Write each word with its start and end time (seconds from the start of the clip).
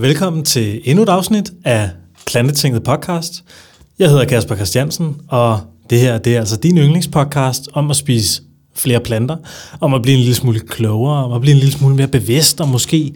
Velkommen 0.00 0.44
til 0.44 0.80
endnu 0.84 1.02
et 1.02 1.08
afsnit 1.08 1.52
af 1.64 1.90
Plantetinget 2.26 2.82
podcast. 2.82 3.44
Jeg 3.98 4.08
hedder 4.08 4.24
Kasper 4.24 4.54
Christiansen, 4.54 5.16
og 5.28 5.60
det 5.90 6.00
her 6.00 6.18
det 6.18 6.34
er 6.34 6.40
altså 6.40 6.56
din 6.56 6.78
yndlingspodcast 6.78 7.68
om 7.72 7.90
at 7.90 7.96
spise 7.96 8.42
flere 8.74 9.00
planter, 9.00 9.36
om 9.80 9.94
at 9.94 10.02
blive 10.02 10.14
en 10.14 10.20
lille 10.20 10.34
smule 10.34 10.60
klogere, 10.60 11.24
om 11.24 11.32
at 11.32 11.40
blive 11.40 11.52
en 11.52 11.58
lille 11.58 11.72
smule 11.72 11.94
mere 11.96 12.08
bevidst, 12.08 12.60
og 12.60 12.68
måske 12.68 13.14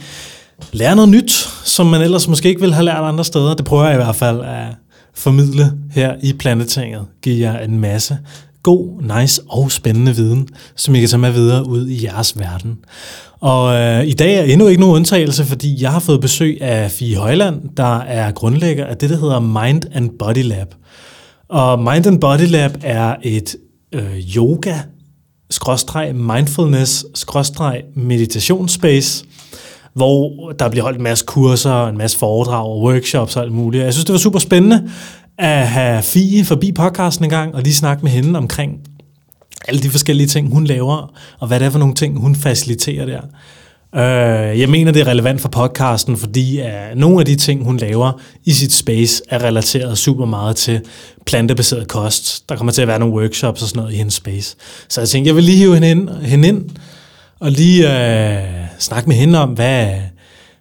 lære 0.72 0.96
noget 0.96 1.08
nyt, 1.08 1.30
som 1.64 1.86
man 1.86 2.02
ellers 2.02 2.28
måske 2.28 2.48
ikke 2.48 2.60
ville 2.60 2.74
have 2.74 2.84
lært 2.84 3.04
andre 3.04 3.24
steder. 3.24 3.54
Det 3.54 3.64
prøver 3.64 3.84
jeg 3.84 3.94
i 3.94 4.02
hvert 4.04 4.16
fald 4.16 4.40
at 4.40 4.66
formidle 5.14 5.72
her 5.90 6.14
i 6.22 6.32
Plantetinget. 6.32 7.04
Giver 7.22 7.36
jer 7.36 7.58
en 7.58 7.80
masse 7.80 8.18
god, 8.64 9.18
nice 9.18 9.42
og 9.48 9.72
spændende 9.72 10.16
viden, 10.16 10.48
som 10.76 10.94
I 10.94 11.00
kan 11.00 11.08
tage 11.08 11.20
med 11.20 11.30
videre 11.30 11.68
ud 11.68 11.88
i 11.88 12.04
jeres 12.04 12.38
verden. 12.38 12.78
Og 13.40 13.74
øh, 13.74 14.06
i 14.06 14.12
dag 14.12 14.34
er 14.34 14.42
endnu 14.42 14.66
ikke 14.66 14.80
nogen 14.80 14.96
undtagelse, 14.96 15.44
fordi 15.44 15.82
jeg 15.82 15.92
har 15.92 16.00
fået 16.00 16.20
besøg 16.20 16.62
af 16.62 16.90
Fie 16.90 17.16
Højland, 17.16 17.60
der 17.76 17.98
er 17.98 18.30
grundlægger 18.30 18.86
af 18.86 18.96
det, 18.96 19.10
der 19.10 19.16
hedder 19.16 19.40
Mind 19.40 19.82
and 19.92 20.10
Body 20.18 20.42
Lab. 20.42 20.74
Og 21.48 21.78
Mind 21.78 22.06
and 22.06 22.20
Body 22.20 22.48
Lab 22.48 22.70
er 22.82 23.16
et 23.22 23.56
øh, 23.92 24.36
yoga, 24.36 24.74
skråstreg 25.50 26.14
mindfulness, 26.14 27.04
skråstreg 27.14 27.82
meditationsspace, 27.96 29.24
hvor 29.94 30.52
der 30.58 30.68
bliver 30.68 30.82
holdt 30.82 30.98
en 30.98 31.04
masse 31.04 31.24
kurser, 31.26 31.86
en 31.86 31.98
masse 31.98 32.18
foredrag 32.18 32.66
og 32.66 32.82
workshops 32.82 33.36
og 33.36 33.42
alt 33.42 33.52
muligt. 33.52 33.84
Jeg 33.84 33.92
synes, 33.92 34.04
det 34.04 34.12
var 34.12 34.18
super 34.18 34.38
spændende 34.38 34.90
at 35.38 35.68
have 35.68 36.02
Fie 36.02 36.44
forbi 36.44 36.72
podcasten 36.72 37.24
en 37.24 37.30
gang 37.30 37.54
og 37.54 37.62
lige 37.62 37.74
snakke 37.74 38.02
med 38.02 38.10
hende 38.12 38.38
omkring 38.38 38.80
alle 39.68 39.82
de 39.82 39.90
forskellige 39.90 40.26
ting, 40.26 40.52
hun 40.52 40.64
laver, 40.64 41.12
og 41.38 41.48
hvad 41.48 41.60
det 41.60 41.66
er 41.66 41.70
for 41.70 41.78
nogle 41.78 41.94
ting, 41.94 42.20
hun 42.20 42.36
faciliterer 42.36 43.06
der. 43.06 43.20
Øh, 43.96 44.60
jeg 44.60 44.68
mener, 44.68 44.92
det 44.92 45.02
er 45.02 45.06
relevant 45.06 45.40
for 45.40 45.48
podcasten, 45.48 46.16
fordi 46.16 46.60
uh, 46.60 46.98
nogle 46.98 47.20
af 47.20 47.26
de 47.26 47.36
ting, 47.36 47.64
hun 47.64 47.76
laver 47.76 48.20
i 48.44 48.52
sit 48.52 48.72
space, 48.72 49.22
er 49.28 49.42
relateret 49.42 49.98
super 49.98 50.24
meget 50.24 50.56
til 50.56 50.80
plantebaseret 51.26 51.88
kost. 51.88 52.48
Der 52.48 52.56
kommer 52.56 52.72
til 52.72 52.82
at 52.82 52.88
være 52.88 52.98
nogle 52.98 53.14
workshops 53.14 53.62
og 53.62 53.68
sådan 53.68 53.80
noget 53.80 53.94
i 53.94 53.96
hendes 53.96 54.14
space. 54.14 54.56
Så 54.88 55.00
jeg 55.00 55.08
tænkte, 55.08 55.28
jeg 55.28 55.36
vil 55.36 55.44
lige 55.44 55.58
hive 55.58 55.74
hende 55.74 55.90
ind, 55.90 56.08
hende 56.10 56.48
ind 56.48 56.70
og 57.40 57.50
lige 57.50 57.82
øh, 57.84 58.42
snakke 58.78 59.08
med 59.08 59.16
hende 59.16 59.38
om, 59.38 59.50
hvad, 59.50 59.94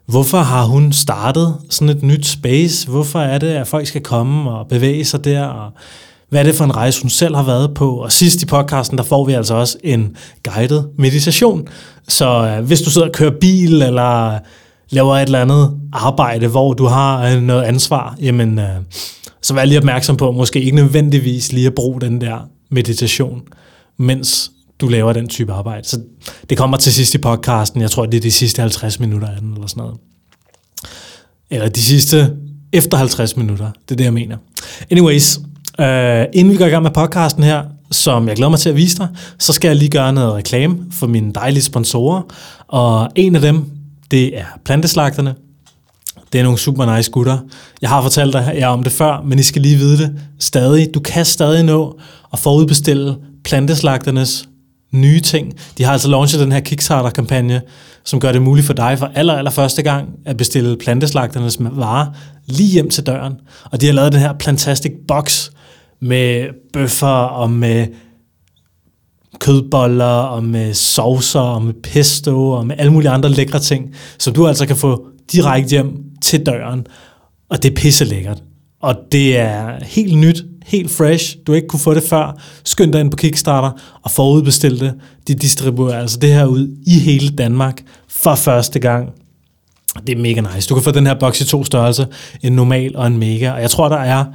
hvorfor 0.06 0.38
har 0.38 0.66
hun 0.66 0.94
startet 0.94 1.56
sådan 1.70 1.98
et 1.98 2.04
nyt 2.04 2.26
space? 2.26 2.88
Hvorfor 2.88 3.20
er 3.20 3.38
det, 3.38 3.48
at 3.48 3.68
folk 3.68 3.88
skal 3.88 4.02
komme 4.02 4.52
og 4.52 4.68
bevæge 4.68 5.06
sig 5.06 5.26
der? 5.26 5.46
Og 5.46 5.72
hvad 6.30 6.40
er 6.40 6.44
det 6.44 6.56
for 6.56 6.64
en 6.64 6.76
rejse, 6.76 7.02
hun 7.02 7.10
selv 7.10 7.36
har 7.36 7.44
været 7.44 7.74
på? 7.74 7.96
Og 7.96 8.12
sidst 8.12 8.42
i 8.42 8.46
podcasten, 8.46 8.98
der 8.98 9.04
får 9.04 9.26
vi 9.26 9.34
altså 9.34 9.54
også 9.54 9.78
en 9.84 10.16
guided 10.44 10.84
meditation. 10.98 11.68
Så 12.08 12.28
øh, 12.28 12.66
hvis 12.66 12.82
du 12.82 12.90
sidder 12.90 13.08
og 13.08 13.14
kører 13.14 13.34
bil, 13.42 13.82
eller 13.82 14.40
laver 14.90 15.16
et 15.16 15.22
eller 15.22 15.42
andet 15.42 15.72
arbejde, 15.94 16.48
hvor 16.48 16.74
du 16.74 16.86
har 16.86 17.26
øh, 17.28 17.42
noget 17.42 17.64
ansvar, 17.64 18.16
jamen, 18.22 18.60
øh, 18.60 18.76
så 19.42 19.54
vær 19.54 19.66
lige 19.66 19.78
opmærksom 19.78 20.18
på, 20.18 20.32
måske 20.32 20.62
ikke 20.62 20.76
nødvendigvis 20.76 21.52
lige 21.52 21.68
at 21.68 21.76
bruge 21.76 22.02
den 22.02 22.22
der 22.22 22.38
meditation, 22.72 23.42
mens 23.98 24.52
du 24.82 24.88
laver 24.88 25.14
den 25.14 25.28
type 25.28 25.54
arbejde. 25.54 25.88
Så 25.88 26.00
det 26.50 26.58
kommer 26.58 26.78
til 26.78 26.94
sidst 26.94 27.16
i 27.16 27.18
podcasten. 27.18 27.82
Jeg 27.82 27.92
tror, 27.92 28.06
det 28.06 28.18
er 28.18 28.22
de 28.22 28.32
sidste 28.32 28.62
50 28.62 29.00
minutter 29.00 29.28
af 29.28 29.40
den, 29.40 29.54
eller 29.54 29.68
sådan 29.68 29.82
noget. 29.82 29.98
Eller 31.50 31.70
de 31.70 31.82
sidste 31.82 32.34
efter 32.74 32.98
50 32.98 33.38
minutter. 33.38 33.72
Det 33.90 33.92
er 33.92 33.96
det, 33.96 34.04
jeg 34.04 34.14
mener. 34.14 34.38
Anyways, 34.92 35.40
øh, 35.80 36.26
inden 36.34 36.54
vi 36.54 36.58
går 36.58 36.66
i 36.66 36.70
gang 36.70 36.84
med 36.84 36.92
podcasten 36.92 37.44
her, 37.44 37.64
som 37.92 38.28
jeg 38.28 38.36
glæder 38.36 38.50
mig 38.50 38.60
til 38.60 38.70
at 38.70 38.76
vise 38.76 38.98
dig, 38.98 39.08
så 39.40 39.54
skal 39.54 39.68
jeg 39.68 39.78
lige 39.78 39.90
gøre 39.90 40.14
noget 40.14 40.34
reklame 40.34 40.78
for 40.92 41.08
mine 41.08 41.34
dejlige 41.34 41.64
sponsorer. 41.64 42.22
Og 42.68 43.10
en 43.16 43.36
af 43.36 43.42
dem, 43.42 43.66
det 44.12 44.38
er 44.38 44.46
planteslagterne. 44.66 45.36
Det 46.34 46.40
er 46.40 46.44
nogle 46.44 46.60
super 46.60 46.96
nice 46.96 47.12
gutter. 47.12 47.38
Jeg 47.82 47.90
har 47.90 48.02
fortalt 48.02 48.34
dig 48.34 48.54
jer 48.58 48.68
om 48.68 48.84
det 48.84 48.92
før, 48.92 49.22
men 49.26 49.40
I 49.40 49.44
skal 49.44 49.62
lige 49.62 49.78
vide 49.78 49.98
det 49.98 50.22
stadig. 50.40 50.94
Du 50.94 51.00
kan 51.00 51.26
stadig 51.26 51.64
nå 51.64 52.00
at 52.34 52.40
forudbestille 52.40 53.16
planteslagternes 53.44 54.50
nye 54.94 55.20
ting. 55.20 55.54
De 55.78 55.84
har 55.84 55.92
altså 55.92 56.08
launchet 56.08 56.40
den 56.40 56.52
her 56.52 56.60
Kickstarter-kampagne, 56.60 57.62
som 58.04 58.20
gør 58.20 58.32
det 58.32 58.42
muligt 58.42 58.68
for 58.68 58.74
dig 58.74 59.00
for 59.00 59.12
aller, 59.16 59.34
aller 59.34 59.52
første 59.52 59.82
gang 59.82 60.10
at 60.26 60.38
bestille 60.38 60.78
planteslagternes 60.78 61.58
varer 61.60 62.08
lige 62.46 62.70
hjem 62.70 62.90
til 62.90 63.06
døren. 63.06 63.34
Og 63.72 63.82
de 63.82 63.86
har 63.86 63.94
lavet 63.94 64.12
den 64.12 64.20
her 64.20 64.34
Plantastic 64.34 64.92
Box, 65.08 65.50
med 66.04 66.48
bøffer 66.74 67.08
og 67.08 67.52
med 67.52 67.88
kødboller 69.40 70.06
og 70.06 70.44
med 70.44 70.74
saucer 70.74 71.40
og 71.40 71.62
med 71.62 71.74
pesto 71.74 72.52
og 72.52 72.68
med 72.68 72.76
alle 72.80 72.92
mulige 72.92 73.10
andre 73.10 73.30
lækre 73.30 73.60
ting, 73.60 73.96
som 74.20 74.34
du 74.34 74.48
altså 74.48 74.66
kan 74.66 74.76
få 74.76 75.08
direkte 75.32 75.70
hjem 75.70 76.04
til 76.22 76.46
døren. 76.46 76.88
Og 77.50 77.64
det 77.64 77.72
er 77.72 77.76
pisse 77.76 78.06
lækkert. 78.06 78.44
Og 78.82 78.96
det 79.12 79.38
er 79.38 79.84
helt 79.84 80.18
nyt, 80.18 80.46
helt 80.66 80.92
fresh. 80.92 81.38
Du 81.48 81.54
ikke 81.54 81.68
kunne 81.68 81.80
få 81.80 81.94
det 81.94 82.04
før. 82.04 82.38
Skynd 82.64 82.94
dig 82.94 83.02
ind 83.02 83.12
på 83.12 83.18
Kickstarter 83.18 83.72
og 84.04 84.12
forudbestil 84.12 84.80
det. 84.80 84.94
De 85.28 85.36
distribuerer 85.36 86.00
altså 86.00 86.18
det 86.18 86.34
her 86.34 86.46
ud 86.46 86.78
i 86.86 87.00
hele 87.00 87.30
Danmark 87.30 87.82
for 88.08 88.36
første 88.36 88.80
gang. 88.80 89.10
Det 90.08 90.18
er 90.18 90.22
mega 90.22 90.42
nice. 90.56 90.70
Du 90.70 90.74
kan 90.74 90.84
få 90.84 90.92
den 90.92 91.08
her 91.08 91.14
boks 91.20 91.42
i 91.42 91.46
to 91.46 91.64
størrelser, 91.64 92.06
en 92.42 92.54
normal 92.54 92.96
og 92.96 93.08
en 93.08 93.18
mega. 93.18 93.52
Og 93.52 93.62
jeg 93.62 93.70
tror, 93.72 93.90
der 93.90 93.98
er, 93.98 94.26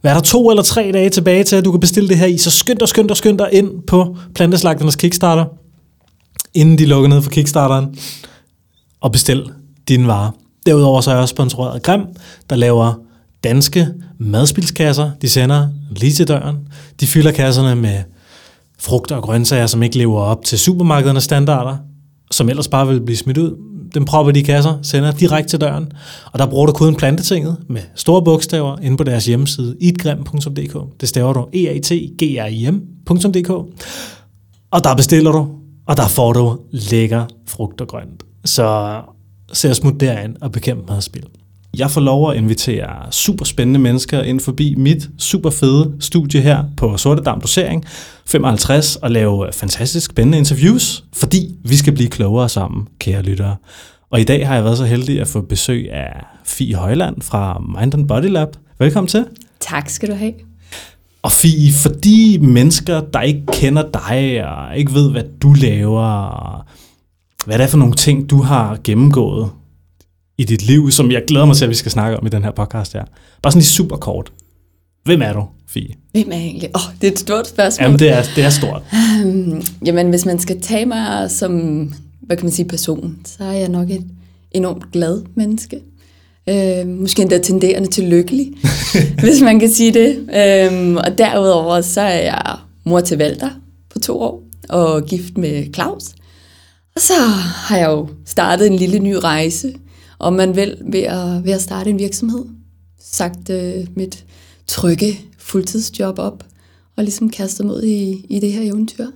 hvad 0.00 0.10
er 0.10 0.14
der, 0.14 0.22
to 0.22 0.50
eller 0.50 0.62
tre 0.62 0.90
dage 0.92 1.10
tilbage 1.10 1.44
til, 1.44 1.56
at 1.56 1.64
du 1.64 1.70
kan 1.70 1.80
bestille 1.80 2.08
det 2.08 2.18
her 2.18 2.26
i. 2.26 2.38
Så 2.38 2.50
skynd 2.50 2.78
dig, 2.78 2.88
skynd 2.88 3.08
dig, 3.08 3.16
skynd 3.16 3.38
dig 3.38 3.48
ind 3.52 3.70
på 3.86 4.16
Planteslagternes 4.34 4.96
Kickstarter, 4.96 5.44
inden 6.54 6.78
de 6.78 6.86
lukker 6.86 7.08
ned 7.08 7.22
for 7.22 7.30
Kickstarteren, 7.30 7.96
og 9.00 9.12
bestil 9.12 9.44
dine 9.88 10.06
varer. 10.06 10.30
Derudover 10.66 11.00
så 11.00 11.10
er 11.10 11.14
jeg 11.14 11.22
også 11.22 11.32
sponsoreret 11.32 11.74
af 11.74 11.82
Grim, 11.82 12.02
der 12.50 12.56
laver 12.56 12.94
danske 13.44 13.88
madspilskasser. 14.18 15.10
De 15.22 15.28
sender 15.28 15.68
lige 15.90 16.12
til 16.12 16.28
døren. 16.28 16.56
De 17.00 17.06
fylder 17.06 17.32
kasserne 17.32 17.80
med 17.80 18.02
frugter 18.78 19.16
og 19.16 19.22
grøntsager, 19.22 19.66
som 19.66 19.82
ikke 19.82 19.98
lever 19.98 20.20
op 20.20 20.44
til 20.44 20.58
supermarkedernes 20.58 21.24
standarder, 21.24 21.76
som 22.30 22.48
ellers 22.48 22.68
bare 22.68 22.88
vil 22.88 23.00
blive 23.00 23.16
smidt 23.16 23.38
ud 23.38 23.56
den 23.94 24.04
propper 24.04 24.32
de 24.32 24.42
kasser, 24.42 24.78
sender 24.82 25.10
direkte 25.12 25.50
til 25.50 25.60
døren, 25.60 25.92
og 26.32 26.38
der 26.38 26.46
bruger 26.46 26.66
du 26.66 26.72
koden 26.72 26.94
plantetinget 26.94 27.56
med 27.68 27.80
store 27.94 28.22
bogstaver 28.24 28.78
inde 28.78 28.96
på 28.96 29.04
deres 29.04 29.26
hjemmeside, 29.26 29.76
itgrim.dk. 29.80 31.00
Det 31.00 31.08
staver 31.08 31.32
du 31.32 31.46
e-a-t-g-r-i-m.dk. 31.52 33.50
Og 34.70 34.84
der 34.84 34.94
bestiller 34.96 35.32
du, 35.32 35.48
og 35.86 35.96
der 35.96 36.08
får 36.08 36.32
du 36.32 36.58
lækker 36.70 37.26
frugt 37.48 37.80
og 37.80 37.88
grønt. 37.88 38.22
Så 38.44 39.00
se 39.52 39.74
smut 39.74 40.00
derind 40.00 40.36
og 40.40 40.52
bekæmpe 40.52 40.92
madspil. 40.92 41.26
Jeg 41.76 41.90
får 41.90 42.00
lov 42.00 42.30
at 42.30 42.36
invitere 42.36 43.12
super 43.12 43.44
spændende 43.44 43.80
mennesker 43.80 44.22
ind 44.22 44.40
forbi 44.40 44.74
mit 44.74 45.10
super 45.18 45.50
fede 45.50 45.92
studie 46.00 46.40
her 46.40 46.64
på 46.76 46.96
Sorte 46.96 47.22
Dam 47.22 47.40
Dosering 47.40 47.84
55 48.26 48.96
og 48.96 49.10
lave 49.10 49.48
fantastisk 49.52 50.10
spændende 50.10 50.38
interviews, 50.38 51.04
fordi 51.12 51.54
vi 51.64 51.76
skal 51.76 51.92
blive 51.92 52.08
klogere 52.08 52.48
sammen, 52.48 52.88
kære 52.98 53.22
lyttere. 53.22 53.56
Og 54.10 54.20
i 54.20 54.24
dag 54.24 54.46
har 54.46 54.54
jeg 54.54 54.64
været 54.64 54.78
så 54.78 54.84
heldig 54.84 55.20
at 55.20 55.28
få 55.28 55.40
besøg 55.40 55.92
af 55.92 56.24
Fie 56.44 56.74
Højland 56.74 57.22
fra 57.22 57.62
Mind 57.78 57.94
and 57.94 58.08
Body 58.08 58.28
Lab. 58.28 58.48
Velkommen 58.78 59.08
til. 59.08 59.26
Tak 59.60 59.88
skal 59.88 60.08
du 60.10 60.14
have. 60.14 60.32
Og 61.22 61.32
Fie, 61.32 61.72
for 61.72 61.88
de 61.88 62.38
mennesker, 62.40 63.00
der 63.00 63.20
ikke 63.20 63.42
kender 63.52 63.82
dig 63.82 64.44
og 64.48 64.78
ikke 64.78 64.94
ved, 64.94 65.10
hvad 65.10 65.24
du 65.42 65.52
laver, 65.52 66.06
og 66.06 66.64
hvad 67.46 67.58
det 67.58 67.64
er 67.64 67.68
for 67.68 67.78
nogle 67.78 67.94
ting, 67.94 68.30
du 68.30 68.42
har 68.42 68.78
gennemgået 68.84 69.50
i 70.40 70.44
dit 70.44 70.62
liv, 70.62 70.90
som 70.90 71.10
jeg 71.10 71.22
glæder 71.26 71.46
mig 71.46 71.56
til, 71.56 71.64
at 71.64 71.70
vi 71.70 71.74
skal 71.74 71.92
snakke 71.92 72.16
om 72.16 72.26
i 72.26 72.28
den 72.28 72.44
her 72.44 72.50
podcast 72.50 72.92
her. 72.92 73.04
Bare 73.42 73.52
sådan 73.52 73.60
lige 73.60 73.68
super 73.68 73.96
kort. 73.96 74.32
Hvem 75.04 75.22
er 75.22 75.32
du, 75.32 75.44
Fie? 75.68 75.94
Hvem 76.12 76.32
er 76.32 76.36
jeg 76.36 76.44
egentlig? 76.44 76.70
Åh, 76.74 76.88
oh, 76.88 76.94
det 77.00 77.06
er 77.06 77.12
et 77.12 77.18
stort 77.18 77.48
spørgsmål. 77.48 77.84
Jamen, 77.84 77.98
det 77.98 78.12
er, 78.12 78.22
det 78.36 78.44
er 78.44 78.50
stort. 78.50 78.82
Um, 79.24 79.62
jamen, 79.86 80.10
hvis 80.10 80.26
man 80.26 80.38
skal 80.38 80.60
tage 80.60 80.86
mig 80.86 81.30
som, 81.30 81.52
hvad 82.20 82.36
kan 82.36 82.46
man 82.46 82.52
sige, 82.52 82.68
person, 82.68 83.16
så 83.24 83.44
er 83.44 83.52
jeg 83.52 83.68
nok 83.68 83.90
et 83.90 84.06
enormt 84.52 84.92
glad 84.92 85.22
menneske. 85.34 85.80
Uh, 86.50 86.88
måske 86.88 87.22
endda 87.22 87.38
tenderende 87.38 87.88
til 87.88 88.04
lykkelig, 88.04 88.52
hvis 89.24 89.40
man 89.42 89.60
kan 89.60 89.70
sige 89.70 89.92
det. 89.92 90.18
Uh, 90.18 90.96
og 90.96 91.18
derudover, 91.18 91.80
så 91.80 92.00
er 92.00 92.20
jeg 92.20 92.56
mor 92.84 93.00
til 93.00 93.18
Valter 93.18 93.50
på 93.92 93.98
to 93.98 94.20
år, 94.20 94.42
og 94.68 95.06
gift 95.06 95.38
med 95.38 95.74
Claus. 95.74 96.04
Og 96.94 97.00
så 97.00 97.14
har 97.68 97.76
jeg 97.76 97.88
jo 97.88 98.08
startet 98.26 98.66
en 98.66 98.76
lille 98.76 98.98
ny 98.98 99.14
rejse, 99.14 99.72
om 100.20 100.32
man 100.32 100.56
vil, 100.56 100.76
ved 100.80 101.02
at, 101.02 101.44
ved 101.44 101.52
at 101.52 101.62
starte 101.62 101.90
en 101.90 101.98
virksomhed. 101.98 102.44
Sagt 103.00 103.50
uh, 103.50 103.96
mit 103.96 104.24
trygge 104.66 105.20
fuldtidsjob 105.38 106.18
op, 106.18 106.44
og 106.96 107.04
ligesom 107.04 107.30
kastet 107.30 107.66
mod 107.66 107.82
i, 107.82 108.26
i 108.28 108.40
det 108.40 108.52
her 108.52 108.62
eventyr. 108.62 109.06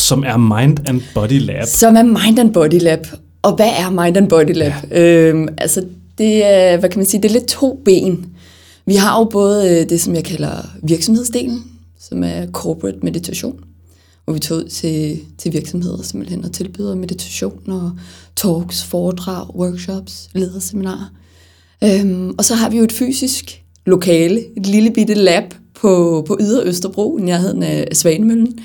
Som 0.00 0.24
er 0.24 0.36
Mind 0.36 0.88
and 0.88 1.00
Body 1.14 1.40
Lab. 1.40 1.66
Som 1.66 1.96
er 1.96 2.02
Mind 2.02 2.38
and 2.38 2.52
Body 2.52 2.82
Lab. 2.82 3.06
Og 3.42 3.56
hvad 3.56 3.70
er 3.78 3.90
Mind 3.90 4.16
and 4.16 4.28
Body 4.28 4.54
Lab? 4.54 4.72
Ja. 4.90 5.00
Øhm, 5.00 5.48
altså, 5.58 5.86
det 6.18 6.44
er, 6.44 6.76
hvad 6.76 6.90
kan 6.90 6.98
man 6.98 7.06
sige, 7.06 7.22
det 7.22 7.28
er 7.28 7.32
lidt 7.32 7.46
to 7.46 7.82
ben. 7.84 8.26
Vi 8.86 8.94
har 8.94 9.18
jo 9.18 9.24
både 9.24 9.70
øh, 9.70 9.88
det, 9.88 10.00
som 10.00 10.14
jeg 10.14 10.24
kalder 10.24 10.56
virksomhedsdelen, 10.82 11.64
som 12.00 12.24
er 12.24 12.46
corporate 12.52 12.98
meditation, 13.02 13.60
hvor 14.24 14.32
vi 14.32 14.38
tog 14.38 14.58
ud 14.58 14.64
til, 14.64 15.20
til 15.38 15.52
virksomheder 15.52 16.02
simpelthen 16.02 16.44
og 16.44 16.52
tilbyder 16.52 16.94
meditation 16.94 17.70
og 17.70 17.90
talks, 18.36 18.84
foredrag, 18.84 19.56
workshops, 19.56 20.28
lederseminarer. 20.34 21.12
Øhm, 21.84 22.34
og 22.38 22.44
så 22.44 22.54
har 22.54 22.70
vi 22.70 22.76
jo 22.76 22.84
et 22.84 22.92
fysisk 22.92 23.62
lokale, 23.86 24.56
et 24.56 24.66
lille 24.66 24.90
bitte 24.90 25.14
lab 25.14 25.54
på, 25.74 26.24
på 26.26 26.38
Yder 26.40 26.62
Østerbro, 26.64 27.18
i 27.18 27.22
nærheden 27.22 27.62
af 27.62 27.88
Svanemøllen, 27.92 28.58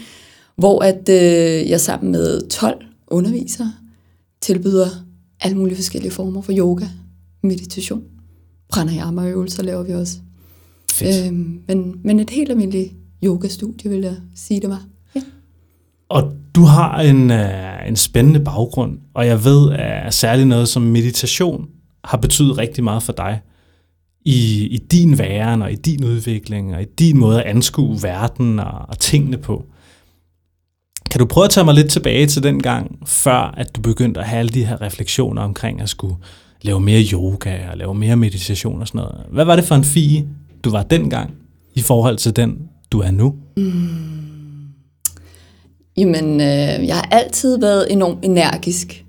hvor 0.56 0.84
at 0.84 1.10
øh, 1.10 1.70
jeg 1.70 1.82
sammen 1.82 2.12
med 2.12 2.50
12 2.50 2.86
undervisere 3.08 3.74
tilbyder 4.42 4.90
alle 5.42 5.58
mulige 5.58 5.76
forskellige 5.76 6.12
former 6.12 6.42
for 6.42 6.54
yoga, 6.58 6.86
meditation, 7.44 8.04
pranayama-øvelser 8.70 9.64
laver 9.64 9.84
vi 9.84 9.94
også. 9.94 10.18
Fedt. 10.92 11.26
Øhm, 11.28 11.62
men, 11.68 11.96
men 12.04 12.20
et 12.20 12.30
helt 12.30 12.52
almindeligt 12.52 12.94
yogastudie, 13.24 13.90
vil 13.90 14.02
jeg 14.02 14.16
sige, 14.36 14.62
det 14.62 14.70
var. 14.70 14.86
Og 16.10 16.34
du 16.56 16.62
har 16.64 17.02
en, 17.02 17.32
uh, 17.32 17.88
en 17.88 17.96
spændende 17.96 18.40
baggrund, 18.40 18.98
og 19.14 19.28
jeg 19.28 19.44
ved, 19.44 19.72
at 19.72 20.14
særligt 20.14 20.48
noget 20.48 20.68
som 20.68 20.82
meditation 20.82 21.68
har 22.04 22.18
betydet 22.18 22.58
rigtig 22.58 22.84
meget 22.84 23.04
for 23.04 23.14
dig 23.14 23.42
i, 24.26 24.68
i 24.72 24.78
din 24.78 25.18
væren 25.18 25.62
og 25.62 25.72
i 25.72 25.76
din 25.76 26.04
udvikling 26.04 26.76
og 26.76 26.82
i 26.82 26.86
din 27.00 27.18
måde 27.18 27.44
at 27.44 27.50
anskue 27.50 27.98
verden 28.04 28.60
og, 28.60 28.86
og 28.90 29.00
tingene 29.00 29.38
på. 29.38 29.66
Kan 31.12 31.20
du 31.20 31.26
prøve 31.26 31.46
at 31.46 31.50
tage 31.50 31.66
mig 31.66 31.74
lidt 31.74 31.90
tilbage 31.90 32.26
til 32.26 32.44
den 32.44 32.62
gang, 32.62 33.00
før 33.06 33.54
at 33.58 33.76
du 33.76 33.82
begyndte 33.82 34.20
at 34.20 34.28
have 34.28 34.40
alle 34.40 34.50
de 34.50 34.66
her 34.66 34.82
refleksioner 34.82 35.42
omkring 35.42 35.82
at 35.82 35.90
skulle 35.90 36.16
lave 36.62 36.80
mere 36.80 37.04
yoga 37.14 37.70
og 37.72 37.78
lave 37.78 37.96
mere 37.96 38.16
meditation 38.16 38.82
og 38.82 38.88
sådan 38.88 39.00
noget. 39.00 39.26
Hvad 39.32 39.46
var 39.46 39.56
det 39.56 39.66
for 39.66 39.76
en 39.76 39.84
fie, 39.84 40.28
du 40.64 40.70
var 40.70 40.84
dengang 40.84 41.34
i 41.76 41.82
forhold 41.82 42.18
til 42.18 42.36
den, 42.36 42.58
du 42.92 43.00
er 43.00 43.12
nu? 43.12 43.36
Mm. 43.58 44.17
Jamen, 45.98 46.42
øh, 46.42 46.88
jeg 46.88 46.96
har 46.96 47.08
altid 47.12 47.60
været 47.60 47.92
enormt 47.92 48.26
energisk 48.26 49.06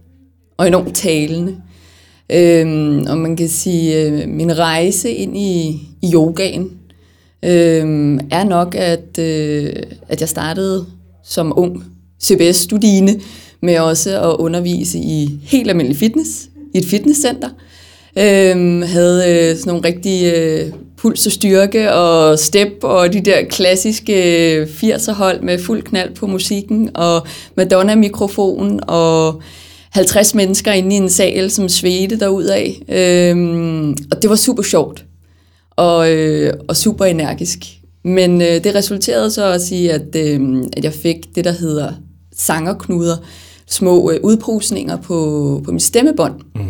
og 0.57 0.67
enormt 0.67 0.95
talende. 0.95 1.57
Øhm, 2.33 3.07
og 3.11 3.19
man 3.19 3.37
kan 3.37 3.49
sige, 3.49 4.07
øh, 4.07 4.29
min 4.29 4.59
rejse 4.59 5.11
ind 5.11 5.37
i, 5.37 5.81
i 6.03 6.13
yogaen 6.15 6.71
øh, 7.45 8.21
er 8.31 8.45
nok, 8.45 8.75
at, 8.75 9.19
øh, 9.19 9.73
at 10.09 10.21
jeg 10.21 10.29
startede 10.29 10.87
som 11.25 11.53
ung 11.57 11.85
CBS-studine 12.23 13.21
med 13.63 13.79
også 13.79 14.21
at 14.31 14.37
undervise 14.37 14.99
i 14.99 15.41
helt 15.43 15.71
almindelig 15.71 15.99
fitness, 15.99 16.49
i 16.75 16.79
et 16.79 16.85
fitnesscenter. 16.85 17.49
Øhm, 18.19 18.83
havde 18.83 19.25
øh, 19.29 19.57
sådan 19.57 19.71
nogle 19.71 19.89
rigtig 19.89 20.33
øh, 20.35 20.73
puls 20.99 21.27
og 21.27 21.33
styrke 21.33 21.93
og 21.93 22.39
step 22.39 22.73
og 22.83 23.13
de 23.13 23.21
der 23.21 23.45
klassiske 23.51 24.63
80'er 24.63 25.13
hold 25.13 25.43
med 25.43 25.59
fuld 25.59 25.83
knald 25.83 26.15
på 26.15 26.27
musikken 26.27 26.91
og 26.95 27.27
Madonna-mikrofon 27.57 28.81
og 28.83 29.43
50 29.91 30.35
mennesker 30.35 30.73
inde 30.73 30.95
i 30.95 30.99
en 30.99 31.11
sal, 31.11 31.51
som 31.51 31.69
svedte 31.69 32.19
derudad. 32.19 32.67
Øhm, 32.89 33.91
og 33.91 34.23
det 34.23 34.31
var 34.31 34.37
super 34.37 34.63
sjovt 34.63 35.05
og, 35.71 36.13
øh, 36.13 36.55
og 36.69 36.77
super 36.77 37.05
energisk. 37.05 37.59
Men 38.05 38.43
øh, 38.43 38.65
det 38.65 38.75
resulterede 38.75 39.31
så 39.31 39.53
også 39.53 39.75
i, 39.75 39.89
at, 39.89 40.17
øh, 40.17 40.63
at 40.77 40.85
jeg 40.85 40.93
fik 40.93 41.17
det, 41.35 41.45
der 41.45 41.53
hedder 41.53 41.93
sangerknuder, 42.37 43.17
små 43.67 44.11
øh, 44.11 44.21
udbrusninger 44.23 44.97
på, 44.97 45.61
på 45.65 45.73
mit 45.73 45.83
stemmebånd. 45.83 46.35
Mm. 46.55 46.61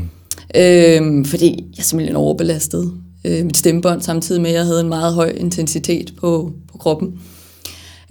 Øh, 0.57 1.27
fordi 1.27 1.65
jeg 1.77 1.85
simpelthen 1.85 2.17
overbelastede 2.17 2.93
øh, 3.29 3.45
mit 3.45 3.57
stemmebånd, 3.57 4.03
samtidig 4.03 4.43
med, 4.43 4.51
at 4.51 4.57
jeg 4.57 4.65
havde 4.65 4.81
en 4.81 4.89
meget 4.89 5.15
høj 5.15 5.33
intensitet 5.37 6.13
på, 6.21 6.53
på 6.73 6.79
kroppen. 6.79 7.21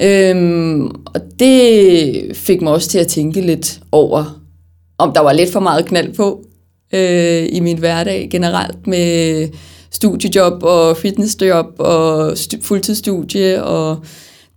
Øhm, 0.01 0.85
og 0.85 1.21
det 1.39 2.37
fik 2.37 2.61
mig 2.61 2.73
også 2.73 2.89
til 2.89 2.99
at 2.99 3.07
tænke 3.07 3.41
lidt 3.41 3.79
over, 3.91 4.41
om 4.97 5.13
der 5.13 5.21
var 5.21 5.33
lidt 5.33 5.51
for 5.51 5.59
meget 5.59 5.85
knald 5.85 6.13
på 6.13 6.43
øh, 6.93 7.47
i 7.51 7.59
min 7.59 7.77
hverdag 7.77 8.27
generelt 8.31 8.87
med 8.87 9.47
studiejob 9.91 10.63
og 10.63 10.97
fitnessjob 10.97 11.65
og 11.79 12.31
st- 12.31 12.61
fuldtidsstudie 12.61 13.63
og 13.63 13.97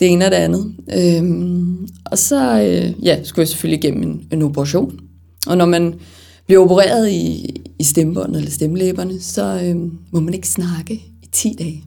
det 0.01 0.09
ene 0.09 0.25
og 0.25 0.31
det 0.31 0.37
andet. 0.37 0.75
Øhm, 0.97 1.89
og 2.05 2.19
så 2.19 2.61
øh, 2.61 3.05
ja, 3.07 3.19
skulle 3.23 3.43
jeg 3.43 3.49
selvfølgelig 3.49 3.85
igennem 3.85 4.03
en, 4.03 4.23
en 4.33 4.43
operation. 4.43 5.01
Og 5.47 5.57
når 5.57 5.67
man 5.67 5.95
bliver 6.51 6.65
opereret 6.65 7.11
i, 7.11 7.57
i 7.79 7.85
stemmebåndet 7.85 8.37
eller 8.37 8.51
stemmelæberne, 8.51 9.21
så 9.21 9.61
øh, 9.65 9.77
må 10.13 10.21
man 10.21 10.35
ikke 10.35 10.49
snakke 10.49 10.95
i 10.95 11.29
10 11.33 11.55
dage. 11.59 11.85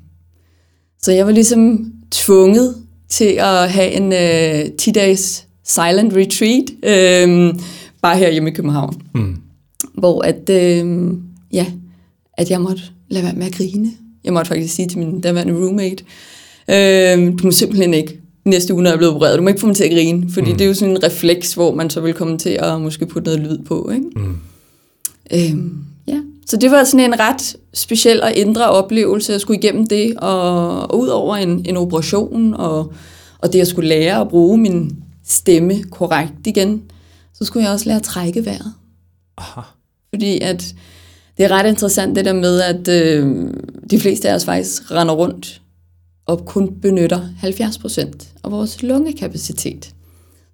Så 1.02 1.12
jeg 1.12 1.26
var 1.26 1.32
ligesom 1.32 1.94
tvunget 2.12 2.76
til 3.10 3.26
at 3.26 3.72
have 3.72 3.92
en 3.92 4.14
øh, 4.14 4.72
10-dages 4.82 5.48
silent 5.64 6.14
retreat, 6.16 6.64
øh, 6.84 7.56
bare 8.02 8.18
her 8.18 8.32
hjemme 8.32 8.50
i 8.50 8.54
København. 8.54 9.02
Mm. 9.16 9.36
Hvor 9.94 10.22
at, 10.22 10.50
øh, 10.50 11.12
ja, 11.54 11.66
at 12.34 12.52
jeg 12.52 12.62
måtte 12.62 12.84
lade 13.10 13.24
være 13.24 13.36
med 13.36 13.46
at 13.46 13.54
grine. 13.54 13.92
Jeg 14.24 14.34
måtte 14.34 14.50
faktisk 14.50 14.76
sige 14.76 14.88
til 14.88 15.00
min 15.00 15.22
daværende 15.22 15.54
roommate, 15.54 16.04
øh, 16.70 17.40
du 17.40 17.44
må 17.44 17.52
simpelthen 17.52 17.94
ikke 17.94 18.20
næste 18.46 18.74
uge, 18.74 18.84
når 18.84 18.90
jeg 18.90 18.94
er 18.94 18.98
blevet 18.98 19.16
opereret, 19.16 19.38
du 19.38 19.44
må 19.44 19.50
ikke 19.50 19.62
få 19.62 19.68
mig 19.68 19.76
til 19.76 19.84
at 19.84 19.92
grine, 19.92 20.32
fordi 20.32 20.52
mm. 20.52 20.58
det 20.58 20.64
er 20.64 20.68
jo 20.68 20.74
sådan 20.74 20.96
en 20.96 21.04
refleks, 21.04 21.54
hvor 21.54 21.76
man 21.76 21.90
så 21.90 22.02
vil 22.02 22.14
komme 22.14 22.38
til 22.38 22.50
at 22.50 22.82
måske 22.82 23.06
putte 23.06 23.26
noget 23.26 23.40
lyd 23.40 23.58
på. 23.66 23.90
Ikke? 23.94 24.06
Mm. 24.16 24.36
Øhm, 25.34 25.86
ja. 26.08 26.20
Så 26.46 26.58
det 26.58 26.72
var 26.72 26.84
sådan 26.84 27.14
en 27.14 27.20
ret 27.20 27.56
speciel 27.74 28.24
og 28.24 28.34
indre 28.34 28.70
oplevelse, 28.70 29.34
at 29.34 29.42
skulle 29.42 29.60
igennem 29.60 29.88
det, 29.88 30.18
og, 30.18 30.78
og 30.92 31.00
ud 31.00 31.08
over 31.08 31.36
en, 31.36 31.66
en 31.66 31.78
operation, 31.78 32.54
og, 32.54 32.94
og 33.40 33.54
det 33.54 33.62
at 33.62 33.68
skulle 33.68 33.90
lære 33.90 34.22
at 34.22 34.30
bruge 34.30 34.58
min 34.58 35.04
stemme 35.26 35.84
korrekt 35.84 36.48
igen, 36.48 36.84
så 37.34 37.46
skulle 37.46 37.66
jeg 37.66 37.74
også 37.74 37.86
lære 37.86 37.98
at 37.98 38.04
trække 38.04 38.46
vejret. 38.46 38.74
Aha. 39.38 39.62
Fordi 40.10 40.40
at 40.42 40.76
det 41.38 41.46
er 41.46 41.52
ret 41.52 41.70
interessant 41.70 42.16
det 42.16 42.26
der 42.26 42.34
med, 42.34 42.62
at 42.62 42.88
øh, 42.88 43.48
de 43.90 44.00
fleste 44.00 44.30
af 44.30 44.36
os 44.36 44.46
faktisk 44.46 44.92
render 44.92 45.14
rundt 45.14 45.62
og 46.26 46.46
kun 46.46 46.80
benytter 46.82 47.30
70 47.38 47.78
procent 47.78 48.34
af 48.44 48.52
vores 48.52 48.84
lungekapacitet. 48.84 49.94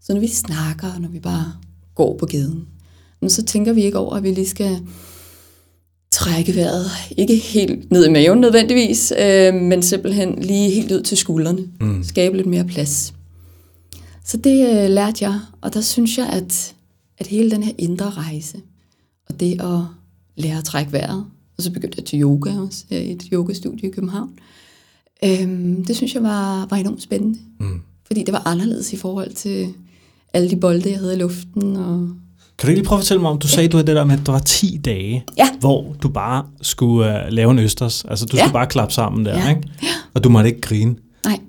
Så 0.01 0.13
når 0.13 0.19
vi 0.19 0.27
snakker, 0.27 0.99
når 0.99 1.09
vi 1.09 1.19
bare 1.19 1.53
går 1.95 2.17
på 2.17 2.25
gaden, 2.25 2.67
så 3.27 3.43
tænker 3.43 3.73
vi 3.73 3.83
ikke 3.83 3.97
over, 3.97 4.15
at 4.15 4.23
vi 4.23 4.31
lige 4.31 4.47
skal 4.47 4.79
trække 6.11 6.55
vejret. 6.55 6.85
Ikke 7.17 7.35
helt 7.35 7.91
ned 7.91 8.05
i 8.05 8.09
maven 8.09 8.39
nødvendigvis, 8.39 9.13
øh, 9.19 9.53
men 9.53 9.83
simpelthen 9.83 10.41
lige 10.41 10.69
helt 10.69 10.91
ud 10.91 11.01
til 11.01 11.17
skuldrene. 11.17 11.67
Mm. 11.81 12.03
Skabe 12.03 12.37
lidt 12.37 12.47
mere 12.47 12.63
plads. 12.63 13.13
Så 14.25 14.37
det 14.37 14.83
øh, 14.83 14.89
lærte 14.89 15.25
jeg, 15.25 15.39
og 15.61 15.73
der 15.73 15.81
synes 15.81 16.17
jeg, 16.17 16.29
at, 16.29 16.75
at 17.17 17.27
hele 17.27 17.51
den 17.51 17.63
her 17.63 17.73
indre 17.77 18.09
rejse, 18.09 18.57
og 19.29 19.39
det 19.39 19.61
at 19.61 19.79
lære 20.35 20.57
at 20.57 20.63
trække 20.63 20.91
vejret, 20.91 21.25
og 21.57 21.63
så 21.63 21.71
begyndte 21.71 21.95
jeg 21.97 22.05
til 22.05 22.21
yoga 22.21 22.59
også, 22.59 22.85
i 22.89 23.11
et 23.11 23.23
yogastudie 23.33 23.89
i 23.89 23.91
København, 23.91 24.29
øh, 25.23 25.47
det 25.87 25.95
synes 25.95 26.13
jeg 26.13 26.23
var, 26.23 26.67
var 26.69 26.77
enormt 26.77 27.01
spændende. 27.01 27.39
Mm. 27.59 27.81
Fordi 28.07 28.23
det 28.23 28.33
var 28.33 28.47
anderledes 28.47 28.93
i 28.93 28.95
forhold 28.95 29.33
til 29.33 29.73
alle 30.33 30.49
de 30.49 30.55
bolde, 30.55 30.89
jeg 30.89 30.99
havde 30.99 31.15
i 31.15 31.19
luften, 31.19 31.75
og 31.75 32.09
kan 32.59 32.67
du 32.67 32.69
ikke 32.69 32.79
lige 32.79 32.87
prøve 32.87 32.97
at 32.97 33.03
fortælle 33.03 33.21
mig 33.21 33.31
om, 33.31 33.39
du 33.39 33.47
sagde, 33.47 33.69
du 33.69 33.77
det 33.77 33.87
der 33.87 34.03
med, 34.03 34.19
at 34.19 34.25
der 34.25 34.31
var 34.31 34.39
10 34.39 34.79
dage, 34.85 35.25
ja. 35.37 35.49
hvor 35.59 35.95
du 36.03 36.09
bare 36.09 36.45
skulle 36.61 37.07
uh, 37.07 37.33
lave 37.33 37.51
en 37.51 37.59
østers. 37.59 38.05
Altså, 38.09 38.25
du 38.25 38.37
ja. 38.37 38.43
skulle 38.43 38.53
bare 38.53 38.67
klappe 38.67 38.93
sammen 38.93 39.25
der, 39.25 39.37
ja. 39.37 39.49
ikke? 39.49 39.61
Og 40.13 40.23
du 40.23 40.29
måtte 40.29 40.49
ikke 40.49 40.61
grine. 40.61 40.95
Nej. 41.25 41.39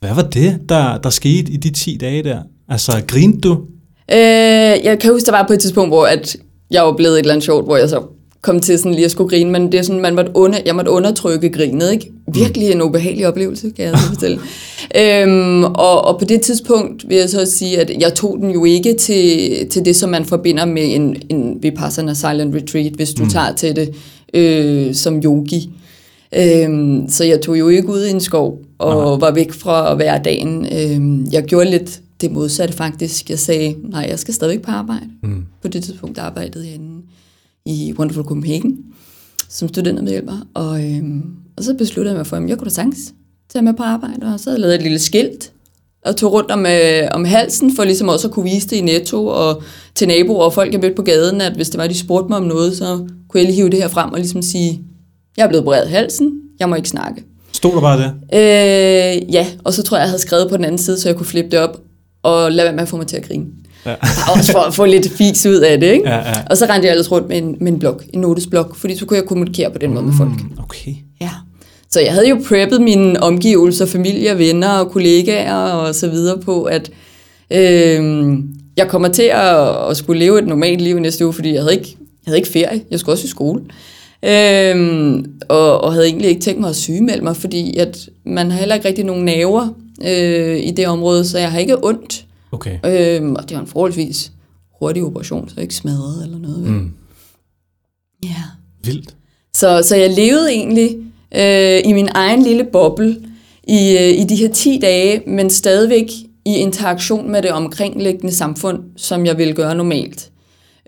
Hvad 0.00 0.14
var 0.14 0.22
det, 0.22 0.60
der, 0.68 0.98
der 0.98 1.10
skete 1.10 1.52
i 1.52 1.56
de 1.56 1.70
10 1.70 1.96
dage 1.96 2.22
der? 2.22 2.42
Altså, 2.68 3.02
grinede 3.08 3.40
du? 3.40 3.52
Øh, 4.12 4.18
jeg 4.84 4.98
kan 5.00 5.12
huske, 5.12 5.26
der 5.26 5.32
var 5.32 5.46
på 5.46 5.52
et 5.52 5.60
tidspunkt, 5.60 5.90
hvor 5.90 6.06
at 6.06 6.36
jeg 6.70 6.82
var 6.82 6.92
blevet 6.92 7.14
et 7.14 7.18
eller 7.18 7.32
andet 7.32 7.44
sjovt, 7.44 7.64
hvor 7.64 7.76
jeg 7.76 7.88
så 7.88 8.02
kom 8.42 8.60
til 8.60 8.78
sådan 8.78 8.94
lige 8.94 9.04
at 9.04 9.10
skulle 9.10 9.30
grine, 9.30 9.50
men 9.50 9.72
det 9.72 9.78
er 9.78 9.82
sådan, 9.82 10.00
man 10.00 10.14
måtte 10.14 10.32
under, 10.34 10.58
jeg 10.66 10.74
måtte 10.74 10.90
undertrykke 10.90 11.50
grinet, 11.50 11.92
ikke? 11.92 12.12
Virkelig 12.34 12.70
en 12.70 12.82
ubehagelig 12.82 13.28
oplevelse, 13.28 13.70
kan 13.70 13.84
jeg 13.84 13.98
så 13.98 14.06
fortælle. 14.06 14.38
øhm, 15.00 15.64
og, 15.64 16.04
og 16.04 16.18
på 16.18 16.24
det 16.24 16.40
tidspunkt 16.40 17.08
vil 17.08 17.16
jeg 17.16 17.30
så 17.30 17.46
sige, 17.46 17.80
at 17.80 17.90
jeg 18.00 18.14
tog 18.14 18.38
den 18.40 18.50
jo 18.50 18.64
ikke 18.64 18.94
til, 18.94 19.50
til 19.70 19.84
det, 19.84 19.96
som 19.96 20.10
man 20.10 20.24
forbinder 20.24 20.64
med 20.64 20.94
en, 20.94 21.16
en 21.28 21.58
Vipassana 21.62 22.14
Silent 22.14 22.54
Retreat, 22.54 22.92
hvis 22.92 23.14
du 23.14 23.22
mm. 23.24 23.30
tager 23.30 23.54
til 23.54 23.76
det 23.76 23.94
øh, 24.34 24.94
som 24.94 25.22
yogi. 25.24 25.70
Øhm, 26.36 27.08
så 27.08 27.24
jeg 27.24 27.40
tog 27.40 27.58
jo 27.58 27.68
ikke 27.68 27.88
ud 27.88 28.04
i 28.04 28.10
en 28.10 28.20
skov 28.20 28.58
og 28.78 28.94
Nej. 28.94 29.28
var 29.28 29.34
væk 29.34 29.52
fra 29.52 29.94
hverdagen. 29.94 30.66
Øhm, 30.72 31.26
jeg 31.32 31.42
gjorde 31.42 31.70
lidt 31.70 32.00
det 32.20 32.32
modsatte 32.32 32.74
faktisk. 32.74 33.30
Jeg 33.30 33.38
sagde, 33.38 33.74
nej, 33.90 34.06
jeg 34.10 34.18
skal 34.18 34.34
stadigvæk 34.34 34.62
på 34.62 34.70
arbejde. 34.70 35.06
Mm. 35.22 35.44
På 35.62 35.68
det 35.68 35.84
tidspunkt 35.84 36.18
arbejdede 36.18 36.66
jeg 36.66 36.74
inde 36.74 37.02
i 37.66 37.94
Wonderful 37.98 38.24
Copenhagen 38.24 38.78
som 39.48 39.68
studentermedhjælper. 39.68 40.46
Og, 40.54 40.84
øhm, 40.84 41.22
og 41.56 41.64
så 41.64 41.74
besluttede 41.74 42.12
jeg 42.12 42.18
mig 42.18 42.26
for, 42.26 42.36
at 42.36 42.48
jeg 42.48 42.58
kunne 42.58 42.68
da 42.68 42.74
sagtens 42.74 42.98
tage 43.52 43.62
med 43.62 43.74
på 43.74 43.82
arbejde. 43.82 44.32
Og 44.32 44.40
så 44.40 44.50
havde 44.50 44.56
jeg 44.56 44.60
lavet 44.60 44.74
et 44.74 44.82
lille 44.82 44.98
skilt 44.98 45.52
og 46.06 46.16
tog 46.16 46.32
rundt 46.32 46.50
om, 46.50 46.66
øh, 46.66 47.08
om 47.12 47.24
halsen, 47.24 47.76
for 47.76 47.84
ligesom 47.84 48.08
også 48.08 48.28
at 48.28 48.34
kunne 48.34 48.50
vise 48.50 48.68
det 48.68 48.76
i 48.76 48.80
Netto 48.80 49.26
og 49.26 49.62
til 49.94 50.08
naboer 50.08 50.44
og 50.44 50.52
folk, 50.52 50.72
jeg 50.72 50.80
mødte 50.80 50.96
på 50.96 51.02
gaden, 51.02 51.40
at 51.40 51.52
hvis 51.52 51.70
det 51.70 51.78
var, 51.78 51.86
de 51.86 51.98
spurgte 51.98 52.28
mig 52.28 52.38
om 52.38 52.44
noget, 52.44 52.76
så 52.76 53.06
kunne 53.28 53.40
jeg 53.40 53.44
lige 53.44 53.56
hive 53.56 53.70
det 53.70 53.78
her 53.78 53.88
frem 53.88 54.12
og 54.12 54.18
ligesom 54.18 54.42
sige, 54.42 54.80
jeg 55.36 55.44
er 55.44 55.48
blevet 55.48 55.64
bredt 55.64 55.88
halsen, 55.88 56.32
jeg 56.60 56.68
må 56.68 56.74
ikke 56.74 56.88
snakke. 56.88 57.24
Stod 57.52 57.72
der 57.74 57.80
bare 57.80 57.98
det? 57.98 58.12
Øh, 58.32 59.34
ja, 59.34 59.46
og 59.64 59.74
så 59.74 59.82
tror 59.82 59.96
jeg, 59.96 60.02
jeg 60.02 60.10
havde 60.10 60.22
skrevet 60.22 60.50
på 60.50 60.56
den 60.56 60.64
anden 60.64 60.78
side, 60.78 61.00
så 61.00 61.08
jeg 61.08 61.16
kunne 61.16 61.26
flippe 61.26 61.50
det 61.50 61.58
op. 61.58 61.80
og 62.22 62.52
lad 62.52 62.64
være 62.64 62.74
med 62.74 62.82
at 62.82 62.88
få 62.88 62.96
mig 62.96 63.06
til 63.06 63.16
at 63.16 63.28
grine. 63.28 63.46
Ja. 63.86 63.94
også 64.36 64.52
for 64.52 64.58
at 64.58 64.74
få 64.74 64.84
lidt 64.84 65.12
fis 65.12 65.46
ud 65.46 65.60
af 65.60 65.80
det, 65.80 65.92
ikke? 65.92 66.08
Ja, 66.08 66.16
ja. 66.16 66.34
Og 66.50 66.56
så 66.56 66.66
rendte 66.66 66.86
jeg 66.86 66.92
ellers 66.92 67.12
rundt 67.12 67.28
med 67.28 67.38
en, 67.38 67.56
med 67.60 67.72
en 67.72 67.78
blog, 67.78 68.00
en 68.12 68.20
notesblok, 68.20 68.76
fordi 68.76 68.96
så 68.96 69.06
kunne 69.06 69.16
jeg 69.16 69.26
kommunikere 69.26 69.70
på 69.70 69.78
den 69.78 69.94
måde 69.94 70.04
med 70.04 70.12
folk. 70.18 70.30
Mm, 70.30 70.58
okay. 70.62 70.94
Ja. 71.20 71.30
Så 71.90 72.00
jeg 72.00 72.12
havde 72.12 72.28
jo 72.28 72.40
preppet 72.48 72.82
mine 72.82 73.22
omgivelser, 73.22 73.86
familie, 73.86 74.38
venner 74.38 74.68
og 74.68 74.90
kollegaer 74.90 75.54
og 75.54 75.94
så 75.94 76.08
videre 76.08 76.38
på, 76.38 76.62
at 76.62 76.90
øh, 77.50 78.34
jeg 78.76 78.88
kommer 78.88 79.08
til 79.08 79.22
at, 79.22 79.90
at 79.90 79.96
skulle 79.96 80.20
leve 80.20 80.38
et 80.38 80.46
normalt 80.46 80.80
liv 80.80 80.98
næste 80.98 81.24
uge, 81.24 81.32
fordi 81.32 81.52
jeg 81.52 81.62
havde 81.62 81.74
ikke, 81.74 81.96
jeg 81.98 82.30
havde 82.30 82.38
ikke 82.38 82.50
ferie. 82.50 82.82
Jeg 82.90 83.00
skulle 83.00 83.14
også 83.14 83.24
i 83.24 83.28
skole. 83.28 83.60
Øh, 84.24 85.24
og, 85.48 85.80
og 85.80 85.92
havde 85.92 86.06
egentlig 86.06 86.28
ikke 86.28 86.40
tænkt 86.40 86.60
mig 86.60 86.70
at 86.70 86.76
sygemelde 86.76 87.24
mig, 87.24 87.36
fordi 87.36 87.76
at 87.76 88.08
man 88.24 88.50
har 88.50 88.58
heller 88.58 88.74
ikke 88.74 88.88
rigtig 88.88 89.04
nogen 89.04 89.24
naver 89.24 89.68
øh, 90.04 90.56
i 90.56 90.70
det 90.70 90.86
område, 90.86 91.24
så 91.24 91.38
jeg 91.38 91.52
har 91.52 91.58
ikke 91.58 91.84
ondt. 91.84 92.24
Okay. 92.52 92.78
Øh, 92.84 93.32
og 93.32 93.48
det 93.48 93.56
var 93.56 93.60
en 93.60 93.66
forholdsvis 93.66 94.32
hurtig 94.78 95.04
operation, 95.04 95.48
så 95.48 95.60
ikke 95.60 95.74
smadret 95.74 96.24
eller 96.24 96.38
noget. 96.38 96.60
Mm. 96.60 96.92
Ja. 98.24 98.42
Vildt. 98.84 99.16
Så, 99.54 99.82
så 99.82 99.96
jeg 99.96 100.10
levede 100.10 100.50
egentlig 100.50 100.96
øh, 101.36 101.90
i 101.90 101.92
min 101.92 102.08
egen 102.14 102.42
lille 102.42 102.64
boble 102.64 103.16
i, 103.64 103.96
øh, 103.98 104.20
i 104.20 104.24
de 104.24 104.36
her 104.36 104.52
10 104.52 104.78
dage, 104.82 105.22
men 105.26 105.50
stadigvæk 105.50 106.10
i 106.44 106.54
interaktion 106.54 107.30
med 107.30 107.42
det 107.42 107.50
omkringliggende 107.52 108.34
samfund, 108.34 108.78
som 108.96 109.26
jeg 109.26 109.38
ville 109.38 109.54
gøre 109.54 109.74
normalt. 109.74 110.30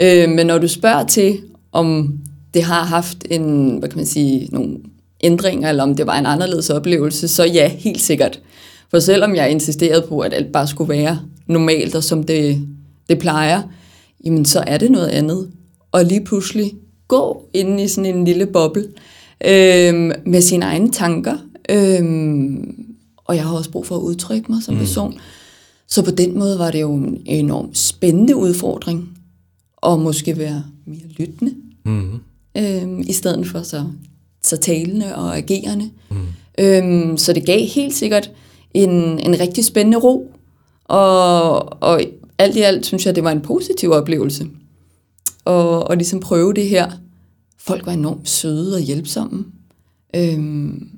Øh, 0.01 0.29
men 0.31 0.47
når 0.47 0.59
du 0.59 0.69
spørger 0.69 1.07
til, 1.07 1.41
om 1.73 2.19
det 2.55 2.63
har 2.63 2.85
haft 2.85 3.27
en, 3.31 3.77
hvad 3.77 3.89
kan 3.89 3.99
man 3.99 4.07
sige, 4.07 4.49
nogle 4.53 4.77
ændringer, 5.23 5.69
eller 5.69 5.83
om 5.83 5.97
det 5.97 6.07
var 6.07 6.19
en 6.19 6.27
anderledes 6.27 6.71
oplevelse, 6.71 7.29
så 7.29 7.45
ja, 7.45 7.69
helt 7.69 8.01
sikkert. 8.01 8.41
For 8.91 8.99
selvom 8.99 9.35
jeg 9.35 9.51
insisterede 9.51 10.07
på, 10.09 10.21
at 10.21 10.35
alt 10.35 10.53
bare 10.53 10.67
skulle 10.67 10.89
være 10.89 11.21
normalt, 11.47 11.95
og 11.95 12.05
som 12.05 12.23
det, 12.23 12.69
det 13.09 13.19
plejer, 13.19 13.63
jamen 14.25 14.45
så 14.45 14.65
er 14.67 14.79
det 14.79 14.91
noget 14.91 15.09
andet. 15.09 15.51
Og 15.93 16.05
lige 16.05 16.25
pludselig 16.25 16.73
gå 17.09 17.49
ind 17.55 17.81
i 17.81 17.89
sådan 17.89 18.17
en 18.17 18.25
lille 18.25 18.47
boble 18.47 18.83
øh, 19.45 20.13
med 20.27 20.41
sine 20.41 20.65
egne 20.65 20.91
tanker. 20.91 21.37
Øh, 21.71 22.57
og 23.17 23.37
jeg 23.37 23.45
har 23.45 23.57
også 23.57 23.71
brug 23.71 23.87
for 23.87 23.97
at 23.97 24.01
udtrykke 24.01 24.53
mig 24.53 24.63
som 24.63 24.77
person. 24.77 25.15
Så 25.89 26.03
på 26.05 26.11
den 26.11 26.39
måde 26.39 26.59
var 26.59 26.71
det 26.71 26.81
jo 26.81 26.95
en 26.95 27.23
enormt 27.27 27.79
spændende 27.79 28.37
udfordring, 28.37 29.09
og 29.77 30.01
måske 30.01 30.39
være 30.39 30.65
mere 30.87 31.09
lyttende, 31.19 31.55
Mm. 31.85 32.11
øh, 32.59 33.01
i 33.07 33.13
stedet 33.13 33.47
for 33.47 33.63
så, 33.63 33.85
så 34.43 34.57
talende 34.57 35.15
og 35.15 35.37
agerende. 35.37 35.91
Mm. 36.11 36.17
Øh, 36.59 37.19
så 37.19 37.33
det 37.33 37.47
gav 37.47 37.61
helt 37.67 37.95
sikkert 37.95 38.31
en, 38.75 38.91
en 39.19 39.41
rigtig 39.41 39.65
spændende 39.65 39.99
ro, 39.99 40.35
og, 40.93 41.83
og 41.83 42.01
alt 42.39 42.57
i 42.57 42.61
alt 42.61 42.87
synes 42.87 43.07
jeg, 43.07 43.15
det 43.15 43.25
var 43.25 43.33
en 43.33 43.41
positiv 43.41 43.91
oplevelse. 43.91 44.49
Og, 45.45 45.89
og 45.89 45.97
ligesom 45.97 46.21
prøve 46.21 46.55
det 46.55 46.69
her. 46.69 46.91
Folk 47.59 47.87
var 47.87 47.93
enormt 47.93 48.29
søde 48.29 48.75
og 48.75 48.81
hjælpsomme. 48.81 49.45
Øhm, 50.17 50.89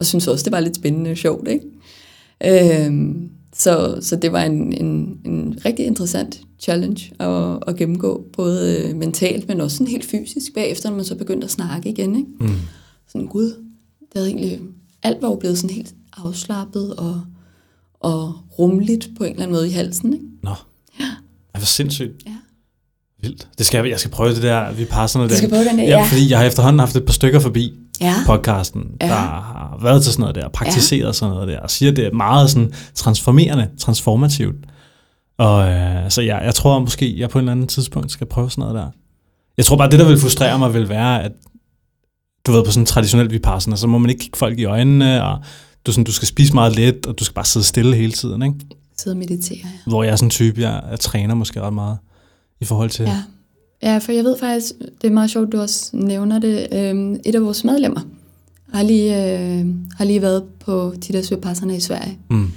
og 0.00 0.06
synes 0.06 0.28
også, 0.28 0.44
det 0.44 0.52
var 0.52 0.60
lidt 0.60 0.76
spændende 0.76 1.10
og 1.10 1.16
sjovt, 1.16 1.48
ikke? 1.48 2.84
Øhm, 2.84 3.30
så, 3.54 3.98
så 4.00 4.16
det 4.16 4.32
var 4.32 4.42
en, 4.42 4.72
en, 4.72 5.18
en 5.24 5.58
rigtig 5.64 5.86
interessant 5.86 6.40
challenge 6.58 7.12
at, 7.20 7.58
at 7.66 7.76
gennemgå, 7.76 8.24
både 8.32 8.82
øh, 8.82 8.96
mentalt, 8.96 9.48
men 9.48 9.60
også 9.60 9.76
sådan 9.76 9.90
helt 9.90 10.04
fysisk 10.04 10.54
bagefter, 10.54 10.90
når 10.90 10.96
man 10.96 11.04
så 11.04 11.14
begyndte 11.14 11.44
at 11.44 11.50
snakke 11.50 11.88
igen, 11.88 12.16
ikke? 12.16 12.30
Mm. 12.40 12.48
Sådan, 13.08 13.26
gud, 13.26 13.46
det 14.00 14.14
havde 14.14 14.28
egentlig, 14.28 14.60
alt 15.02 15.22
var 15.22 15.28
jo 15.28 15.36
blevet 15.36 15.58
sådan 15.58 15.76
helt 15.76 15.94
afslappet 16.16 16.94
og, 16.96 17.20
og 18.00 18.34
rumligt 18.58 19.08
på 19.18 19.24
en 19.24 19.30
eller 19.30 19.42
anden 19.42 19.54
måde 19.56 19.68
i 19.68 19.72
halsen, 19.72 20.12
ikke? 20.12 20.24
Nå. 20.42 20.50
Ja. 21.00 21.04
Ej, 21.54 21.58
hvor 21.60 21.64
sindssygt. 21.66 22.12
Ja. 22.26 22.32
Vildt. 23.22 23.48
Det 23.58 23.66
skal 23.66 23.78
jeg, 23.78 23.90
jeg 23.90 24.00
skal 24.00 24.10
prøve 24.10 24.34
det 24.34 24.42
der, 24.42 24.72
vi 24.72 24.84
passer 24.84 25.18
noget 25.18 25.30
Du 25.30 25.36
skal 25.36 25.48
prøve 25.50 25.64
den 25.64 25.78
der, 25.78 25.84
ja. 25.84 25.90
ja. 25.98 26.04
fordi 26.04 26.30
jeg 26.30 26.38
har 26.38 26.44
efterhånden 26.44 26.80
haft 26.80 26.96
et 26.96 27.04
par 27.04 27.12
stykker 27.12 27.40
forbi 27.40 27.74
Ja. 28.00 28.14
podcasten, 28.26 28.82
Ja. 29.00 29.06
der 29.06 29.14
har 29.14 29.78
været 29.82 30.02
til 30.02 30.12
sådan 30.12 30.20
noget 30.20 30.34
der, 30.34 30.48
praktiseret 30.48 31.16
sådan 31.16 31.34
noget 31.34 31.48
der, 31.48 31.60
og 31.60 31.70
siger, 31.70 31.92
det 31.92 32.06
er 32.06 32.12
meget 32.12 32.50
sådan 32.50 32.72
transformerende, 32.94 33.68
transformativt. 33.78 34.56
Og 35.38 35.68
øh, 35.68 36.10
så 36.10 36.22
jeg, 36.22 36.40
jeg 36.44 36.54
tror 36.54 36.78
måske, 36.78 37.20
jeg 37.20 37.30
på 37.30 37.38
en 37.38 37.42
eller 37.42 37.52
anden 37.52 37.66
tidspunkt 37.68 38.12
skal 38.12 38.26
prøve 38.26 38.50
sådan 38.50 38.62
noget 38.62 38.74
der. 38.74 38.90
Jeg 39.56 39.64
tror 39.64 39.76
bare, 39.76 39.90
det 39.90 39.98
der 39.98 40.08
vil 40.08 40.18
frustrere 40.18 40.58
mig, 40.58 40.74
vil 40.74 40.88
være, 40.88 41.22
at 41.22 41.32
du 42.46 42.52
ved, 42.52 42.64
på 42.64 42.70
sådan 42.70 42.82
en 42.82 42.86
traditionel 42.86 43.30
vipassana, 43.30 43.76
så 43.76 43.86
må 43.86 43.98
man 43.98 44.10
ikke 44.10 44.20
kigge 44.20 44.38
folk 44.38 44.58
i 44.58 44.64
øjnene, 44.64 45.24
og 45.24 45.38
du, 45.86 45.92
sådan, 45.92 46.04
du 46.04 46.12
skal 46.12 46.28
spise 46.28 46.54
meget 46.54 46.76
let, 46.76 47.06
og 47.06 47.18
du 47.18 47.24
skal 47.24 47.34
bare 47.34 47.44
sidde 47.44 47.66
stille 47.66 47.96
hele 47.96 48.12
tiden, 48.12 48.42
ikke? 48.42 48.54
Sidde 48.98 49.14
og 49.14 49.18
meditere, 49.18 49.58
ja. 49.64 49.68
Hvor 49.86 50.02
jeg 50.02 50.12
er 50.12 50.16
sådan 50.16 50.26
en 50.26 50.30
type, 50.30 50.60
jeg, 50.60 50.82
jeg 50.90 51.00
træner 51.00 51.34
måske 51.34 51.60
ret 51.60 51.72
meget 51.72 51.98
i 52.60 52.64
forhold 52.64 52.90
til... 52.90 53.04
Ja. 53.04 53.22
ja, 53.82 53.98
for 53.98 54.12
jeg 54.12 54.24
ved 54.24 54.38
faktisk, 54.38 54.72
det 55.02 55.08
er 55.08 55.12
meget 55.12 55.30
sjovt, 55.30 55.52
du 55.52 55.60
også 55.60 55.90
nævner 55.92 56.38
det. 56.38 56.66
Øhm, 56.72 57.16
et 57.24 57.34
af 57.34 57.42
vores 57.42 57.64
medlemmer 57.64 58.00
har 58.72 58.82
lige, 58.82 59.38
øh, 59.38 59.66
har 59.96 60.04
lige 60.04 60.22
været 60.22 60.44
på 60.60 60.94
Tidas 61.00 61.30
Vipassana 61.30 61.74
i 61.74 61.80
Sverige. 61.80 62.18
Mm. 62.30 62.50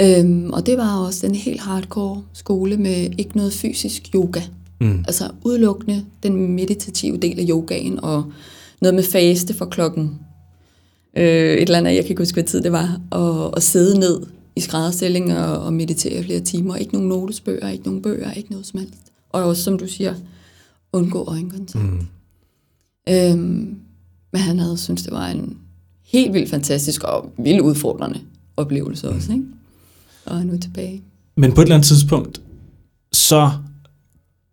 Øhm, 0.00 0.50
og 0.50 0.66
det 0.66 0.78
var 0.78 0.98
også 0.98 1.26
en 1.26 1.34
helt 1.34 1.60
hardcore 1.60 2.22
skole 2.32 2.76
med 2.76 3.08
ikke 3.18 3.36
noget 3.36 3.52
fysisk 3.52 4.02
yoga. 4.14 4.40
Mm. 4.80 5.04
Altså 5.08 5.30
udelukkende 5.44 6.04
den 6.22 6.54
meditative 6.54 7.16
del 7.16 7.40
af 7.40 7.46
yogaen, 7.50 8.00
og 8.04 8.32
noget 8.80 8.94
med 8.94 9.04
faste 9.04 9.54
for 9.54 9.64
klokken. 9.64 10.18
Øh, 11.16 11.54
et 11.54 11.62
eller 11.62 11.78
andet, 11.78 11.94
jeg 11.94 12.04
kan 12.04 12.10
ikke 12.10 12.20
huske, 12.20 12.34
hvad 12.34 12.44
tid 12.44 12.62
det 12.62 12.72
var, 12.72 13.00
og, 13.10 13.54
og 13.54 13.62
sidde 13.62 13.98
ned 13.98 14.20
i 14.56 14.60
skrædderstilling 14.60 15.38
og, 15.38 15.58
og 15.58 15.72
meditere 15.72 16.24
flere 16.24 16.40
timer. 16.40 16.76
Ikke 16.76 16.92
nogen 16.92 17.08
notesbøger, 17.08 17.68
ikke 17.68 17.84
nogen 17.84 18.02
bøger, 18.02 18.32
ikke 18.32 18.50
noget 18.50 18.66
som 18.66 18.80
helst. 18.80 18.94
Og 19.30 19.44
også, 19.44 19.62
som 19.62 19.78
du 19.78 19.86
siger, 19.86 20.14
undgå 20.92 21.24
øjenkontakt. 21.24 21.84
Mm. 21.84 22.06
Øhm, 23.08 23.76
men 24.32 24.40
han 24.40 24.58
havde 24.58 24.78
syntes, 24.78 25.04
det 25.04 25.12
var 25.12 25.26
en 25.26 25.58
helt 26.06 26.34
vildt 26.34 26.50
fantastisk 26.50 27.04
og 27.04 27.32
vildt 27.38 27.60
udfordrende 27.60 28.20
oplevelse 28.56 29.08
også, 29.08 29.32
ikke? 29.32 29.44
Og 30.26 30.46
nu 30.46 30.58
tilbage. 30.58 31.02
Men 31.36 31.52
på 31.52 31.60
et 31.60 31.64
eller 31.64 31.74
andet 31.74 31.88
tidspunkt, 31.88 32.40
så 33.12 33.50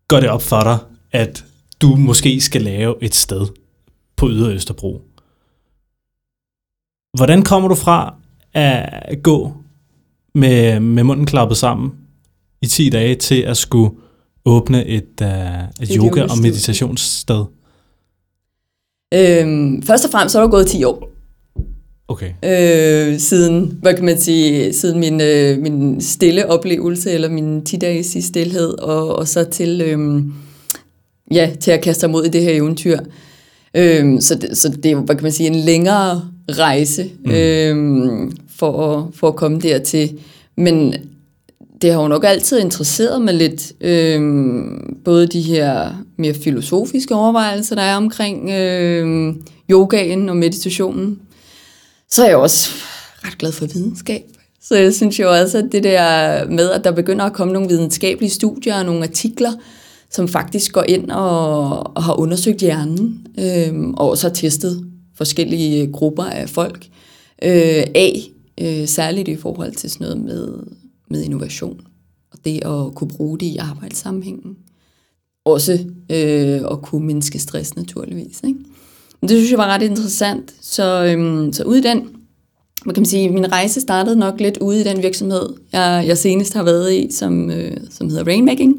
går 0.08 0.20
det 0.20 0.30
op 0.30 0.42
for 0.42 0.62
dig, 0.62 0.78
at 1.12 1.46
du 1.82 1.96
måske 1.96 2.42
skal 2.42 2.62
lave 2.62 2.96
et 3.02 3.16
sted 3.16 3.48
på 4.16 4.30
Ydre 4.30 4.54
Østerbro. 4.54 5.02
Hvordan 7.18 7.44
kommer 7.44 7.70
du 7.70 7.76
fra 7.76 8.14
at 8.54 9.24
gå 9.24 9.54
med, 10.36 10.80
med 10.80 11.04
munden 11.04 11.26
klappet 11.26 11.58
sammen 11.58 11.92
i 12.62 12.66
10 12.66 12.90
dage 12.90 13.16
til 13.16 13.42
at 13.42 13.58
skulle 13.58 13.96
åbne 14.46 14.86
et, 14.86 15.22
uh, 15.22 15.28
et, 15.28 15.90
Et 15.90 15.90
yoga- 15.90 16.24
og 16.24 16.38
meditationssted? 16.42 17.46
Øhm, 19.14 19.82
først 19.82 20.06
og 20.06 20.12
fremmest 20.12 20.32
så 20.32 20.40
er 20.40 20.44
der 20.44 20.50
gået 20.50 20.68
10 20.68 20.84
år. 20.84 21.10
Okay. 22.10 22.32
øh, 22.44 23.20
siden, 23.20 23.78
hvad 23.82 23.94
kan 23.94 24.06
man 24.06 24.20
sige, 24.20 24.74
siden 24.74 25.00
min, 25.00 25.22
øh, 25.22 25.60
min 25.60 26.02
stille 26.02 26.50
oplevelse, 26.50 27.12
eller 27.12 27.30
min 27.30 27.66
10 27.66 27.78
dages 27.78 28.16
i 28.16 28.22
stillhed, 28.22 28.80
og, 28.80 29.16
og 29.16 29.28
så 29.28 29.44
til, 29.44 29.82
øh, 29.82 30.24
ja, 31.32 31.52
til 31.60 31.72
at 31.72 31.82
kaste 31.82 32.00
sig 32.00 32.10
mod 32.10 32.26
i 32.26 32.30
det 32.30 32.42
her 32.42 32.54
eventyr. 32.54 33.00
Øh, 33.74 34.22
så, 34.22 34.36
det, 34.36 34.58
så 34.58 34.70
det 34.70 34.86
er 34.86 34.92
jo, 34.92 35.00
hvad 35.02 35.16
kan 35.16 35.24
man 35.24 35.32
sige, 35.32 35.48
en 35.48 35.56
længere 35.56 36.22
rejse 36.50 37.10
Mm. 37.26 37.32
øh, 37.32 38.32
for, 38.58 38.94
at, 38.98 39.06
for 39.16 39.28
at 39.28 39.36
komme 39.36 39.60
dertil. 39.60 40.20
Men 40.58 40.94
det 41.82 41.92
har 41.94 42.02
jo 42.02 42.08
nok 42.08 42.24
altid 42.28 42.60
interesseret 42.60 43.22
mig 43.22 43.34
lidt, 43.34 43.72
øh, 43.82 44.22
både 45.06 45.28
de 45.28 45.42
her 45.42 45.90
mere 46.18 46.34
filosofiske 46.34 47.16
overvejelser, 47.16 47.76
der 47.76 47.82
er 47.82 47.96
omkring 47.96 48.50
øh, 48.50 49.34
yogaen 49.72 50.30
og 50.30 50.38
meditationen. 50.38 51.20
Så 52.10 52.24
er 52.24 52.28
jeg 52.28 52.38
også 52.38 52.70
ret 53.26 53.38
glad 53.38 53.52
for 53.52 53.66
videnskab. 53.66 54.24
Så 54.64 54.76
jeg 54.76 54.94
synes 54.94 55.20
jo 55.20 55.32
også, 55.40 55.58
at 55.58 55.66
det 55.72 55.84
der 55.84 56.46
med, 56.50 56.70
at 56.72 56.84
der 56.84 56.92
begynder 56.92 57.26
at 57.26 57.34
komme 57.34 57.54
nogle 57.54 57.70
videnskabelige 57.70 58.30
studier 58.30 58.76
og 58.80 58.86
nogle 58.86 59.04
artikler, 59.04 59.52
som 60.12 60.28
faktisk 60.28 60.72
går 60.72 60.84
ind 60.88 61.12
og, 61.12 61.70
og 61.98 62.04
har 62.04 62.20
undersøgt 62.20 62.60
hjernen, 62.60 63.28
øh, 63.40 63.90
og 63.90 64.10
også 64.10 64.28
har 64.28 64.34
testet 64.34 64.86
forskellige 65.18 65.84
øh, 65.84 65.92
grupper 65.92 66.24
af 66.24 66.50
folk 66.50 66.86
øh, 67.44 67.84
af, 67.96 68.22
øh, 68.62 68.88
særligt 68.88 69.28
i 69.28 69.36
forhold 69.36 69.76
til 69.76 69.90
sådan 69.90 70.08
noget 70.08 70.22
med, 70.22 70.58
med 71.10 71.24
innovation, 71.24 71.82
og 72.32 72.40
det 72.46 72.66
at 72.66 72.96
kunne 72.96 73.08
bruge 73.08 73.40
det 73.40 73.46
i 73.46 73.58
arbejdssammenhængen. 73.58 74.58
Også 75.46 75.74
øh, 76.10 76.62
at 76.72 76.82
kunne 76.82 77.06
mindske 77.06 77.40
stress 77.40 77.76
naturligvis. 77.76 78.42
Ikke? 78.44 78.60
Men 79.22 79.30
det 79.30 79.38
synes 79.38 79.52
jeg 79.52 79.58
var 79.58 79.68
ret 79.68 79.82
interessant. 79.82 80.54
Så, 80.62 81.06
øhm, 81.06 81.54
så 81.54 81.64
ude 81.64 81.80
i 81.80 81.82
den, 81.82 82.10
man 82.86 82.96
kan 82.96 83.06
sige, 83.06 83.30
min 83.30 83.52
rejse 83.52 83.82
startede 83.82 84.16
nok 84.16 84.40
lidt 84.40 84.58
ude 84.58 84.82
i 84.82 84.84
den 84.84 85.04
virksomhed, 85.04 85.50
jeg, 85.72 86.04
jeg 86.08 86.18
senest 86.18 86.54
har 86.54 86.64
været 86.64 86.94
i, 86.94 87.12
som, 87.12 87.52
øh, 87.52 87.78
som 87.90 88.10
hedder 88.10 88.24
Rainmaking, 88.24 88.78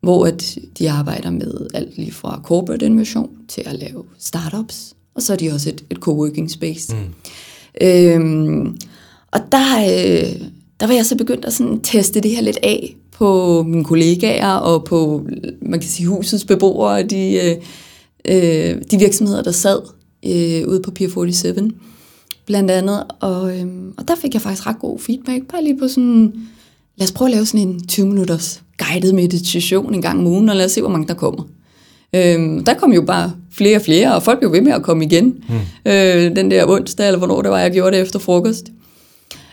hvor 0.00 0.26
at 0.26 0.58
de 0.78 0.90
arbejder 0.90 1.30
med 1.30 1.66
alt 1.74 1.96
lige 1.96 2.12
fra 2.12 2.40
corporate 2.44 2.86
innovation 2.86 3.30
til 3.48 3.62
at 3.66 3.74
lave 3.74 4.04
startups, 4.18 4.93
og 5.14 5.22
så 5.22 5.32
er 5.32 5.36
de 5.36 5.50
også 5.50 5.68
et, 5.68 5.84
et 5.90 5.96
coworking 5.96 6.50
space. 6.50 6.94
Mm. 6.94 7.86
Øhm, 7.86 8.76
og 9.30 9.40
der, 9.52 9.78
øh, 9.78 10.40
der 10.80 10.86
var 10.86 10.94
jeg 10.94 11.06
så 11.06 11.16
begyndt 11.16 11.44
at 11.44 11.52
sådan 11.52 11.80
teste 11.80 12.20
det 12.20 12.30
her 12.30 12.42
lidt 12.42 12.58
af 12.62 12.96
på 13.12 13.62
mine 13.62 13.84
kollegaer 13.84 14.52
og 14.52 14.84
på, 14.84 15.26
man 15.62 15.80
kan 15.80 15.88
sige, 15.88 16.06
husets 16.06 16.44
beboere 16.44 17.02
de, 17.02 17.34
øh, 17.34 17.56
øh, 18.24 18.82
de 18.90 18.98
virksomheder, 18.98 19.42
der 19.42 19.52
sad 19.52 19.80
øh, 20.26 20.68
ude 20.68 20.82
på 20.82 20.90
Pier 20.90 21.08
47 21.08 21.70
blandt 22.46 22.70
andet. 22.70 23.04
Og, 23.20 23.58
øh, 23.58 23.66
og 23.96 24.08
der 24.08 24.14
fik 24.14 24.34
jeg 24.34 24.42
faktisk 24.42 24.66
ret 24.66 24.78
god 24.80 24.98
feedback, 24.98 25.42
bare 25.52 25.64
lige 25.64 25.78
på 25.78 25.88
sådan, 25.88 26.32
lad 26.96 27.06
os 27.06 27.12
prøve 27.12 27.28
at 27.28 27.34
lave 27.34 27.46
sådan 27.46 27.68
en 27.68 27.86
20 27.86 28.06
minutters 28.06 28.62
guided 28.78 29.12
meditation 29.12 29.94
en 29.94 30.02
gang 30.02 30.18
om 30.18 30.26
ugen, 30.26 30.48
og 30.48 30.56
lad 30.56 30.64
os 30.64 30.72
se, 30.72 30.80
hvor 30.80 30.90
mange 30.90 31.08
der 31.08 31.14
kommer. 31.14 31.44
Øhm, 32.14 32.64
der 32.64 32.74
kom 32.74 32.92
jo 32.92 33.02
bare 33.02 33.32
flere 33.52 33.76
og 33.76 33.82
flere, 33.82 34.14
og 34.14 34.22
folk 34.22 34.38
blev 34.38 34.52
ved 34.52 34.60
med 34.60 34.72
at 34.72 34.82
komme 34.82 35.04
igen. 35.04 35.44
Mm. 35.48 35.92
Øh, 35.92 36.36
den 36.36 36.50
der 36.50 36.66
onsdag, 36.66 37.06
eller 37.06 37.18
hvornår 37.18 37.42
det 37.42 37.50
var, 37.50 37.58
jeg 37.58 37.72
gjorde 37.72 37.96
det 37.96 38.02
efter 38.02 38.18
frokost. 38.18 38.66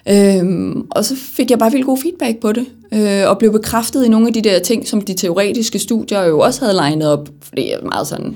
Øhm, 0.10 0.82
og 0.92 1.06
så 1.06 1.16
fik 1.16 1.52
jeg 1.52 1.60
bare 1.60 1.72
vildt 1.72 1.86
god 1.86 1.98
feedback 1.98 2.38
på 2.38 2.52
det, 2.52 2.66
øh, 2.94 3.30
og 3.30 3.38
blev 3.38 3.52
bekræftet 3.52 4.06
i 4.06 4.10
nogle 4.10 4.28
af 4.28 4.34
de 4.34 4.42
der 4.42 4.60
ting, 4.60 4.88
som 4.88 5.02
de 5.02 5.14
teoretiske 5.14 5.80
studier 5.80 6.24
jo 6.24 6.40
også 6.40 6.62
havde 6.62 6.76
legnet 6.76 7.08
op, 7.08 7.30
fordi 7.42 7.70
jeg 7.70 7.80
er 7.82 7.86
meget 7.86 8.08
sådan, 8.08 8.36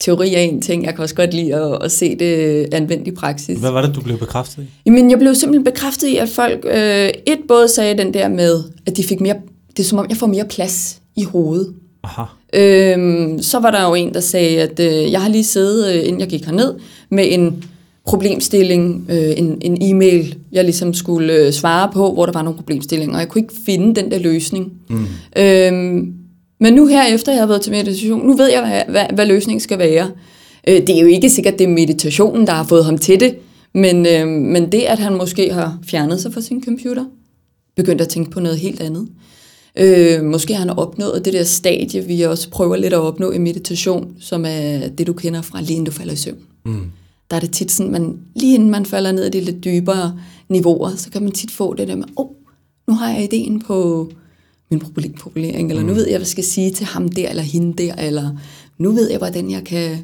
teori 0.00 0.34
er 0.34 0.38
en 0.38 0.62
ting, 0.62 0.84
jeg 0.84 0.94
kan 0.94 1.02
også 1.02 1.14
godt 1.14 1.34
lide 1.34 1.54
at, 1.54 1.78
at 1.84 1.92
se 1.92 2.16
det 2.18 2.66
anvendt 2.74 3.08
i 3.08 3.10
praksis. 3.10 3.58
Hvad 3.58 3.70
var 3.70 3.86
det, 3.86 3.94
du 3.94 4.00
blev 4.00 4.18
bekræftet 4.18 4.62
i? 4.62 4.66
Jamen, 4.86 5.10
jeg 5.10 5.18
blev 5.18 5.34
simpelthen 5.34 5.64
bekræftet 5.64 6.08
i, 6.08 6.16
at 6.16 6.28
folk, 6.28 6.66
øh, 6.70 7.10
et 7.26 7.38
både 7.48 7.68
sagde 7.68 7.98
den 7.98 8.14
der 8.14 8.28
med, 8.28 8.62
at 8.86 8.96
de 8.96 9.04
fik 9.04 9.20
mere, 9.20 9.34
det 9.76 9.78
er 9.78 9.84
som 9.84 9.98
om, 9.98 10.06
jeg 10.08 10.16
får 10.16 10.26
mere 10.26 10.44
plads 10.44 11.00
i 11.16 11.22
hovedet. 11.22 11.74
Aha. 12.02 12.22
Øhm, 12.54 13.42
så 13.42 13.58
var 13.58 13.70
der 13.70 13.88
jo 13.88 13.94
en, 13.94 14.14
der 14.14 14.20
sagde, 14.20 14.62
at 14.62 14.80
øh, 14.80 15.12
jeg 15.12 15.22
har 15.22 15.28
lige 15.28 15.44
siddet, 15.44 15.94
øh, 15.94 16.06
inden 16.06 16.20
jeg 16.20 16.28
gik 16.28 16.44
herned, 16.44 16.74
med 17.10 17.24
en 17.28 17.64
problemstilling, 18.04 19.06
øh, 19.10 19.32
en, 19.36 19.58
en 19.60 19.78
e-mail, 19.82 20.36
jeg 20.52 20.64
ligesom 20.64 20.94
skulle 20.94 21.32
øh, 21.32 21.52
svare 21.52 21.90
på, 21.92 22.12
hvor 22.12 22.26
der 22.26 22.32
var 22.32 22.42
nogle 22.42 22.56
problemstillinger, 22.56 23.14
og 23.14 23.20
jeg 23.20 23.28
kunne 23.28 23.42
ikke 23.42 23.54
finde 23.66 24.02
den 24.02 24.10
der 24.10 24.18
løsning. 24.18 24.72
Mm. 24.88 25.06
Øhm, 25.36 26.14
men 26.60 26.74
nu 26.74 26.86
her 26.86 27.14
efter 27.14 27.32
jeg 27.32 27.40
har 27.40 27.46
været 27.46 27.60
til 27.60 27.72
meditation, 27.72 28.26
nu 28.26 28.36
ved 28.36 28.50
jeg, 28.50 28.60
hvad, 28.60 28.82
hvad, 28.88 29.14
hvad 29.14 29.26
løsningen 29.26 29.60
skal 29.60 29.78
være. 29.78 30.10
Øh, 30.68 30.86
det 30.86 30.90
er 30.90 31.00
jo 31.00 31.06
ikke 31.06 31.30
sikkert, 31.30 31.58
det 31.58 31.64
er 31.64 31.68
meditationen, 31.68 32.46
der 32.46 32.52
har 32.52 32.64
fået 32.64 32.84
ham 32.84 32.98
til 32.98 33.20
det, 33.20 33.34
men, 33.74 34.06
øh, 34.06 34.28
men 34.28 34.72
det, 34.72 34.80
at 34.80 34.98
han 34.98 35.14
måske 35.14 35.52
har 35.52 35.78
fjernet 35.86 36.20
sig 36.20 36.32
fra 36.32 36.40
sin 36.40 36.64
computer, 36.64 37.04
begyndt 37.76 38.00
at 38.00 38.08
tænke 38.08 38.30
på 38.30 38.40
noget 38.40 38.58
helt 38.58 38.80
andet. 38.80 39.08
Øh, 39.78 40.24
måske 40.24 40.54
har 40.54 40.60
han 40.60 40.70
opnået 40.70 41.24
det 41.24 41.32
der 41.32 41.44
stadie, 41.44 42.04
vi 42.04 42.22
også 42.22 42.50
prøver 42.50 42.76
lidt 42.76 42.92
at 42.92 43.00
opnå 43.00 43.30
i 43.30 43.38
meditation, 43.38 44.14
som 44.20 44.44
er 44.46 44.88
det, 44.88 45.06
du 45.06 45.12
kender 45.12 45.42
fra 45.42 45.60
lige 45.60 45.72
inden 45.72 45.84
du 45.84 45.90
falder 45.90 46.12
i 46.12 46.16
søvn. 46.16 46.38
Mm. 46.64 46.84
Der 47.30 47.36
er 47.36 47.40
det 47.40 47.52
tit 47.52 47.70
sådan, 47.70 47.92
man, 47.92 48.18
lige 48.34 48.54
inden 48.54 48.70
man 48.70 48.86
falder 48.86 49.12
ned 49.12 49.24
i 49.24 49.30
de 49.30 49.40
lidt 49.40 49.64
dybere 49.64 50.18
niveauer, 50.48 50.90
så 50.96 51.10
kan 51.10 51.22
man 51.22 51.32
tit 51.32 51.50
få 51.50 51.74
det 51.74 51.88
der 51.88 51.96
med, 51.96 52.04
åh, 52.16 52.24
oh, 52.24 52.30
nu 52.88 52.94
har 52.94 53.12
jeg 53.12 53.24
ideen 53.24 53.62
på 53.62 54.10
min 54.70 54.80
problemformulering, 54.80 55.70
eller 55.70 55.82
nu 55.82 55.94
ved 55.94 56.06
jeg, 56.06 56.12
hvad 56.12 56.20
jeg 56.20 56.26
skal 56.26 56.44
sige 56.44 56.70
til 56.70 56.86
ham 56.86 57.08
der, 57.08 57.28
eller 57.28 57.42
hende 57.42 57.82
der, 57.82 57.94
eller 57.94 58.30
nu 58.78 58.90
ved 58.90 59.10
jeg, 59.10 59.18
hvordan 59.18 59.50
jeg 59.50 59.64
kan 59.64 59.96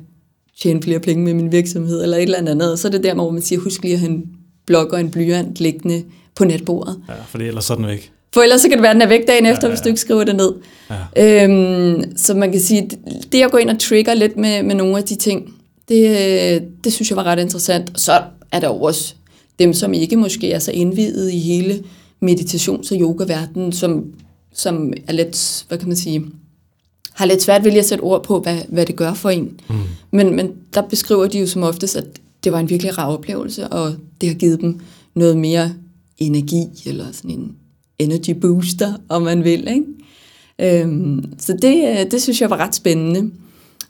tjene 0.60 0.82
flere 0.82 1.00
penge 1.00 1.24
med 1.24 1.34
min 1.34 1.52
virksomhed, 1.52 2.02
eller 2.02 2.16
et 2.16 2.22
eller 2.22 2.38
andet. 2.38 2.72
Og 2.72 2.78
så 2.78 2.88
er 2.88 2.92
det 2.92 3.04
der, 3.04 3.14
hvor 3.14 3.30
man 3.30 3.42
siger, 3.42 3.60
husk 3.60 3.82
lige 3.82 3.94
at 3.94 4.00
have 4.00 4.10
en 4.10 4.24
blok 4.66 4.92
og 4.92 5.00
en 5.00 5.10
blyant 5.10 5.60
liggende 5.60 6.04
på 6.34 6.44
netbordet. 6.44 7.00
Ja, 7.08 7.14
for 7.28 7.38
ellers 7.38 7.70
er 7.70 7.74
den 7.74 7.86
væk. 7.86 8.13
For 8.34 8.42
ellers 8.42 8.60
så 8.60 8.68
kan 8.68 8.78
det 8.78 8.82
være, 8.82 8.90
at 8.90 8.94
den 8.94 9.02
er 9.02 9.06
væk 9.06 9.26
dagen 9.26 9.46
efter, 9.46 9.62
ja, 9.62 9.66
ja. 9.66 9.74
hvis 9.74 9.80
du 9.80 9.88
ikke 9.88 10.00
skriver 10.00 10.24
det 10.24 10.36
ned. 10.36 10.52
Ja. 11.16 11.44
Øhm, 11.44 12.16
så 12.16 12.34
man 12.34 12.52
kan 12.52 12.60
sige, 12.60 12.90
det 13.32 13.42
at 13.42 13.50
gå 13.50 13.56
ind 13.56 13.70
og 13.70 13.78
trigger 13.78 14.14
lidt 14.14 14.36
med, 14.36 14.62
med 14.62 14.74
nogle 14.74 14.98
af 14.98 15.04
de 15.04 15.14
ting, 15.14 15.54
det, 15.88 16.62
det 16.84 16.92
synes 16.92 17.10
jeg 17.10 17.16
var 17.16 17.24
ret 17.24 17.38
interessant. 17.38 17.90
Og 17.94 18.00
så 18.00 18.22
er 18.52 18.60
der 18.60 18.68
jo 18.68 18.80
også 18.80 19.14
dem, 19.58 19.72
som 19.72 19.94
ikke 19.94 20.16
måske 20.16 20.52
er 20.52 20.58
så 20.58 20.70
indvidet 20.72 21.32
i 21.32 21.38
hele 21.38 21.82
meditations- 22.24 22.94
og 22.94 23.00
yoga-verdenen, 23.00 23.72
som, 23.72 24.04
som 24.54 24.92
er 25.06 25.12
lidt, 25.12 25.64
hvad 25.68 25.78
kan 25.78 25.88
man 25.88 25.96
sige, 25.96 26.24
har 27.12 27.26
lidt 27.26 27.42
svært 27.42 27.64
ved 27.64 27.72
at 27.72 27.84
sætte 27.84 28.02
ord 28.02 28.24
på, 28.24 28.40
hvad, 28.40 28.58
hvad 28.68 28.86
det 28.86 28.96
gør 28.96 29.14
for 29.14 29.30
en. 29.30 29.60
Mm. 29.68 29.76
Men, 30.10 30.36
men 30.36 30.50
der 30.74 30.82
beskriver 30.82 31.26
de 31.26 31.38
jo 31.38 31.46
som 31.46 31.62
oftest, 31.62 31.96
at 31.96 32.04
det 32.44 32.52
var 32.52 32.58
en 32.58 32.70
virkelig 32.70 32.98
rar 32.98 33.12
oplevelse, 33.12 33.68
og 33.68 33.94
det 34.20 34.28
har 34.28 34.36
givet 34.36 34.60
dem 34.60 34.80
noget 35.14 35.36
mere 35.36 35.72
energi, 36.18 36.66
eller 36.86 37.04
sådan 37.12 37.30
en 37.30 37.56
energy 37.98 38.30
booster, 38.30 38.92
om 39.08 39.22
man 39.22 39.44
vil. 39.44 39.68
Ikke? 39.68 39.84
Øhm, 40.82 41.24
så 41.38 41.56
det, 41.62 41.88
øh, 41.88 42.10
det 42.10 42.22
synes 42.22 42.40
jeg 42.40 42.50
var 42.50 42.56
ret 42.56 42.74
spændende. 42.74 43.30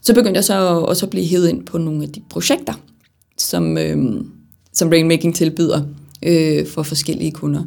Så 0.02 0.14
begyndte 0.14 0.38
jeg 0.38 0.44
så 0.44 0.54
også 0.58 1.06
at 1.06 1.10
blive 1.10 1.26
hævet 1.26 1.48
ind 1.48 1.66
på 1.66 1.78
nogle 1.78 2.02
af 2.02 2.08
de 2.08 2.22
projekter, 2.30 2.72
som, 3.38 3.78
øhm, 3.78 4.30
som 4.72 4.88
Rainmaking 4.88 5.34
tilbyder 5.34 5.82
øh, 6.24 6.66
for 6.66 6.82
forskellige 6.82 7.32
kunder. 7.32 7.64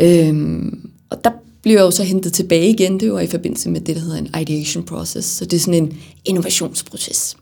Øhm, 0.00 0.90
og 1.10 1.24
der 1.24 1.30
blev 1.62 1.74
jeg 1.74 1.82
jo 1.82 1.90
så 1.90 2.02
hentet 2.02 2.32
tilbage 2.32 2.70
igen, 2.70 3.00
det 3.00 3.12
var 3.12 3.20
i 3.20 3.26
forbindelse 3.26 3.70
med 3.70 3.80
det, 3.80 3.96
der 3.96 4.02
hedder 4.02 4.18
en 4.18 4.40
ideation 4.40 4.84
process, 4.84 5.28
så 5.28 5.44
det 5.44 5.56
er 5.56 5.60
sådan 5.60 5.82
en 5.82 5.98
innovationsproces. 6.24 7.36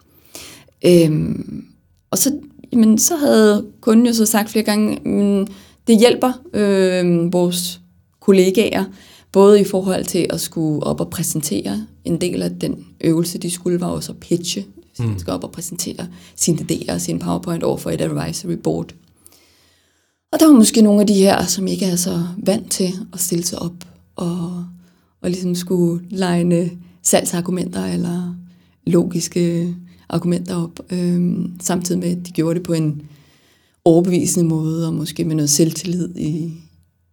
Øhm, 0.86 1.64
og 2.10 2.18
så, 2.18 2.38
jamen, 2.72 2.98
så 2.98 3.16
havde 3.16 3.66
kunden 3.80 4.06
jo 4.06 4.12
så 4.12 4.26
sagt 4.26 4.50
flere 4.50 4.64
gange, 4.64 5.08
men 5.08 5.48
det 5.86 5.98
hjælper 5.98 6.32
øh, 6.54 7.32
vores 7.32 7.81
kollegaer, 8.22 8.84
både 9.32 9.60
i 9.60 9.64
forhold 9.64 10.04
til 10.04 10.26
at 10.30 10.40
skulle 10.40 10.82
op 10.82 11.00
og 11.00 11.10
præsentere 11.10 11.86
en 12.04 12.20
del 12.20 12.42
af 12.42 12.50
den 12.50 12.86
øvelse, 13.00 13.38
de 13.38 13.50
skulle, 13.50 13.80
var 13.80 13.86
også 13.86 14.12
at 14.12 14.18
pitche. 14.18 14.64
Så 14.94 15.02
mm. 15.02 15.18
skal 15.18 15.32
op 15.32 15.44
og 15.44 15.50
præsentere 15.50 16.08
sine 16.36 16.58
idéer 16.58 16.92
og 16.92 17.00
sin 17.00 17.18
PowerPoint 17.18 17.62
over 17.62 17.76
for 17.76 17.90
et 17.90 18.00
advisory 18.00 18.52
board. 18.52 18.94
Og 20.32 20.40
der 20.40 20.46
var 20.46 20.52
måske 20.54 20.82
nogle 20.82 21.00
af 21.00 21.06
de 21.06 21.14
her, 21.14 21.46
som 21.46 21.66
ikke 21.66 21.86
er 21.86 21.96
så 21.96 22.22
vant 22.36 22.70
til 22.70 22.92
at 23.12 23.20
stille 23.20 23.44
sig 23.44 23.58
op 23.58 23.72
og, 24.16 24.64
og 25.22 25.30
ligesom 25.30 25.54
skulle 25.54 26.04
legne 26.10 26.70
salgsargumenter 27.02 27.86
eller 27.86 28.34
logiske 28.86 29.74
argumenter 30.08 30.56
op, 30.56 30.80
øhm, 30.90 31.52
samtidig 31.60 32.00
med, 32.00 32.10
at 32.10 32.26
de 32.26 32.32
gjorde 32.32 32.54
det 32.54 32.62
på 32.62 32.72
en 32.72 33.02
overbevisende 33.84 34.46
måde, 34.46 34.86
og 34.86 34.94
måske 34.94 35.24
med 35.24 35.34
noget 35.34 35.50
selvtillid 35.50 36.16
i, 36.16 36.52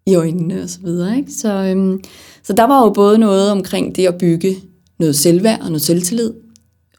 i 0.09 0.15
øjnene 0.15 0.63
og 0.63 0.69
så 0.69 0.79
videre. 0.83 1.17
Ikke? 1.17 1.31
Så, 1.31 1.53
øhm, 1.53 2.03
så 2.43 2.53
der 2.53 2.63
var 2.63 2.83
jo 2.83 2.89
både 2.89 3.17
noget 3.17 3.51
omkring 3.51 3.95
det 3.95 4.07
at 4.07 4.17
bygge 4.17 4.55
noget 4.99 5.15
selvværd 5.15 5.61
og 5.61 5.67
noget 5.67 5.81
selvtillid, 5.81 6.33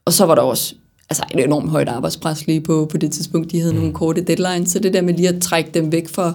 og 0.05 0.13
så 0.13 0.27
var 0.27 0.35
der 0.35 0.43
også 0.43 0.75
altså 1.11 1.25
et 1.35 1.45
enormt 1.45 1.71
højt 1.71 1.89
arbejdspres 1.89 2.47
lige 2.47 2.61
på, 2.61 2.89
på 2.91 2.97
det 2.97 3.13
tidspunkt. 3.13 3.53
De 3.53 3.61
havde 3.61 3.73
mm. 3.73 3.79
nogle 3.79 3.95
korte 3.95 4.25
deadlines, 4.25 4.71
så 4.71 4.79
det 4.79 4.95
der 4.95 5.03
med 5.03 5.15
lige 5.15 5.29
at 5.29 5.43
trække 5.43 5.71
dem 5.75 5.93
væk 5.93 6.09
fra, 6.09 6.33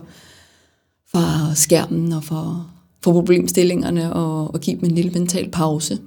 fra 1.11 1.55
skærmen 1.55 2.13
og 2.13 2.23
fra, 2.23 2.63
fra 3.03 3.11
problemstillingerne 3.11 4.13
og, 4.13 4.53
og 4.53 4.59
give 4.59 4.75
dem 4.75 4.85
en 4.85 4.95
lille 4.95 5.11
mental 5.11 5.51
pause. 5.51 5.99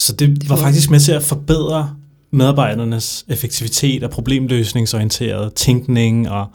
Så 0.00 0.12
det, 0.12 0.28
det 0.40 0.48
var 0.48 0.56
faktisk 0.56 0.90
med 0.90 1.00
til 1.00 1.12
at 1.12 1.22
forbedre 1.22 1.94
medarbejdernes 2.32 3.24
effektivitet 3.28 4.04
og 4.04 4.10
problemløsningsorienteret 4.10 5.54
tænkning 5.54 6.30
og 6.30 6.46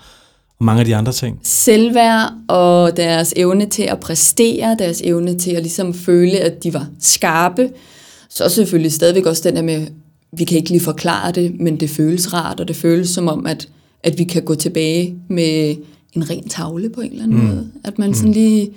og 0.60 0.66
mange 0.66 0.80
af 0.80 0.86
de 0.86 0.96
andre 0.96 1.12
ting. 1.12 1.40
Selvværd 1.44 2.34
og 2.48 2.98
deres 2.98 3.34
evne 3.36 3.66
til 3.66 3.84
at 3.84 4.00
præstere, 4.00 4.76
deres 4.80 5.02
evne 5.02 5.38
til 5.38 5.52
at 5.52 5.62
ligesom 5.62 5.94
føle, 5.94 6.40
at 6.40 6.64
de 6.64 6.74
var 6.74 6.88
skarpe. 7.00 7.70
Så 8.30 8.50
selvfølgelig 8.50 8.92
stadigvæk 8.92 9.26
også 9.26 9.42
den 9.46 9.56
der 9.56 9.62
med, 9.62 9.88
vi 10.38 10.44
kan 10.44 10.58
ikke 10.58 10.70
lige 10.70 10.82
forklare 10.82 11.32
det, 11.32 11.60
men 11.60 11.80
det 11.80 11.90
føles 11.90 12.34
rart, 12.34 12.60
og 12.60 12.68
det 12.68 12.76
føles 12.76 13.10
som 13.10 13.28
om, 13.28 13.46
at, 13.46 13.70
at 14.04 14.18
vi 14.18 14.24
kan 14.24 14.44
gå 14.44 14.56
tilbage 14.56 15.16
med 15.30 15.76
en 16.14 16.30
ren 16.30 16.50
tavle 16.50 16.90
på 16.90 17.02
en 17.02 17.12
eller 17.12 17.24
anden 17.24 17.40
mm. 17.40 17.46
måde. 17.46 17.68
At 17.84 18.00
man 18.00 18.14
sådan 18.14 18.30
mm. 18.30 18.34
lige, 18.34 18.70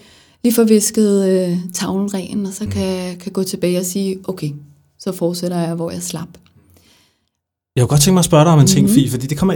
lige 0.44 0.54
får 0.54 0.64
visket 0.64 1.28
øh, 1.28 1.58
tavlen 1.74 2.14
ren, 2.14 2.46
og 2.46 2.52
så 2.52 2.64
mm. 2.64 2.70
kan, 2.70 3.16
kan 3.16 3.32
gå 3.32 3.42
tilbage 3.42 3.78
og 3.78 3.84
sige, 3.84 4.18
okay, 4.24 4.50
så 4.98 5.12
fortsætter 5.12 5.58
jeg, 5.58 5.74
hvor 5.74 5.90
jeg 5.90 6.02
slap. 6.02 6.28
Jeg 7.76 7.82
kunne 7.82 7.88
godt 7.88 8.00
tænke 8.00 8.14
mig 8.14 8.20
at 8.20 8.24
spørge 8.24 8.44
dig 8.44 8.52
om 8.52 8.60
en 8.60 8.66
ting, 8.66 8.82
mm-hmm. 8.82 8.94
Fie, 8.94 9.10
fordi 9.10 9.26
det, 9.26 9.38
kommer, 9.38 9.54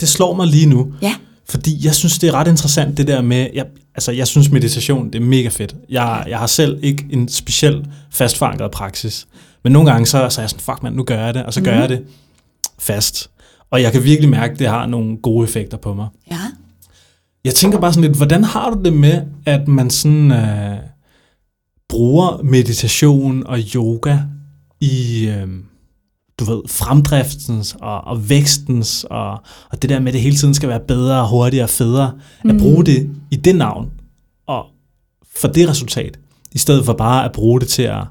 det 0.00 0.08
slår 0.08 0.34
mig 0.34 0.46
lige 0.46 0.66
nu. 0.66 0.92
Ja. 1.02 1.14
Fordi 1.48 1.86
jeg 1.86 1.94
synes, 1.94 2.18
det 2.18 2.28
er 2.28 2.34
ret 2.34 2.48
interessant, 2.48 2.96
det 2.96 3.06
der 3.06 3.22
med, 3.22 3.48
jeg, 3.54 3.66
altså 3.94 4.12
jeg 4.12 4.26
synes 4.26 4.50
meditation, 4.50 5.06
det 5.06 5.14
er 5.14 5.24
mega 5.24 5.48
fedt. 5.48 5.76
Jeg, 5.88 6.24
jeg 6.28 6.38
har 6.38 6.46
selv 6.46 6.78
ikke 6.82 7.06
en 7.10 7.28
speciel 7.28 7.86
fastforankret 8.10 8.70
praksis. 8.70 9.26
Men 9.64 9.72
nogle 9.72 9.90
gange, 9.90 10.06
så, 10.06 10.28
så 10.30 10.40
er 10.40 10.42
jeg 10.42 10.50
sådan, 10.50 10.60
fuck 10.60 10.82
mand, 10.82 10.94
nu 10.94 11.02
gør 11.02 11.24
jeg 11.24 11.34
det, 11.34 11.44
og 11.44 11.54
så 11.54 11.60
mm. 11.60 11.64
gør 11.64 11.72
mhm. 11.72 11.80
jeg 11.80 11.88
det 11.88 12.04
fast. 12.78 13.30
Og 13.70 13.82
jeg 13.82 13.92
kan 13.92 14.04
virkelig 14.04 14.30
mærke, 14.30 14.52
at 14.52 14.58
det 14.58 14.68
har 14.68 14.86
nogle 14.86 15.16
gode 15.16 15.44
effekter 15.44 15.76
på 15.76 15.94
mig. 15.94 16.08
Ja. 16.30 16.40
Jeg 17.44 17.54
tænker 17.54 17.80
bare 17.80 17.92
sådan 17.92 18.08
lidt, 18.08 18.16
hvordan 18.16 18.44
har 18.44 18.70
du 18.70 18.82
det 18.82 18.92
med, 18.92 19.22
at 19.46 19.68
man 19.68 19.90
sådan 19.90 20.32
øh, 20.32 20.76
bruger 21.88 22.42
meditation 22.42 23.46
og 23.46 23.58
yoga 23.74 24.18
i... 24.80 25.26
Øh, 25.26 25.48
du 26.38 26.44
ved, 26.44 26.62
fremdriftens 26.68 27.76
og, 27.80 28.04
og 28.04 28.30
vækstens, 28.30 29.06
og, 29.10 29.30
og 29.70 29.82
det 29.82 29.90
der 29.90 29.98
med, 29.98 30.08
at 30.08 30.14
det 30.14 30.22
hele 30.22 30.36
tiden 30.36 30.54
skal 30.54 30.68
være 30.68 30.80
bedre, 30.80 31.28
hurtigere 31.28 31.64
og 31.64 31.70
federe, 31.70 32.12
mm. 32.44 32.50
at 32.50 32.56
bruge 32.58 32.84
det 32.84 33.10
i 33.30 33.36
det 33.36 33.56
navn, 33.56 33.90
og 34.46 34.64
for 35.40 35.48
det 35.48 35.68
resultat, 35.68 36.18
i 36.52 36.58
stedet 36.58 36.84
for 36.84 36.92
bare 36.92 37.24
at 37.24 37.32
bruge 37.32 37.60
det 37.60 37.68
til 37.68 37.82
at, 37.82 38.04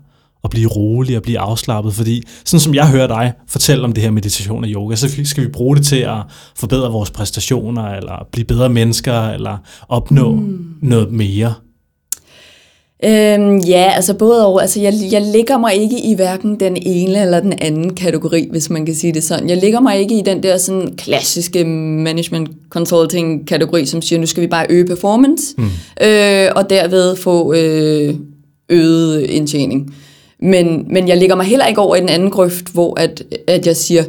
at 0.44 0.50
blive 0.50 0.70
rolig 0.70 1.18
og 1.18 1.24
blive 1.24 1.40
afslappet, 1.40 1.94
fordi 1.94 2.24
sådan 2.46 2.60
som 2.60 2.76
jeg 2.76 2.90
hører 2.90 3.08
dig 3.08 3.34
fortælle 3.48 3.84
om 3.84 3.94
det 3.94 4.04
her 4.04 4.12
meditation 4.12 4.64
og 4.64 4.70
yoga, 4.70 4.96
så 4.96 5.22
skal 5.24 5.44
vi 5.44 5.50
bruge 5.50 5.76
det 5.76 5.86
til 5.86 6.00
at 6.00 6.18
forbedre 6.56 6.92
vores 6.92 7.12
præstationer, 7.12 7.84
eller 7.84 8.28
blive 8.32 8.46
bedre 8.46 8.70
mennesker, 8.70 9.22
eller 9.22 9.58
opnå 9.90 10.36
mm. 10.36 10.76
noget 10.82 11.12
mere. 11.12 11.54
Øhm, 13.06 13.58
ja, 13.58 13.92
altså 13.96 14.14
både 14.14 14.46
over. 14.46 14.62
Altså 14.62 14.82
jeg, 14.82 14.94
jeg 15.12 15.22
ligger 15.22 15.58
mig 15.58 15.76
ikke 15.76 16.00
i 16.00 16.14
hverken 16.16 16.60
den 16.60 16.78
ene 16.82 17.22
eller 17.22 17.40
den 17.40 17.54
anden 17.62 17.94
kategori, 17.94 18.48
hvis 18.52 18.70
man 18.70 18.86
kan 18.86 18.96
sige 18.96 19.14
det 19.14 19.24
sådan. 19.24 19.50
Jeg 19.50 19.58
ligger 19.58 19.80
mig 19.80 20.00
ikke 20.00 20.18
i 20.18 20.22
den 20.22 20.44
der 20.44 20.58
sådan 20.58 20.96
klassiske 20.98 21.64
management 21.64 22.50
consulting 22.70 23.48
kategori, 23.48 23.86
som 23.86 24.02
siger, 24.02 24.20
nu 24.20 24.26
skal 24.26 24.42
vi 24.44 24.48
bare 24.48 24.66
øge 24.70 24.86
performance, 24.86 25.56
mm. 25.58 25.64
øh, 26.02 26.50
og 26.56 26.70
derved 26.70 27.16
få 27.16 27.54
øh, 27.54 28.16
øget 28.70 29.22
indtjening. 29.22 29.96
Men, 30.40 30.86
men 30.90 31.08
jeg 31.08 31.18
ligger 31.18 31.36
mig 31.36 31.46
heller 31.46 31.66
ikke 31.66 31.82
over 31.82 31.96
i 31.96 32.00
den 32.00 32.10
anden 32.10 32.32
grøft, 32.32 32.68
hvor 32.74 33.00
at, 33.00 33.24
at 33.48 33.68
jeg 33.68 33.76
siger, 33.76 34.04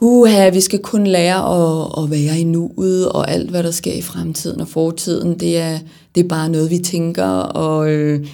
Uha, 0.00 0.48
vi 0.48 0.60
skal 0.60 0.78
kun 0.78 1.06
lære 1.06 1.36
at, 1.36 2.04
at 2.04 2.10
være 2.10 2.40
i 2.40 2.44
nuet, 2.44 3.08
og 3.08 3.30
alt, 3.30 3.50
hvad 3.50 3.62
der 3.62 3.70
sker 3.70 3.92
i 3.92 4.02
fremtiden 4.02 4.60
og 4.60 4.68
fortiden, 4.68 5.40
det 5.40 5.58
er, 5.58 5.78
det 6.18 6.24
er 6.24 6.28
bare 6.28 6.48
noget, 6.48 6.70
vi 6.70 6.78
tænker, 6.78 7.24
og, 7.40 7.90
øh, 7.90 8.26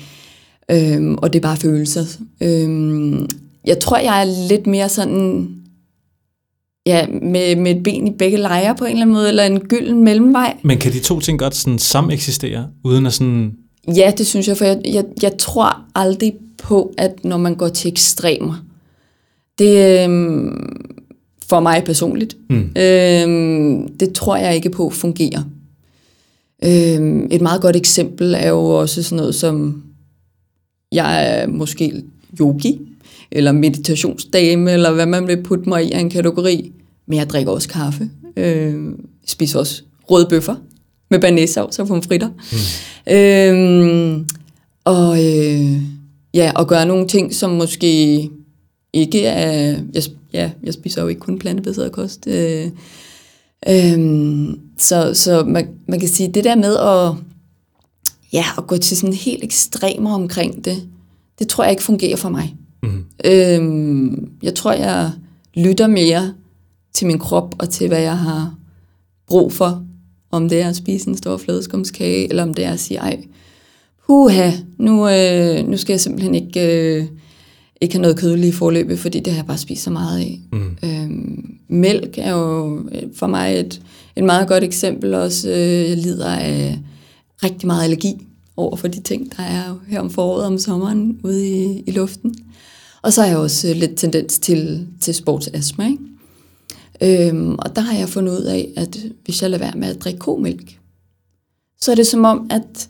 øh, 0.71 1.13
og 1.13 1.33
det 1.33 1.39
er 1.39 1.43
bare 1.43 1.57
følelser. 1.57 2.05
Øh, 2.41 3.29
jeg 3.67 3.79
tror, 3.79 3.99
jeg 3.99 4.21
er 4.21 4.49
lidt 4.49 4.67
mere 4.67 4.89
sådan, 4.89 5.49
ja, 6.87 7.07
med, 7.07 7.57
med 7.57 7.77
et 7.77 7.83
ben 7.83 8.07
i 8.07 8.11
begge 8.19 8.37
lejre 8.37 8.75
på 8.75 8.85
en 8.85 8.91
eller 8.91 9.03
anden 9.03 9.15
måde, 9.15 9.29
eller 9.29 9.45
en 9.45 9.61
gylden 9.61 10.05
mellemvej. 10.05 10.57
Men 10.63 10.79
kan 10.79 10.93
de 10.93 11.01
to 11.01 11.21
ting 11.21 11.39
godt 11.39 11.55
sådan 11.55 11.79
sameksistere, 11.79 12.67
uden 12.85 13.07
at 13.07 13.13
sådan... 13.13 13.53
Ja, 13.97 14.13
det 14.19 14.27
synes 14.27 14.49
jeg, 14.49 14.57
for 14.57 14.65
jeg, 14.65 14.81
jeg, 14.85 15.05
jeg 15.23 15.33
tror 15.39 15.81
aldrig 15.95 16.35
på, 16.63 16.95
at 16.99 17.25
når 17.25 17.37
man 17.37 17.55
går 17.55 17.69
til 17.69 17.91
ekstremer, 17.91 18.65
det, 19.59 20.09
øh, 20.09 20.53
for 21.49 21.61
mig 21.61 21.83
personligt. 21.85 22.37
Mm. 22.51 22.71
Øhm, 22.77 23.89
det 24.01 24.13
tror 24.13 24.37
jeg 24.37 24.55
ikke 24.55 24.71
på 24.71 24.91
fungerer. 24.91 25.43
Øhm, 26.67 27.29
et 27.31 27.41
meget 27.41 27.63
godt 27.63 27.77
eksempel 27.77 28.35
er 28.35 28.49
jo 28.49 28.61
også 28.61 29.03
sådan 29.03 29.17
noget 29.17 29.35
som, 29.35 29.83
jeg 30.93 31.31
er 31.31 31.47
måske 31.47 32.03
yogi, 32.41 32.81
eller 33.33 33.53
meditationsdame, 33.53 34.73
eller 34.73 34.93
hvad 34.93 35.07
man 35.07 35.27
vil 35.27 35.43
putte 35.43 35.69
mig 35.69 35.85
i 35.85 35.93
af 35.93 36.01
en 36.01 36.11
kategori. 36.11 36.73
Men 37.07 37.19
jeg 37.19 37.31
drikker 37.31 37.53
også 37.53 37.69
kaffe. 37.69 38.11
Øhm, 38.37 39.07
spiser 39.27 39.59
også 39.59 39.83
røde 40.11 40.27
bøffer 40.31 40.55
med 41.11 41.21
banæssauce 41.21 41.83
og 41.83 41.89
pomfritter. 41.89 42.29
Mm. 42.29 43.15
Øhm, 43.15 44.27
og 44.85 45.25
øh, 45.25 45.81
ja, 46.35 46.53
og 46.55 46.69
gøre 46.69 46.87
nogle 46.87 47.09
ting, 47.09 47.35
som 47.35 47.51
måske 47.51 48.31
ikke 48.93 49.27
er... 49.27 49.77
Jeg 49.95 50.03
ja, 50.33 50.51
jeg 50.63 50.75
spiser 50.75 51.03
jo 51.03 51.09
ikke 51.09 51.21
kun 51.21 51.39
plantebaseret 51.39 51.93
kost. 51.93 52.27
Øh, 52.27 52.71
øh, 53.69 54.49
så 54.79 55.15
så 55.15 55.45
man, 55.45 55.69
man 55.89 56.01
kan 56.01 56.09
sige, 56.09 56.33
det 56.33 56.45
der 56.45 56.55
med 56.55 56.77
at, 56.77 57.15
ja, 58.33 58.45
at 58.59 58.67
gå 58.67 58.77
til 58.77 58.97
sådan 58.97 59.15
helt 59.15 59.45
ekstremer 59.45 60.15
omkring 60.15 60.65
det, 60.65 60.89
det 61.39 61.49
tror 61.49 61.65
jeg 61.65 61.71
ikke 61.71 61.83
fungerer 61.83 62.17
for 62.17 62.29
mig. 62.29 62.57
Mm. 62.83 63.05
Øh, 63.25 64.13
jeg 64.43 64.55
tror, 64.55 64.73
jeg 64.73 65.11
lytter 65.55 65.87
mere 65.87 66.35
til 66.93 67.07
min 67.07 67.19
krop 67.19 67.55
og 67.59 67.71
til, 67.71 67.89
hvad 67.89 68.01
jeg 68.01 68.19
har 68.19 68.55
brug 69.27 69.53
for. 69.53 69.85
Om 70.31 70.49
det 70.49 70.61
er 70.61 70.69
at 70.69 70.77
spise 70.77 71.09
en 71.09 71.17
stor 71.17 71.37
flødeskumskage, 71.37 72.29
eller 72.29 72.43
om 72.43 72.55
det 72.55 72.65
er 72.65 72.73
at 72.73 72.81
sige, 72.81 72.99
ej, 72.99 73.25
puha, 74.07 74.51
nu, 74.79 75.09
øh, 75.09 75.69
nu 75.69 75.77
skal 75.77 75.93
jeg 75.93 76.01
simpelthen 76.01 76.35
ikke... 76.35 76.97
Øh, 77.01 77.07
ikke 77.81 77.95
have 77.95 78.03
noget 78.03 78.19
kødelige 78.19 78.53
forløb, 78.53 78.99
fordi 78.99 79.21
det 79.21 79.33
har 79.33 79.39
jeg 79.39 79.47
bare 79.47 79.59
spist 79.59 79.83
så 79.83 79.91
meget 79.91 80.21
af. 80.21 80.41
Mm. 80.53 80.77
Øhm, 80.85 81.54
mælk 81.69 82.19
er 82.19 82.33
jo 82.33 82.79
øh, 82.93 83.03
for 83.15 83.27
mig 83.27 83.61
et, 83.61 83.83
et 84.17 84.25
meget 84.25 84.49
godt 84.49 84.65
eksempel 84.65 85.15
også. 85.15 85.49
Øh, 85.49 85.91
jeg 85.91 85.97
lider 85.97 86.31
af 86.31 86.79
rigtig 87.43 87.67
meget 87.67 87.85
allergi 87.85 88.27
over 88.57 88.77
for 88.77 88.89
de 88.89 89.01
ting, 89.01 89.37
der 89.37 89.43
er 89.43 89.79
her 89.89 90.01
om 90.01 90.11
foråret 90.11 90.47
om 90.47 90.59
sommeren 90.59 91.21
ude 91.25 91.49
i, 91.49 91.83
i 91.87 91.91
luften. 91.91 92.35
Og 93.03 93.13
så 93.13 93.21
har 93.23 93.29
jeg 93.29 93.39
også 93.39 93.69
øh, 93.69 93.77
lidt 93.77 93.97
tendens 93.97 94.39
til, 94.39 94.87
til 95.01 95.15
sportsastma. 95.15 95.87
Ikke? 95.87 97.29
Øhm, 97.29 97.55
og 97.55 97.77
der 97.77 97.83
har 97.83 97.99
jeg 97.99 98.09
fundet 98.09 98.33
ud 98.33 98.45
af, 98.45 98.69
at 98.77 98.99
hvis 99.25 99.43
jeg 99.43 99.51
lader 99.51 99.65
være 99.65 99.77
med 99.77 99.89
at 99.89 100.01
drikke 100.01 100.19
komælk, 100.19 100.79
så 101.81 101.91
er 101.91 101.95
det 101.95 102.07
som 102.07 102.25
om, 102.25 102.47
at 102.51 102.89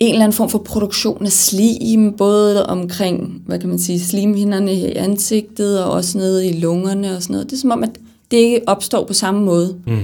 en 0.00 0.12
eller 0.12 0.24
anden 0.24 0.36
form 0.36 0.48
for 0.48 0.58
produktion 0.58 1.26
af 1.26 1.32
slim, 1.32 2.12
både 2.12 2.66
omkring, 2.66 3.42
hvad 3.46 3.58
kan 3.58 3.68
man 3.68 3.78
sige, 3.78 4.00
slimhinderne 4.00 4.74
i 4.74 4.94
ansigtet, 4.94 5.84
og 5.84 5.90
også 5.90 6.18
nede 6.18 6.48
i 6.48 6.60
lungerne 6.60 7.16
og 7.16 7.22
sådan 7.22 7.34
noget. 7.34 7.50
Det 7.50 7.56
er 7.56 7.60
som 7.60 7.70
om, 7.70 7.82
at 7.82 7.90
det 8.30 8.36
ikke 8.36 8.60
opstår 8.66 9.04
på 9.04 9.12
samme 9.12 9.44
måde. 9.44 9.76
Mm. 9.86 9.98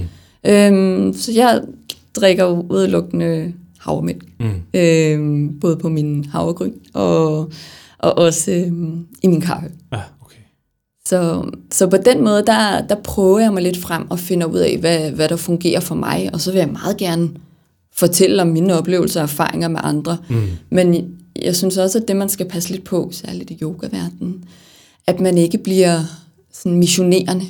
Øhm, 0.46 1.12
så 1.12 1.32
jeg 1.32 1.62
drikker 2.14 2.70
udelukkende 2.70 3.52
havremælk. 3.78 4.24
Mm. 4.40 4.80
Øhm, 4.80 5.60
både 5.60 5.76
på 5.76 5.88
min 5.88 6.24
havregryn 6.24 6.72
og, 6.94 7.50
og 7.98 8.18
også 8.18 8.50
øhm, 8.50 9.06
i 9.22 9.26
min 9.26 9.40
kaffe. 9.40 9.68
Ja, 9.92 10.00
okay. 10.24 10.40
Så, 11.08 11.50
så 11.70 11.86
på 11.86 11.96
den 11.96 12.24
måde, 12.24 12.46
der, 12.46 12.86
der 12.86 12.96
prøver 13.04 13.38
jeg 13.38 13.52
mig 13.52 13.62
lidt 13.62 13.78
frem 13.78 14.10
og 14.10 14.18
finder 14.18 14.46
ud 14.46 14.58
af, 14.58 14.76
hvad, 14.78 15.10
hvad 15.10 15.28
der 15.28 15.36
fungerer 15.36 15.80
for 15.80 15.94
mig. 15.94 16.30
Og 16.32 16.40
så 16.40 16.52
vil 16.52 16.58
jeg 16.58 16.68
meget 16.68 16.96
gerne 16.96 17.30
fortælle 17.96 18.42
om 18.42 18.48
mine 18.48 18.78
oplevelser 18.78 19.20
og 19.20 19.24
erfaringer 19.24 19.68
med 19.68 19.80
andre. 19.82 20.18
Mm. 20.28 20.46
Men 20.70 21.16
jeg 21.42 21.56
synes 21.56 21.76
også, 21.76 21.98
at 21.98 22.08
det, 22.08 22.16
man 22.16 22.28
skal 22.28 22.48
passe 22.48 22.70
lidt 22.70 22.84
på, 22.84 23.08
særligt 23.12 23.50
i 23.50 23.58
yogaverdenen, 23.62 24.44
at 25.06 25.20
man 25.20 25.38
ikke 25.38 25.58
bliver 25.58 26.00
sådan 26.52 26.78
missionerende 26.78 27.44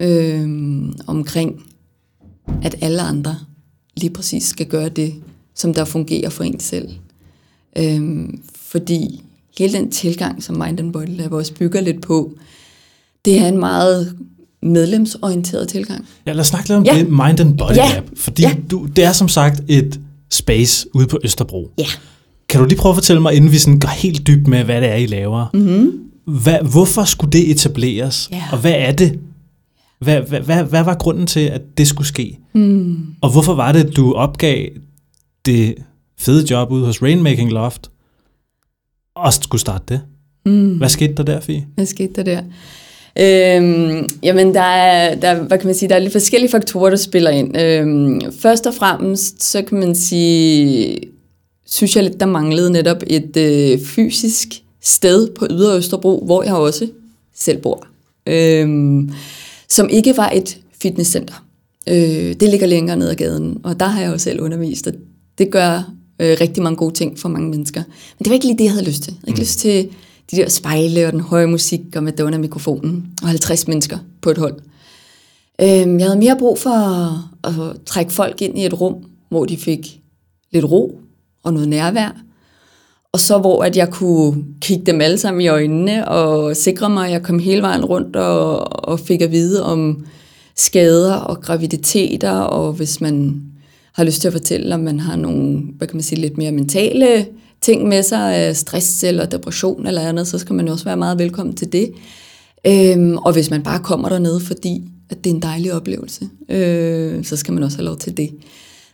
øh, 0.00 0.48
omkring, 1.06 1.62
at 2.62 2.76
alle 2.80 3.02
andre 3.02 3.36
lige 3.96 4.10
præcis 4.10 4.44
skal 4.44 4.66
gøre 4.66 4.88
det, 4.88 5.14
som 5.54 5.74
der 5.74 5.84
fungerer 5.84 6.30
for 6.30 6.44
en 6.44 6.60
selv. 6.60 6.88
Øh, 7.78 8.28
fordi 8.54 9.24
hele 9.58 9.72
den 9.72 9.90
tilgang, 9.90 10.42
som 10.42 10.56
Mind 10.56 10.80
and 10.80 10.92
Body 10.92 11.16
Lab 11.16 11.32
også 11.32 11.54
bygger 11.54 11.80
lidt 11.80 12.02
på, 12.02 12.32
det 13.24 13.38
er 13.38 13.48
en 13.48 13.58
meget 13.58 14.16
medlemsorienteret 14.62 15.68
tilgang. 15.68 16.06
Ja, 16.26 16.32
lad 16.32 16.40
os 16.40 16.46
snakke 16.46 16.68
lidt 16.68 16.76
om 16.76 16.84
ja. 16.84 16.98
det 16.98 17.08
Mind 17.08 17.40
and 17.40 17.58
Body 17.58 17.76
ja. 17.76 17.94
Lab, 17.94 18.04
fordi 18.16 18.42
ja. 18.42 18.56
du, 18.70 18.86
det 18.96 19.04
er 19.04 19.12
som 19.12 19.28
sagt 19.28 19.62
et 19.68 20.00
space 20.30 20.86
ude 20.94 21.06
på 21.06 21.18
Østerbro. 21.24 21.70
Ja. 21.78 21.84
Kan 22.48 22.60
du 22.60 22.66
lige 22.66 22.78
prøve 22.78 22.90
at 22.90 22.96
fortælle 22.96 23.22
mig, 23.22 23.34
inden 23.34 23.52
vi 23.52 23.58
sådan 23.58 23.80
går 23.80 23.88
helt 23.88 24.26
dybt 24.26 24.46
med, 24.46 24.64
hvad 24.64 24.80
det 24.80 24.90
er, 24.90 24.94
I 24.94 25.06
laver? 25.06 25.46
Mm-hmm. 25.54 25.92
Hvad, 26.24 26.58
hvorfor 26.70 27.04
skulle 27.04 27.32
det 27.32 27.50
etableres? 27.50 28.28
Ja. 28.32 28.42
Og 28.52 28.58
hvad 28.58 28.74
er 28.76 28.92
det? 28.92 29.18
Hvad, 30.00 30.20
hvad, 30.20 30.40
hvad, 30.40 30.64
hvad 30.64 30.84
var 30.84 30.94
grunden 30.94 31.26
til, 31.26 31.40
at 31.40 31.62
det 31.78 31.88
skulle 31.88 32.08
ske? 32.08 32.38
Mm. 32.54 33.06
Og 33.20 33.32
hvorfor 33.32 33.54
var 33.54 33.72
det, 33.72 33.84
at 33.84 33.96
du 33.96 34.12
opgav 34.12 34.68
det 35.46 35.74
fede 36.18 36.46
job 36.50 36.70
ude 36.70 36.86
hos 36.86 37.02
Rainmaking 37.02 37.52
Loft, 37.52 37.90
og 39.16 39.32
skulle 39.32 39.60
starte 39.60 39.84
det? 39.88 40.00
Mm. 40.46 40.76
Hvad 40.76 40.88
skete 40.88 41.14
der 41.14 41.22
der, 41.22 41.40
Fie? 41.40 41.66
Hvad 41.74 41.86
skete 41.86 42.12
der 42.16 42.22
der? 42.22 42.42
Øhm, 43.16 44.08
jamen, 44.22 44.54
der 44.54 44.60
er, 44.60 45.14
der, 45.14 45.42
hvad 45.42 45.58
kan 45.58 45.66
man 45.66 45.74
sige, 45.74 45.88
der 45.88 45.94
er 45.94 45.98
lidt 45.98 46.12
forskellige 46.12 46.50
faktorer, 46.50 46.90
der 46.90 46.96
spiller 46.96 47.30
ind. 47.30 47.60
Øhm, 47.60 48.20
først 48.32 48.66
og 48.66 48.74
fremmest, 48.74 49.42
så 49.42 49.62
kan 49.62 49.78
man 49.78 49.94
sige, 49.94 50.98
synes 51.66 51.96
jeg 51.96 52.04
lidt, 52.04 52.20
der 52.20 52.26
manglede 52.26 52.72
netop 52.72 53.02
et 53.06 53.36
øh, 53.36 53.80
fysisk 53.80 54.48
sted 54.82 55.28
på 55.30 55.46
Ydre 55.50 55.76
Østerbro, 55.76 56.22
hvor 56.24 56.42
jeg 56.42 56.54
også 56.54 56.88
selv 57.34 57.58
bor, 57.58 57.86
øhm, 58.26 59.10
som 59.68 59.88
ikke 59.88 60.16
var 60.16 60.30
et 60.30 60.58
fitnesscenter. 60.82 61.44
Øh, 61.88 62.34
det 62.40 62.48
ligger 62.48 62.66
længere 62.66 62.96
ned 62.96 63.08
ad 63.08 63.14
gaden, 63.14 63.58
og 63.62 63.80
der 63.80 63.86
har 63.86 64.00
jeg 64.02 64.12
jo 64.12 64.18
selv 64.18 64.40
undervist, 64.40 64.86
og 64.86 64.92
det 65.38 65.50
gør 65.50 65.92
øh, 66.20 66.36
rigtig 66.40 66.62
mange 66.62 66.76
gode 66.76 66.94
ting 66.94 67.18
for 67.18 67.28
mange 67.28 67.50
mennesker. 67.50 67.82
Men 68.18 68.24
det 68.24 68.28
var 68.28 68.34
ikke 68.34 68.46
lige 68.46 68.58
det, 68.58 68.64
jeg 68.64 68.72
havde 68.72 68.86
lyst 68.86 69.02
til. 69.02 69.12
Jeg 69.12 69.20
havde 69.20 69.30
ikke 69.30 69.38
mm. 69.38 69.42
lyst 69.42 69.58
til 69.58 69.88
de 70.30 70.36
der 70.36 70.48
spejle 70.48 71.06
og 71.06 71.12
den 71.12 71.20
høje 71.20 71.46
musik 71.46 71.80
og 71.96 72.02
Madonna-mikrofonen 72.02 73.06
og 73.22 73.28
50 73.28 73.68
mennesker 73.68 73.98
på 74.20 74.30
et 74.30 74.38
hold. 74.38 74.54
Øhm, 75.60 75.98
jeg 75.98 76.06
havde 76.06 76.18
mere 76.18 76.36
brug 76.38 76.58
for 76.58 76.70
at, 76.70 77.52
at 77.52 77.76
trække 77.86 78.12
folk 78.12 78.42
ind 78.42 78.58
i 78.58 78.66
et 78.66 78.80
rum, 78.80 78.94
hvor 79.28 79.44
de 79.44 79.56
fik 79.56 80.00
lidt 80.52 80.64
ro 80.64 81.00
og 81.44 81.52
noget 81.52 81.68
nærvær. 81.68 82.16
Og 83.12 83.20
så 83.20 83.38
hvor 83.38 83.62
at 83.64 83.76
jeg 83.76 83.90
kunne 83.90 84.44
kigge 84.60 84.86
dem 84.86 85.00
alle 85.00 85.18
sammen 85.18 85.40
i 85.40 85.48
øjnene 85.48 86.08
og 86.08 86.56
sikre 86.56 86.90
mig, 86.90 87.06
at 87.06 87.12
jeg 87.12 87.22
kom 87.22 87.38
hele 87.38 87.62
vejen 87.62 87.84
rundt 87.84 88.16
og, 88.16 88.88
og 88.88 89.00
fik 89.00 89.22
at 89.22 89.32
vide 89.32 89.64
om 89.64 90.06
skader 90.56 91.14
og 91.14 91.40
graviditeter, 91.40 92.32
og 92.32 92.72
hvis 92.72 93.00
man 93.00 93.42
har 93.92 94.04
lyst 94.04 94.20
til 94.20 94.28
at 94.28 94.32
fortælle, 94.32 94.74
om 94.74 94.80
man 94.80 95.00
har 95.00 95.16
nogle, 95.16 95.62
hvad 95.78 95.88
kan 95.88 95.96
man 95.96 96.02
sige, 96.02 96.20
lidt 96.20 96.38
mere 96.38 96.52
mentale 96.52 97.26
ting 97.60 97.88
med 97.88 98.02
sig, 98.02 98.56
stress 98.56 99.04
eller 99.04 99.26
depression 99.26 99.86
eller 99.86 100.08
andet, 100.08 100.26
så 100.26 100.38
skal 100.38 100.54
man 100.54 100.66
jo 100.66 100.72
også 100.72 100.84
være 100.84 100.96
meget 100.96 101.18
velkommen 101.18 101.56
til 101.56 101.72
det. 101.72 101.92
Øhm, 102.66 103.16
og 103.16 103.32
hvis 103.32 103.50
man 103.50 103.62
bare 103.62 103.78
kommer 103.78 104.08
dernede, 104.08 104.40
fordi 104.40 104.82
at 105.10 105.24
det 105.24 105.30
er 105.30 105.34
en 105.34 105.42
dejlig 105.42 105.74
oplevelse, 105.74 106.28
øh, 106.48 107.24
så 107.24 107.36
skal 107.36 107.54
man 107.54 107.62
også 107.62 107.78
have 107.78 107.84
lov 107.84 107.96
til 107.96 108.16
det. 108.16 108.30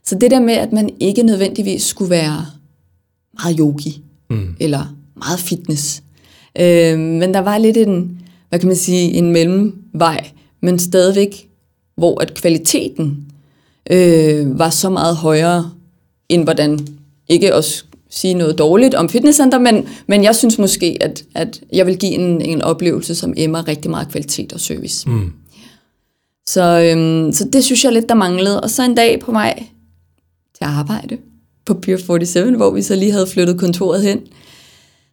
Så 0.04 0.18
det 0.18 0.30
der 0.30 0.40
med, 0.40 0.54
at 0.54 0.72
man 0.72 0.90
ikke 1.00 1.22
nødvendigvis 1.22 1.82
skulle 1.82 2.10
være 2.10 2.46
meget 3.42 3.56
yogi, 3.58 4.02
mm. 4.30 4.56
eller 4.60 4.96
meget 5.16 5.40
fitness. 5.40 6.02
Øh, 6.60 6.98
men 6.98 7.34
der 7.34 7.40
var 7.40 7.58
lidt 7.58 7.76
en, 7.76 8.20
hvad 8.48 8.58
kan 8.58 8.68
man 8.68 8.76
sige, 8.76 9.12
en 9.12 9.32
mellemvej, 9.32 10.30
men 10.60 10.78
stadigvæk, 10.78 11.48
hvor 11.96 12.20
at 12.20 12.34
kvaliteten 12.34 13.26
øh, 13.90 14.58
var 14.58 14.70
så 14.70 14.90
meget 14.90 15.16
højere, 15.16 15.70
end 16.28 16.44
hvordan, 16.44 16.86
ikke 17.28 17.54
også 17.54 17.84
sige 18.14 18.34
noget 18.34 18.58
dårligt 18.58 18.94
om 18.94 19.08
fitnesscenter, 19.08 19.58
men, 19.58 19.88
men 20.06 20.24
jeg 20.24 20.36
synes 20.36 20.58
måske, 20.58 20.98
at, 21.00 21.24
at 21.34 21.60
jeg 21.72 21.86
vil 21.86 21.98
give 21.98 22.12
en, 22.12 22.40
en 22.40 22.62
oplevelse, 22.62 23.14
som 23.14 23.34
emmer 23.36 23.68
rigtig 23.68 23.90
meget 23.90 24.08
kvalitet 24.08 24.52
og 24.52 24.60
service. 24.60 25.08
Mm. 25.08 25.32
Så, 26.46 26.62
øhm, 26.62 27.32
så 27.32 27.48
det 27.52 27.64
synes 27.64 27.84
jeg 27.84 27.92
lidt, 27.92 28.08
der 28.08 28.14
manglede. 28.14 28.60
Og 28.60 28.70
så 28.70 28.82
en 28.82 28.94
dag 28.94 29.20
på 29.20 29.32
vej 29.32 29.62
til 30.58 30.64
arbejde 30.64 31.18
på 31.66 31.74
Pier 31.74 31.96
47, 31.96 32.56
hvor 32.56 32.70
vi 32.70 32.82
så 32.82 32.96
lige 32.96 33.12
havde 33.12 33.26
flyttet 33.26 33.58
kontoret 33.58 34.02
hen, 34.02 34.20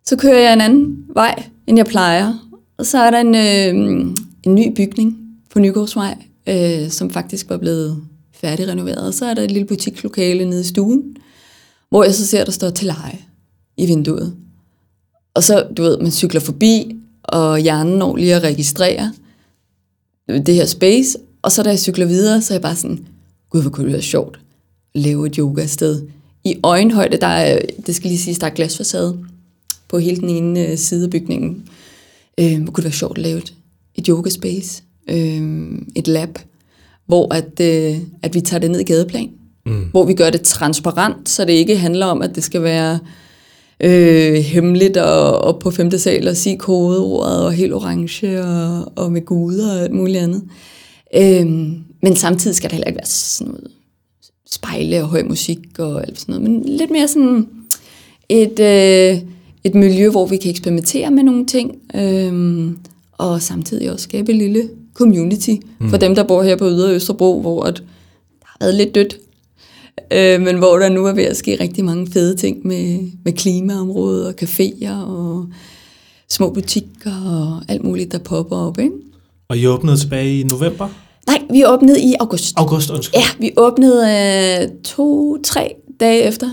så 0.05 0.17
kører 0.17 0.39
jeg 0.39 0.53
en 0.53 0.61
anden 0.61 0.97
vej, 1.13 1.43
end 1.67 1.77
jeg 1.77 1.85
plejer. 1.85 2.33
Og 2.77 2.85
så 2.85 2.97
er 2.97 3.11
der 3.11 3.19
en, 3.19 3.35
øh, 3.35 4.15
en 4.43 4.55
ny 4.55 4.73
bygning 4.75 5.17
på 5.49 5.59
Nygårdsvej, 5.59 6.17
øh, 6.49 6.89
som 6.89 7.09
faktisk 7.09 7.49
var 7.49 7.57
blevet 7.57 8.03
færdigrenoveret. 8.33 9.07
Og 9.07 9.13
så 9.13 9.25
er 9.25 9.33
der 9.33 9.41
et 9.41 9.51
lille 9.51 9.67
butikslokale 9.67 10.45
nede 10.45 10.61
i 10.61 10.63
stuen, 10.63 11.15
hvor 11.91 12.03
jeg 12.03 12.15
så 12.15 12.27
ser, 12.27 12.43
der 12.43 12.51
står 12.51 12.69
til 12.69 12.87
leje 12.87 13.19
i 13.77 13.85
vinduet. 13.85 14.35
Og 15.33 15.43
så, 15.43 15.67
du 15.77 15.83
ved, 15.83 15.97
man 15.97 16.11
cykler 16.11 16.41
forbi, 16.41 16.95
og 17.23 17.59
hjernen 17.59 17.97
når 17.97 18.15
lige 18.15 18.35
at 18.35 18.43
registrere 18.43 19.13
det 20.27 20.55
her 20.55 20.65
space, 20.65 21.17
og 21.41 21.51
så 21.51 21.63
da 21.63 21.69
jeg 21.69 21.79
cykler 21.79 22.05
videre, 22.05 22.41
så 22.41 22.53
er 22.53 22.55
jeg 22.55 22.61
bare 22.61 22.75
sådan, 22.75 23.05
gud, 23.49 23.61
hvor 23.61 23.71
kunne 23.71 23.85
det 23.85 23.93
være 23.93 24.01
sjovt 24.01 24.39
at 24.95 25.01
lave 25.01 25.27
et 25.27 25.35
yoga-sted. 25.35 26.01
I 26.43 26.55
øjenhøjde, 26.63 27.17
der 27.17 27.27
er, 27.27 27.59
det 27.85 27.95
skal 27.95 28.07
lige 28.07 28.19
sige, 28.19 28.35
der 28.35 28.47
er 28.47 28.53
glasfacade 28.53 29.19
på 29.87 29.97
hele 29.97 30.17
den 30.17 30.29
ene 30.29 30.67
øh, 30.67 30.77
side 30.77 31.03
af 31.03 31.09
bygningen. 31.09 31.69
Øh, 32.39 32.63
hvor 32.63 32.71
kunne 32.71 32.83
det 32.83 32.83
være 32.83 32.91
sjovt 32.91 33.17
at 33.17 33.23
lave 33.23 33.37
et, 33.37 33.53
et 33.95 34.05
yoga-space, 34.05 34.83
øh, 35.09 35.71
et 35.95 36.07
lab, 36.07 36.39
hvor 37.05 37.33
at, 37.33 37.59
øh, 37.61 37.97
at 38.21 38.33
vi 38.33 38.41
tager 38.41 38.59
det 38.59 38.71
ned 38.71 38.79
i 38.79 38.83
gadeplan, 38.83 39.31
mm. 39.65 39.85
hvor 39.91 40.05
vi 40.05 40.13
gør 40.13 40.29
det 40.29 40.41
transparent, 40.41 41.29
så 41.29 41.45
det 41.45 41.53
ikke 41.53 41.77
handler 41.77 42.05
om, 42.05 42.21
at 42.21 42.35
det 42.35 42.43
skal 42.43 42.63
være 42.63 42.99
øh, 43.83 44.33
hemmeligt 44.33 44.97
og, 44.97 45.41
og 45.41 45.59
på 45.59 45.71
femte 45.71 45.99
sal 45.99 46.27
og 46.27 46.37
sige 46.37 46.57
kodeordet 46.57 47.45
og 47.45 47.51
helt 47.51 47.73
orange 47.73 48.43
og, 48.43 48.91
og 48.95 49.11
med 49.11 49.25
guder 49.25 49.75
og 49.75 49.81
alt 49.81 49.93
muligt 49.93 50.17
andet. 50.17 50.43
Øh, 51.15 51.45
men 52.03 52.15
samtidig 52.15 52.55
skal 52.55 52.69
det 52.69 52.75
heller 52.75 52.87
ikke 52.87 52.97
være 52.97 53.05
sådan 53.05 53.51
noget 53.51 53.67
spejle 54.51 55.01
og 55.01 55.07
høj 55.07 55.23
musik 55.23 55.59
og 55.79 56.07
alt 56.07 56.19
sådan 56.19 56.35
noget, 56.35 56.49
men 56.49 56.63
lidt 56.77 56.91
mere 56.91 57.07
sådan 57.07 57.47
et, 58.29 58.59
øh, 58.59 59.21
et 59.63 59.75
miljø, 59.75 60.09
hvor 60.09 60.25
vi 60.25 60.37
kan 60.37 60.51
eksperimentere 60.51 61.11
med 61.11 61.23
nogle 61.23 61.45
ting, 61.45 61.75
øh, 61.95 62.71
og 63.11 63.41
samtidig 63.41 63.91
også 63.91 64.03
skabe 64.03 64.31
et 64.31 64.37
lille 64.37 64.69
community 64.93 65.55
mm. 65.79 65.89
for 65.89 65.97
dem, 65.97 66.15
der 66.15 66.23
bor 66.23 66.43
her 66.43 66.55
på 66.55 66.65
Ydre 66.65 66.95
Østerbro, 66.95 67.41
hvor 67.41 67.63
at 67.63 67.75
der 67.75 67.83
har 68.45 68.57
været 68.59 68.75
lidt 68.75 68.95
dødt 68.95 69.17
øh, 70.11 70.41
men 70.41 70.57
hvor 70.57 70.77
der 70.77 70.89
nu 70.89 71.05
er 71.05 71.13
ved 71.13 71.23
at 71.23 71.37
ske 71.37 71.57
rigtig 71.59 71.85
mange 71.85 72.11
fede 72.11 72.35
ting 72.35 72.67
med, 72.67 72.99
med 73.25 73.33
klimaområdet 73.33 74.27
og 74.27 74.33
caféer 74.41 75.05
og 75.07 75.45
små 76.29 76.49
butikker 76.49 77.11
og 77.25 77.73
alt 77.73 77.83
muligt, 77.83 78.11
der 78.11 78.17
popper 78.17 78.55
op. 78.55 78.79
Ikke? 78.79 78.91
Og 79.49 79.57
I 79.57 79.67
åbnede 79.67 79.97
tilbage 79.97 80.39
i 80.39 80.43
november? 80.43 80.87
Nej, 81.27 81.41
vi 81.51 81.65
åbnede 81.65 82.01
i 82.01 82.13
august. 82.19 82.53
August, 82.57 82.89
undskyld. 82.89 83.19
Ja, 83.19 83.25
vi 83.39 83.51
åbnede 83.57 84.07
øh, 84.61 84.67
to-tre 84.83 85.75
dage 85.99 86.23
efter 86.23 86.47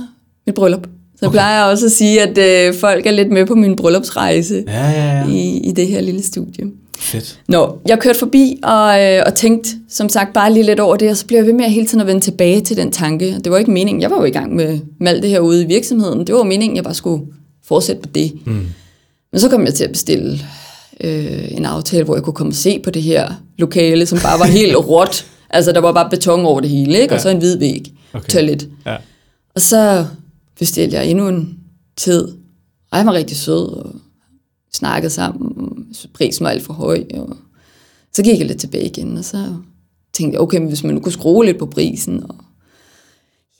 mit 0.47 0.55
bryllup. 0.55 0.87
Så 1.17 1.27
okay. 1.27 1.35
plejer 1.35 1.57
jeg 1.57 1.73
også 1.73 1.87
at 1.87 1.93
sige, 1.93 2.23
at 2.23 2.39
øh, 2.39 2.75
folk 2.75 3.07
er 3.07 3.11
lidt 3.11 3.31
med 3.31 3.47
på 3.47 3.55
min 3.55 3.77
bryllupsrejse 3.77 4.65
ja, 4.67 4.91
ja, 4.91 5.19
ja. 5.19 5.29
I, 5.29 5.59
i 5.59 5.73
det 5.73 5.87
her 5.87 6.01
lille 6.01 6.23
studie. 6.23 6.65
Fedt. 6.99 7.41
Nå, 7.49 7.79
jeg 7.87 7.99
kørte 7.99 8.19
forbi 8.19 8.61
og, 8.63 9.05
øh, 9.05 9.23
og 9.27 9.35
tænkte, 9.35 9.71
som 9.89 10.09
sagt, 10.09 10.33
bare 10.33 10.53
lige 10.53 10.63
lidt 10.63 10.81
over 10.81 10.97
det, 10.97 11.11
og 11.11 11.17
så 11.17 11.27
blev 11.27 11.39
jeg 11.39 11.47
ved 11.47 11.53
med 11.53 11.65
at 11.65 11.71
hele 11.71 11.87
tiden 11.87 12.01
at 12.01 12.07
vende 12.07 12.21
tilbage 12.21 12.61
til 12.61 12.77
den 12.77 12.93
tanke. 12.93 13.39
Det 13.45 13.53
var 13.53 13.59
ikke 13.59 13.71
meningen, 13.71 14.03
jeg 14.03 14.11
var 14.11 14.17
jo 14.17 14.25
i 14.25 14.31
gang 14.31 14.55
med, 14.55 14.81
med 15.01 15.09
alt 15.09 15.23
det 15.23 15.31
her 15.31 15.41
ude 15.41 15.63
i 15.63 15.67
virksomheden. 15.67 16.27
Det 16.27 16.35
var 16.35 16.43
meningen, 16.43 16.77
jeg 16.77 16.85
bare 16.85 16.95
skulle 16.95 17.25
fortsætte 17.65 18.03
på 18.03 18.09
det. 18.15 18.33
Mm. 18.47 18.67
Men 19.33 19.41
så 19.41 19.49
kom 19.49 19.65
jeg 19.65 19.75
til 19.75 19.85
at 19.85 19.93
bestille 19.93 20.39
øh, 21.01 21.53
en 21.57 21.65
aftale, 21.65 22.05
hvor 22.05 22.15
jeg 22.15 22.23
kunne 22.23 22.35
komme 22.35 22.51
og 22.51 22.57
se 22.57 22.81
på 22.85 22.91
det 22.91 23.03
her 23.03 23.33
lokale, 23.59 24.07
som 24.07 24.19
bare 24.19 24.39
var 24.39 24.47
helt 24.47 24.77
råt. 24.89 25.27
Altså, 25.51 25.73
der 25.73 25.81
var 25.81 25.93
bare 25.93 26.11
beton 26.11 26.45
over 26.45 26.61
det 26.61 26.71
hele, 26.71 26.99
ikke? 26.99 27.15
Ja. 27.15 27.17
og 27.17 27.21
så 27.21 27.29
en 27.29 27.39
hvid 27.39 27.59
væg, 27.59 27.93
okay. 28.13 28.29
toilet. 28.29 28.69
Ja. 28.87 28.97
Og 29.55 29.61
så 29.61 30.07
bestilte 30.59 30.97
jeg 30.97 31.07
endnu 31.07 31.29
en 31.29 31.59
tid. 31.97 32.29
Og 32.91 32.99
jeg 32.99 33.07
var 33.07 33.13
rigtig 33.13 33.37
sød, 33.37 33.69
og 33.69 33.95
snakkede 34.79 35.11
sammen, 35.11 35.87
prisen 36.15 36.45
var 36.45 36.51
alt 36.51 36.63
for 36.63 36.73
høj, 36.73 37.05
og 37.15 37.37
så 38.13 38.23
gik 38.23 38.39
jeg 38.39 38.47
lidt 38.47 38.61
tilbage 38.61 38.87
igen, 38.87 39.19
og 39.19 39.25
så 39.25 39.55
tænkte 40.13 40.35
jeg, 40.35 40.41
okay, 40.41 40.59
men 40.59 40.69
hvis 40.69 40.85
man 40.85 40.95
nu 40.95 41.01
kunne 41.01 41.13
skrue 41.13 41.45
lidt 41.45 41.59
på 41.59 41.67
prisen, 41.67 42.23
og 42.23 42.37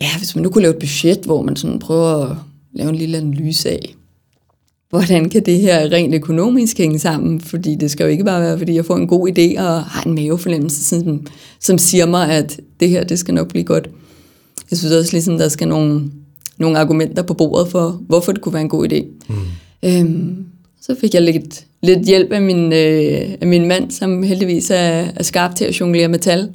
ja, 0.01 0.19
hvis 0.19 0.35
man 0.35 0.43
nu 0.43 0.51
kunne 0.51 0.63
lave 0.63 0.75
et 0.75 0.81
budget, 0.81 1.21
hvor 1.25 1.43
man 1.43 1.57
sådan 1.57 1.79
prøver 1.79 2.27
at 2.27 2.37
lave 2.73 2.91
en 2.91 2.97
lille 2.97 3.19
analyse 3.19 3.71
af, 3.71 3.95
hvordan 4.91 5.29
kan 5.29 5.47
det 5.47 5.61
her 5.61 5.93
rent 5.93 6.15
økonomisk 6.15 6.79
hænge 6.79 6.99
sammen, 6.99 7.41
fordi 7.41 7.75
det 7.75 7.91
skal 7.91 8.05
jo 8.05 8.11
ikke 8.11 8.25
bare 8.25 8.41
være, 8.41 8.59
fordi 8.59 8.75
jeg 8.75 8.85
får 8.85 8.97
en 8.97 9.07
god 9.07 9.29
idé 9.29 9.61
og 9.61 9.83
har 9.83 10.03
en 10.03 10.15
mavefornemmelse, 10.15 10.85
som, 10.85 11.27
som 11.61 11.79
siger 11.79 12.07
mig, 12.07 12.31
at 12.31 12.61
det 12.81 12.89
her, 12.89 13.05
det 13.05 13.19
skal 13.19 13.35
nok 13.35 13.49
blive 13.49 13.65
godt. 13.65 13.91
Jeg 14.71 14.79
synes 14.79 14.95
også 14.95 15.13
ligesom, 15.13 15.39
der 15.39 15.49
skal 15.49 15.69
nogle, 15.69 16.11
nogle 16.59 16.79
argumenter 16.79 17.23
på 17.23 17.35
bordet 17.35 17.69
for, 17.69 17.91
hvorfor 18.07 18.33
det 18.33 18.41
kunne 18.41 18.53
være 18.53 18.63
en 18.63 18.69
god 18.69 18.93
idé. 18.93 19.05
Mm. 19.29 19.35
Øhm, 19.83 20.47
så 20.81 20.97
fik 21.01 21.15
jeg 21.15 21.23
lidt, 21.23 21.67
lidt 21.83 22.07
hjælp 22.07 22.33
af 22.33 22.43
min, 22.43 22.73
øh, 22.73 23.37
af 23.41 23.47
min 23.47 23.69
mand, 23.69 23.91
som 23.91 24.23
heldigvis 24.23 24.71
er, 24.71 25.11
er 25.17 25.23
skarp 25.23 25.55
til 25.55 25.65
at 25.65 25.81
jonglere 25.81 26.09
med 26.09 26.19
tal, 26.19 26.55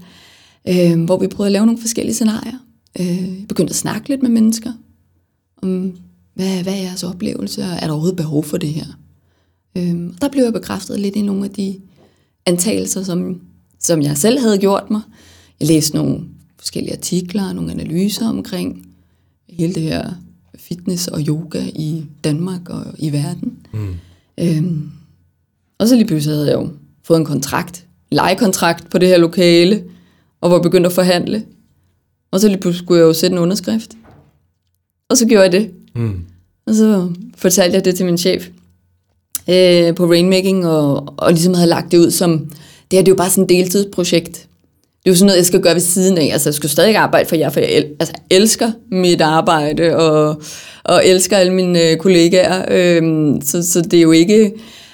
øh, 0.68 1.04
hvor 1.04 1.18
vi 1.18 1.28
prøvede 1.28 1.48
at 1.48 1.52
lave 1.52 1.66
nogle 1.66 1.82
forskellige 1.82 2.14
scenarier. 2.14 2.58
Øh, 3.00 3.40
jeg 3.40 3.48
begyndte 3.48 3.72
at 3.72 3.76
snakke 3.76 4.10
lidt 4.10 4.22
med 4.22 4.30
mennesker 4.30 4.72
om, 5.62 5.96
hvad, 6.34 6.64
hvad 6.64 6.74
er 6.74 6.78
jeres 6.78 7.04
oplevelse, 7.04 7.62
og 7.62 7.68
er 7.68 7.80
der 7.80 7.92
overhovedet 7.92 8.18
behov 8.18 8.44
for 8.44 8.58
det 8.58 8.70
her? 8.70 8.86
Øh, 9.78 9.96
der 10.22 10.30
blev 10.32 10.44
jeg 10.44 10.54
bekræftet 10.54 11.00
lidt 11.00 11.16
i 11.16 11.22
nogle 11.22 11.46
af 11.46 11.52
de 11.52 11.80
antagelser, 12.46 13.04
som, 13.04 13.42
som 13.80 14.02
jeg 14.02 14.18
selv 14.18 14.40
havde 14.40 14.58
gjort 14.58 14.92
mig. 14.92 15.02
Jeg 15.60 15.68
læste 15.68 15.96
nogle 15.96 16.20
forskellige 16.60 16.94
artikler, 16.94 17.54
nogle 17.54 17.72
analyser 17.72 18.30
omkring 18.30 18.86
hele 19.50 19.74
det 19.74 19.84
her 19.84 20.14
fitness 20.56 21.08
og 21.08 21.22
yoga 21.28 21.64
i 21.76 22.06
Danmark 22.24 22.70
og 22.70 22.86
i 22.98 23.12
verden. 23.12 23.58
Mm. 23.74 23.94
Øhm, 24.40 24.92
og 25.78 25.88
så 25.88 25.96
lige 25.96 26.08
pludselig 26.08 26.36
havde 26.36 26.48
jeg 26.48 26.56
jo 26.56 26.70
fået 27.04 27.20
en 27.20 27.26
kontrakt, 27.26 27.86
lejekontrakt 28.12 28.90
på 28.90 28.98
det 28.98 29.08
her 29.08 29.18
lokale, 29.18 29.84
og 30.42 30.52
var 30.52 30.62
begyndt 30.62 30.86
at 30.86 30.94
forhandle. 30.94 31.46
Og 32.32 32.40
så 32.40 32.48
lige 32.48 32.58
pludselig 32.58 32.86
skulle 32.86 33.00
jeg 33.00 33.06
jo 33.06 33.14
sætte 33.14 33.34
en 33.34 33.42
underskrift. 33.42 33.92
Og 35.10 35.18
så 35.18 35.28
gjorde 35.28 35.44
jeg 35.44 35.52
det. 35.52 35.72
Mm. 35.96 36.20
Og 36.66 36.76
så 36.76 37.12
fortalte 37.36 37.76
jeg 37.76 37.86
det 37.86 37.96
til 37.96 38.06
min 38.06 38.18
chef 38.18 38.50
øh, 39.50 39.96
på 39.96 40.06
Rainmaking, 40.06 40.68
og, 40.68 41.14
og 41.18 41.32
ligesom 41.32 41.54
havde 41.54 41.70
lagt 41.70 41.92
det 41.92 41.98
ud 41.98 42.12
som, 42.12 42.40
det 42.40 42.50
her 42.92 43.00
det 43.00 43.08
er 43.08 43.12
jo 43.12 43.16
bare 43.16 43.30
sådan 43.30 43.44
et 43.44 43.50
deltidsprojekt. 43.50 44.48
Det 45.04 45.10
er 45.10 45.14
jo 45.14 45.16
sådan 45.16 45.26
noget, 45.26 45.38
jeg 45.38 45.46
skal 45.46 45.62
gøre 45.62 45.74
ved 45.74 45.82
siden 45.82 46.18
af. 46.18 46.30
Altså, 46.34 46.50
jeg 46.50 46.54
skal 46.54 46.70
stadig 46.70 46.96
arbejde 46.96 47.30
for 47.30 47.36
jer, 47.36 47.50
for 47.50 47.60
jeg 47.60 47.70
el- 47.78 47.96
altså, 48.00 48.14
elsker 48.30 48.72
mit 48.92 49.22
arbejde, 49.22 49.96
og, 49.98 50.42
og 50.84 51.08
elsker 51.08 51.38
alle 51.38 51.54
mine 51.54 51.90
øh, 51.92 51.98
kollegaer. 51.98 52.66
Øhm, 52.72 53.42
så, 53.42 53.72
så 53.72 53.82
det 53.82 53.94
er 53.98 54.02
jo 54.02 54.12
ikke 54.12 54.44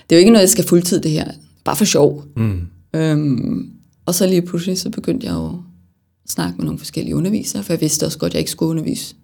det 0.09 0.15
er 0.15 0.15
jo 0.15 0.19
ikke 0.19 0.31
noget, 0.31 0.41
jeg 0.43 0.49
skal 0.49 0.63
fuldtid 0.67 1.01
det 1.01 1.11
her. 1.11 1.31
Bare 1.63 1.75
for 1.75 1.85
sjov. 1.85 2.23
Mm. 2.37 2.59
Øhm, 2.95 3.69
og 4.05 4.15
så 4.15 4.27
lige 4.27 4.41
pludselig, 4.41 4.77
så 4.79 4.89
begyndte 4.89 5.27
jeg 5.27 5.33
jo 5.33 5.45
at 5.47 6.31
snakke 6.31 6.57
med 6.57 6.65
nogle 6.65 6.79
forskellige 6.79 7.15
undervisere, 7.15 7.63
for 7.63 7.73
jeg 7.73 7.81
vidste 7.81 8.05
også 8.05 8.17
godt, 8.17 8.29
at 8.29 8.33
jeg 8.33 8.39
ikke 8.39 8.51
skulle 8.51 8.69
undervise 8.69 9.15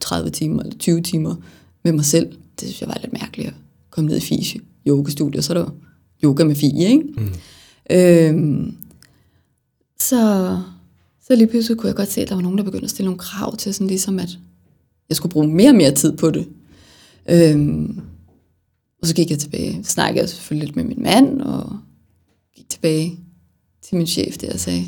30 0.00 0.30
timer 0.30 0.62
eller 0.62 0.78
20 0.78 1.00
timer 1.00 1.34
med 1.84 1.92
mig 1.92 2.04
selv. 2.04 2.26
Det 2.60 2.68
synes 2.68 2.80
jeg 2.80 2.88
var 2.88 2.98
lidt 3.02 3.12
mærkeligt 3.12 3.48
at 3.48 3.54
komme 3.90 4.08
ned 4.10 4.16
i 4.16 4.20
FISE 4.20 4.58
yogastudiet, 4.88 5.44
så 5.44 5.52
er 5.54 5.58
der 5.58 5.70
yoga 6.24 6.44
med 6.44 6.54
FIE, 6.54 6.84
ikke? 6.88 7.02
Mm. 7.16 7.28
Øhm, 7.90 8.74
så, 10.00 10.58
så 11.26 11.34
lige 11.36 11.46
pludselig 11.46 11.78
kunne 11.78 11.88
jeg 11.88 11.96
godt 11.96 12.12
se, 12.12 12.20
at 12.20 12.28
der 12.28 12.34
var 12.34 12.42
nogen, 12.42 12.58
der 12.58 12.64
begyndte 12.64 12.84
at 12.84 12.90
stille 12.90 13.06
nogle 13.06 13.18
krav 13.18 13.56
til, 13.56 13.74
sådan 13.74 13.86
ligesom 13.86 14.18
at 14.18 14.38
jeg 15.08 15.16
skulle 15.16 15.32
bruge 15.32 15.48
mere 15.48 15.70
og 15.70 15.74
mere 15.74 15.94
tid 15.94 16.16
på 16.16 16.30
det. 16.30 16.48
Øhm, 17.28 18.00
og 19.02 19.06
så 19.06 19.14
gik 19.14 19.30
jeg 19.30 19.38
tilbage, 19.38 19.84
snakkede 19.84 20.20
jeg 20.20 20.28
selvfølgelig 20.28 20.66
lidt 20.66 20.76
med 20.76 20.84
min 20.84 21.02
mand, 21.02 21.40
og 21.40 21.78
gik 22.56 22.68
tilbage 22.68 23.18
til 23.82 23.96
min 23.96 24.06
chef 24.06 24.36
der 24.36 24.52
og 24.52 24.60
sagde, 24.60 24.80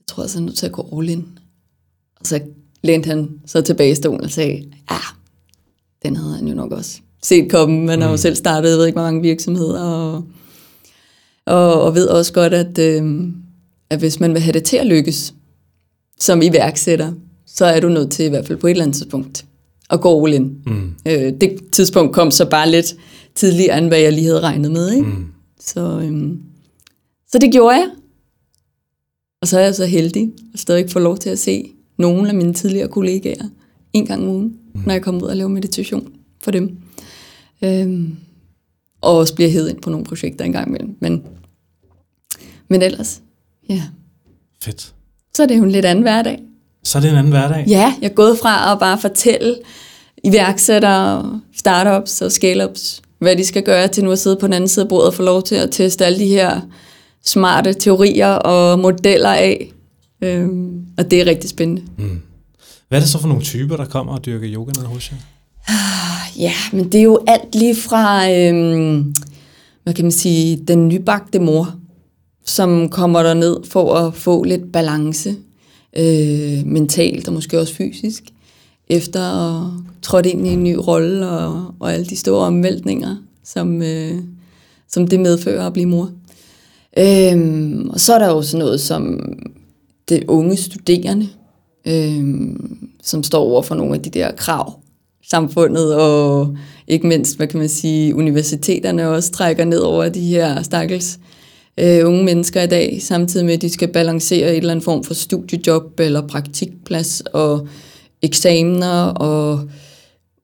jeg 0.00 0.06
tror 0.06 0.22
jeg 0.22 0.36
er 0.36 0.40
nødt 0.40 0.56
til 0.56 0.66
at 0.66 0.72
gå 0.72 0.98
all 0.98 1.08
in. 1.08 1.38
Og 2.20 2.26
så 2.26 2.40
lænte 2.82 3.06
han 3.06 3.40
så 3.46 3.60
tilbage 3.60 3.90
i 3.90 3.94
stolen 3.94 4.20
og 4.24 4.30
sagde, 4.30 4.70
ja, 4.90 4.98
den 6.02 6.16
havde 6.16 6.36
han 6.36 6.48
jo 6.48 6.54
nok 6.54 6.72
også 6.72 7.00
set 7.22 7.50
komme. 7.50 7.86
Man 7.86 8.00
har 8.00 8.08
jo 8.08 8.14
mm. 8.14 8.18
selv 8.18 8.36
startet, 8.36 8.70
jeg 8.70 8.78
ved 8.78 8.86
ikke, 8.86 8.96
hvor 8.96 9.02
mange 9.02 9.22
virksomheder, 9.22 9.82
og, 9.82 10.24
og, 11.46 11.82
og 11.82 11.94
ved 11.94 12.08
også 12.08 12.32
godt, 12.32 12.54
at, 12.54 12.78
øh, 12.78 13.32
at 13.90 13.98
hvis 13.98 14.20
man 14.20 14.32
vil 14.32 14.42
have 14.42 14.52
det 14.52 14.64
til 14.64 14.76
at 14.76 14.86
lykkes 14.86 15.34
som 16.20 16.42
iværksætter, 16.42 17.12
så 17.46 17.64
er 17.64 17.80
du 17.80 17.88
nødt 17.88 18.10
til 18.10 18.24
i 18.24 18.28
hvert 18.28 18.46
fald 18.46 18.58
på 18.58 18.66
et 18.66 18.70
eller 18.70 18.84
andet 18.84 18.96
tidspunkt 18.96 19.44
og 19.88 20.00
gå 20.00 20.26
all 20.26 20.34
in. 20.34 20.58
Mm. 20.66 20.94
Øh, 21.06 21.32
det 21.40 21.58
tidspunkt 21.72 22.12
kom 22.12 22.30
så 22.30 22.50
bare 22.50 22.70
lidt 22.70 22.96
tidligere, 23.34 23.78
end 23.78 23.86
hvad 23.86 23.98
jeg 23.98 24.12
lige 24.12 24.26
havde 24.26 24.40
regnet 24.40 24.70
med. 24.70 24.92
Ikke? 24.92 25.06
Mm. 25.06 25.26
Så, 25.60 26.00
øhm, 26.00 26.40
så 27.28 27.38
det 27.38 27.52
gjorde 27.52 27.76
jeg. 27.76 27.90
Og 29.42 29.48
så 29.48 29.58
er 29.58 29.64
jeg 29.64 29.74
så 29.74 29.86
heldig 29.86 30.32
at 30.54 30.60
stadig 30.60 30.90
få 30.90 30.98
lov 30.98 31.18
til 31.18 31.30
at 31.30 31.38
se 31.38 31.70
nogle 31.98 32.28
af 32.28 32.34
mine 32.34 32.54
tidligere 32.54 32.88
kollegaer 32.88 33.44
en 33.92 34.06
gang 34.06 34.22
om 34.22 34.28
ugen, 34.28 34.56
mm. 34.74 34.80
når 34.86 34.92
jeg 34.92 35.02
kommer 35.02 35.22
ud 35.22 35.26
og 35.28 35.36
laver 35.36 35.50
meditation 35.50 36.12
for 36.42 36.50
dem. 36.50 36.76
Øhm, 37.64 38.16
og 39.00 39.16
også 39.16 39.34
bliver 39.34 39.50
hed 39.50 39.68
ind 39.68 39.80
på 39.80 39.90
nogle 39.90 40.06
projekter 40.06 40.44
en 40.44 40.52
gang 40.52 40.68
imellem. 40.68 40.96
Men, 41.00 41.22
men 42.68 42.82
ellers, 42.82 43.22
ja. 43.68 43.82
Fedt. 44.62 44.94
Så 45.34 45.42
er 45.42 45.46
det 45.46 45.58
jo 45.58 45.64
en 45.64 45.70
lidt 45.70 45.84
anden 45.84 46.02
hverdag. 46.02 46.38
Så 46.84 46.98
er 46.98 47.02
det 47.02 47.10
en 47.10 47.16
anden 47.16 47.32
hverdag? 47.32 47.64
Ja, 47.68 47.94
jeg 48.00 48.08
er 48.08 48.14
gået 48.14 48.38
fra 48.38 48.72
at 48.72 48.78
bare 48.78 48.98
fortælle 48.98 49.56
iværksættere, 50.24 51.40
startups 51.56 52.22
og 52.22 52.32
scale-ups, 52.32 53.02
hvad 53.18 53.36
de 53.36 53.44
skal 53.44 53.62
gøre, 53.62 53.88
til 53.88 54.04
nu 54.04 54.12
at 54.12 54.18
sidde 54.18 54.36
på 54.36 54.46
den 54.46 54.52
anden 54.52 54.68
side 54.68 54.84
af 54.84 54.88
bordet 54.88 55.06
og 55.06 55.14
få 55.14 55.22
lov 55.22 55.42
til 55.42 55.54
at 55.54 55.70
teste 55.70 56.06
alle 56.06 56.18
de 56.18 56.28
her 56.28 56.60
smarte 57.24 57.74
teorier 57.74 58.32
og 58.32 58.78
modeller 58.78 59.32
af. 59.32 59.72
Øhm, 60.20 60.86
og 60.98 61.10
det 61.10 61.20
er 61.20 61.26
rigtig 61.26 61.50
spændende. 61.50 61.82
Mm. 61.98 62.20
Hvad 62.88 62.98
er 62.98 63.00
det 63.02 63.10
så 63.10 63.18
for 63.18 63.28
nogle 63.28 63.42
typer, 63.42 63.76
der 63.76 63.84
kommer 63.84 64.12
og 64.12 64.26
dyrker 64.26 64.48
yoga 64.54 64.72
nede 64.76 64.86
hos 64.86 65.10
jer? 65.10 65.16
Ja, 66.38 66.52
men 66.72 66.92
det 66.92 66.98
er 66.98 67.02
jo 67.02 67.20
alt 67.26 67.54
lige 67.54 67.76
fra, 67.76 68.30
øhm, 68.32 69.14
hvad 69.82 69.94
kan 69.94 70.04
man 70.04 70.12
sige, 70.12 70.56
den 70.68 70.88
nybagte 70.88 71.38
mor, 71.38 71.74
som 72.44 72.88
kommer 72.88 73.22
der 73.22 73.34
ned 73.34 73.56
for 73.64 73.94
at 73.94 74.14
få 74.14 74.42
lidt 74.42 74.72
balance, 74.72 75.36
øh, 75.96 76.66
mentalt 76.66 77.28
og 77.28 77.34
måske 77.34 77.60
også 77.60 77.74
fysisk, 77.74 78.24
efter 78.88 79.20
at 79.20 79.70
trådt 80.02 80.26
ind 80.26 80.46
i 80.46 80.50
en 80.50 80.64
ny 80.64 80.74
rolle 80.74 81.28
og, 81.28 81.74
og 81.80 81.92
alle 81.92 82.06
de 82.06 82.16
store 82.16 82.46
omvæltninger, 82.46 83.16
som, 83.44 83.82
øh, 83.82 84.18
som 84.88 85.06
det 85.06 85.20
medfører 85.20 85.66
at 85.66 85.72
blive 85.72 85.86
mor. 85.86 86.10
Øhm, 86.98 87.90
og 87.90 88.00
så 88.00 88.14
er 88.14 88.18
der 88.18 88.28
jo 88.28 88.42
sådan 88.42 88.64
noget 88.64 88.80
som 88.80 89.20
det 90.08 90.24
unge 90.28 90.56
studerende, 90.56 91.28
øhm, 91.86 92.78
som 93.02 93.22
står 93.22 93.40
over 93.40 93.62
for 93.62 93.74
nogle 93.74 93.94
af 93.94 94.02
de 94.02 94.10
der 94.10 94.32
krav, 94.32 94.80
samfundet 95.30 95.94
og 95.94 96.56
ikke 96.88 97.06
mindst, 97.06 97.36
hvad 97.36 97.46
kan 97.46 97.58
man 97.58 97.68
sige, 97.68 98.14
universiteterne 98.14 99.08
også 99.08 99.30
trækker 99.30 99.64
ned 99.64 99.78
over 99.78 100.08
de 100.08 100.20
her 100.20 100.62
stakkels 100.62 101.18
øh, 101.22 101.43
unge 101.78 102.24
mennesker 102.24 102.62
i 102.62 102.66
dag, 102.66 102.98
samtidig 103.02 103.46
med, 103.46 103.54
at 103.54 103.62
de 103.62 103.70
skal 103.70 103.88
balancere 103.88 104.50
et 104.50 104.56
eller 104.56 104.70
andet 104.70 104.84
form 104.84 105.04
for 105.04 105.14
studiejob 105.14 106.00
eller 106.00 106.26
praktikplads 106.26 107.20
og 107.20 107.68
eksamener 108.22 109.02
og 109.04 109.68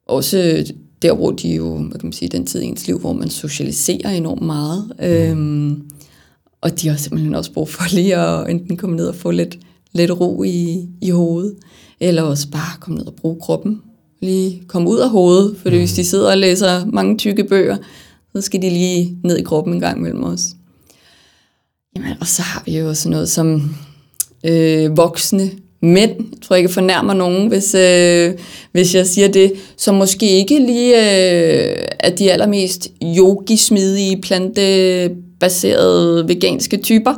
også 0.07 0.65
der, 1.03 1.15
hvor 1.15 1.31
de 1.31 1.55
jo, 1.55 1.77
hvad 1.77 1.99
kan 1.99 2.07
man 2.07 2.13
sige, 2.13 2.29
den 2.29 2.47
tid 2.47 2.61
i 2.61 2.65
ens 2.65 2.87
liv, 2.87 2.99
hvor 2.99 3.13
man 3.13 3.31
socialiserer 3.31 4.11
enormt 4.11 4.43
meget. 4.43 4.93
Mm. 4.99 5.05
Øhm, 5.05 5.83
og 6.61 6.81
de 6.81 6.89
har 6.89 6.97
simpelthen 6.97 7.35
også 7.35 7.53
brug 7.53 7.69
for 7.69 7.95
lige 7.95 8.17
at 8.17 8.51
enten 8.51 8.77
komme 8.77 8.97
ned 8.97 9.07
og 9.07 9.15
få 9.15 9.31
lidt, 9.31 9.59
lidt 9.93 10.11
ro 10.11 10.43
i, 10.43 10.89
i 11.01 11.11
hovedet, 11.11 11.55
eller 12.01 12.23
også 12.23 12.51
bare 12.51 12.81
komme 12.81 12.99
ned 12.99 13.07
og 13.07 13.15
bruge 13.15 13.41
kroppen. 13.41 13.83
Lige 14.23 14.63
komme 14.67 14.91
ud 14.91 14.99
af 14.99 15.11
hovedet, 15.11 15.57
for 15.57 15.71
mm. 15.71 15.77
hvis 15.77 15.93
de 15.93 16.05
sidder 16.05 16.31
og 16.31 16.39
læser 16.39 16.87
mange 16.87 17.17
tykke 17.17 17.45
bøger, 17.45 17.77
så 18.35 18.41
skal 18.41 18.63
de 18.63 18.71
lige 18.71 19.19
ned 19.25 19.37
i 19.37 19.43
kroppen 19.43 19.75
en 19.75 19.81
gang 19.81 20.03
mellem 20.03 20.25
os. 20.25 20.55
Jamen, 21.97 22.13
og 22.21 22.27
så 22.27 22.43
har 22.43 22.63
vi 22.67 22.79
jo 22.79 22.95
sådan 22.95 23.11
noget 23.11 23.29
som 23.29 23.75
øh, 24.47 24.97
voksne 24.97 25.51
mænd, 25.83 26.11
jeg 26.11 26.43
tror 26.43 26.57
ikke, 26.57 26.69
jeg 26.69 26.75
fornærmer 26.75 27.15
nogen, 27.15 27.49
hvis, 27.49 27.75
øh, 27.75 28.33
hvis 28.73 28.95
jeg 28.95 29.07
siger 29.07 29.29
det, 29.29 29.53
som 29.77 29.95
måske 29.95 30.29
ikke 30.29 30.59
lige 30.59 30.97
øh, 30.97 31.77
er 32.01 32.11
de 32.11 32.33
allermest 32.33 32.89
yogi-smidige, 33.03 34.21
plantebaserede, 34.23 36.29
veganske 36.29 36.77
typer, 36.77 37.15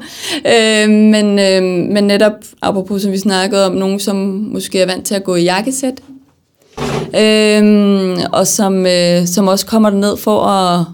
øh, 0.46 0.88
men, 0.88 1.38
øh, 1.38 1.62
men 1.92 2.04
netop, 2.04 2.32
apropos 2.62 3.02
som 3.02 3.12
vi 3.12 3.18
snakkede 3.18 3.66
om, 3.66 3.72
nogen, 3.72 4.00
som 4.00 4.16
måske 4.52 4.80
er 4.80 4.86
vant 4.86 5.06
til 5.06 5.14
at 5.14 5.24
gå 5.24 5.34
i 5.34 5.42
jakkesæt, 5.42 6.00
øh, 7.16 8.18
og 8.32 8.46
som, 8.46 8.86
øh, 8.86 9.26
som 9.26 9.48
også 9.48 9.66
kommer 9.66 9.90
ned 9.90 10.16
for 10.16 10.40
at, 10.40 10.84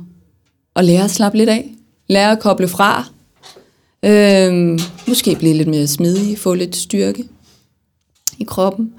at 0.76 0.84
lære 0.84 1.04
at 1.04 1.10
slappe 1.10 1.38
lidt 1.38 1.50
af, 1.50 1.64
lære 2.08 2.32
at 2.32 2.40
koble 2.40 2.68
fra, 2.68 3.08
øh, 4.04 4.80
måske 5.08 5.36
blive 5.38 5.54
lidt 5.54 5.68
mere 5.68 5.86
smidig, 5.86 6.38
få 6.38 6.54
lidt 6.54 6.76
styrke 6.76 7.24
i 8.38 8.44
kroppen. 8.44 8.92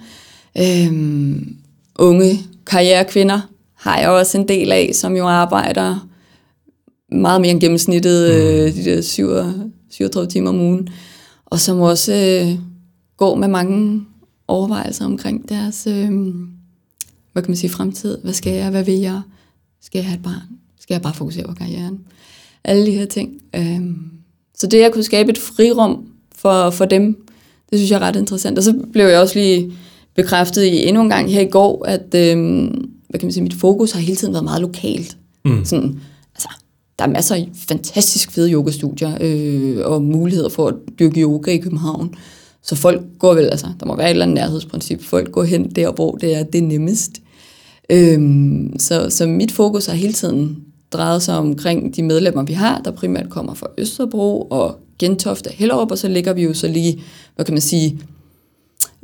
Øhm, 0.58 1.58
unge 1.96 2.40
karrierekvinder 2.66 3.40
har 3.76 4.00
jeg 4.00 4.10
også 4.10 4.38
en 4.38 4.48
del 4.48 4.72
af, 4.72 4.92
som 4.94 5.16
jo 5.16 5.28
arbejder 5.28 6.08
meget 7.12 7.42
mere 7.42 7.52
end 7.52 7.62
gennemsnittet, 7.62 8.32
øh, 8.32 8.66
mm. 8.66 8.74
de 8.74 8.84
der 8.84 9.02
37 9.90 10.30
timer 10.30 10.50
om 10.50 10.60
ugen, 10.60 10.90
og 11.46 11.60
som 11.60 11.80
også 11.80 12.14
øh, 12.14 12.60
går 13.18 13.36
med 13.36 13.48
mange 13.48 14.06
overvejelser 14.48 15.06
omkring 15.06 15.50
deres, 15.50 15.88
øh, 15.88 16.10
hvad 17.34 17.44
kan 17.44 17.52
man 17.52 17.58
sige, 17.58 17.70
fremtid. 17.70 18.18
Hvad 18.18 18.34
skal 18.34 18.54
jeg? 18.54 18.70
Hvad 18.70 18.84
vil 18.84 19.00
jeg? 19.00 19.22
Skal 19.82 20.00
jeg 20.00 20.06
have 20.06 20.18
et 20.18 20.24
barn? 20.24 20.58
Skal 20.80 20.94
jeg 20.94 21.02
bare 21.02 21.14
fokusere 21.14 21.48
på 21.48 21.54
karrieren? 21.54 22.00
Alle 22.64 22.86
de 22.86 22.92
her 22.92 23.06
ting. 23.06 23.42
Øh, 23.56 23.82
så 24.60 24.68
det 24.68 24.84
at 24.84 24.94
kunne 24.94 25.04
skabe 25.04 25.30
et 25.32 25.38
frirum 25.38 26.06
for, 26.36 26.70
for 26.70 26.86
dem, 26.86 27.26
det 27.70 27.80
synes 27.80 27.92
jeg 27.92 27.98
er 27.98 28.08
ret 28.08 28.16
interessant. 28.16 28.58
Og 28.58 28.64
så 28.64 28.74
blev 28.94 29.06
jeg 29.06 29.20
også 29.20 29.40
lige 29.40 29.74
bekræftet 30.16 30.64
i 30.64 30.88
endnu 30.88 31.02
en 31.02 31.10
gang 31.10 31.32
her 31.32 31.42
i 31.42 31.50
går, 31.50 31.86
at 31.86 32.16
øh, 32.16 32.38
hvad 33.10 33.20
kan 33.20 33.28
man 33.28 33.32
sige, 33.32 33.44
mit 33.44 33.54
fokus 33.54 33.92
har 33.92 34.00
hele 34.00 34.16
tiden 34.16 34.34
været 34.34 34.44
meget 34.44 34.62
lokalt. 34.62 35.18
Mm. 35.46 35.66
Sådan, 35.66 36.00
altså, 36.36 36.50
der 37.00 37.06
er 37.06 37.10
masser 37.10 37.36
af 37.36 37.50
fantastisk 37.56 38.32
fede 38.32 38.52
yogastudier 38.52 39.18
øh, 39.22 39.78
og 39.86 40.02
muligheder 40.02 40.50
for 40.50 40.68
at 40.68 40.76
dyrke 41.00 41.22
yoga 41.22 41.52
i 41.52 41.58
København. 41.58 42.16
Så 42.64 42.76
folk 42.76 43.02
går 43.20 43.34
vel, 43.34 43.46
altså, 43.46 43.68
der 43.80 43.86
må 43.86 43.96
være 43.96 44.08
et 44.08 44.12
eller 44.12 44.26
andet 44.26 44.36
nærhedsprincip. 44.36 45.04
Folk 45.04 45.32
går 45.32 45.44
hen 45.44 45.70
der, 45.70 45.92
hvor 45.92 46.12
det 46.12 46.36
er 46.36 46.44
det 46.44 46.64
nemmest. 46.64 47.12
Øhm, 47.90 48.80
så, 48.80 49.10
så 49.10 49.28
mit 49.28 49.52
fokus 49.52 49.86
har 49.86 49.94
hele 49.94 50.14
tiden 50.14 50.58
drejet 50.92 51.22
sig 51.22 51.38
omkring 51.38 51.96
de 51.96 52.04
medlemmer, 52.04 52.44
vi 52.44 52.54
har, 52.54 52.82
der 52.86 52.92
primært 52.92 53.30
kommer 53.30 53.54
fra 53.54 53.68
Østerbro 53.78 54.42
og 54.42 54.80
Gentofte 55.00 55.50
Hellerup, 55.54 55.92
og 55.92 55.98
så 55.98 56.08
ligger 56.08 56.34
vi 56.34 56.44
jo 56.44 56.54
så 56.54 56.68
lige, 56.68 57.02
hvad 57.36 57.46
kan 57.46 57.54
man 57.54 57.62
sige, 57.62 58.00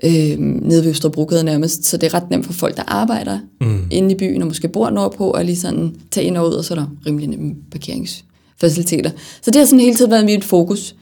øh, 0.04 0.40
nede 0.40 0.84
ved 0.84 0.90
Østerbrogade 0.90 1.44
nærmest, 1.44 1.86
så 1.86 1.98
det 1.98 2.08
er 2.08 2.14
ret 2.14 2.30
nemt 2.30 2.46
for 2.46 2.54
folk, 2.54 2.78
der 2.78 2.84
arbejder 2.88 3.40
mm. 3.62 3.88
inde 3.92 4.12
i 4.12 4.18
byen 4.18 4.42
og 4.42 4.48
måske 4.48 4.68
bor 4.68 4.90
nordpå, 4.90 5.32
og 5.32 5.46
lige 5.46 5.56
sådan 5.56 5.96
tage 6.12 6.28
ind 6.28 6.38
og 6.38 6.50
ud, 6.50 6.54
og 6.54 6.66
så 6.66 6.74
er 6.74 6.78
der 6.78 6.88
rimelig 7.06 7.30
nemme 7.30 7.56
parkeringsfaciliteter. 7.72 9.12
Så 9.42 9.52
det 9.52 9.56
har 9.56 9.66
sådan 9.66 9.80
hele 9.80 9.96
tiden 9.96 10.12
været 10.12 10.26
mit 10.26 10.44
fokus. 10.44 10.96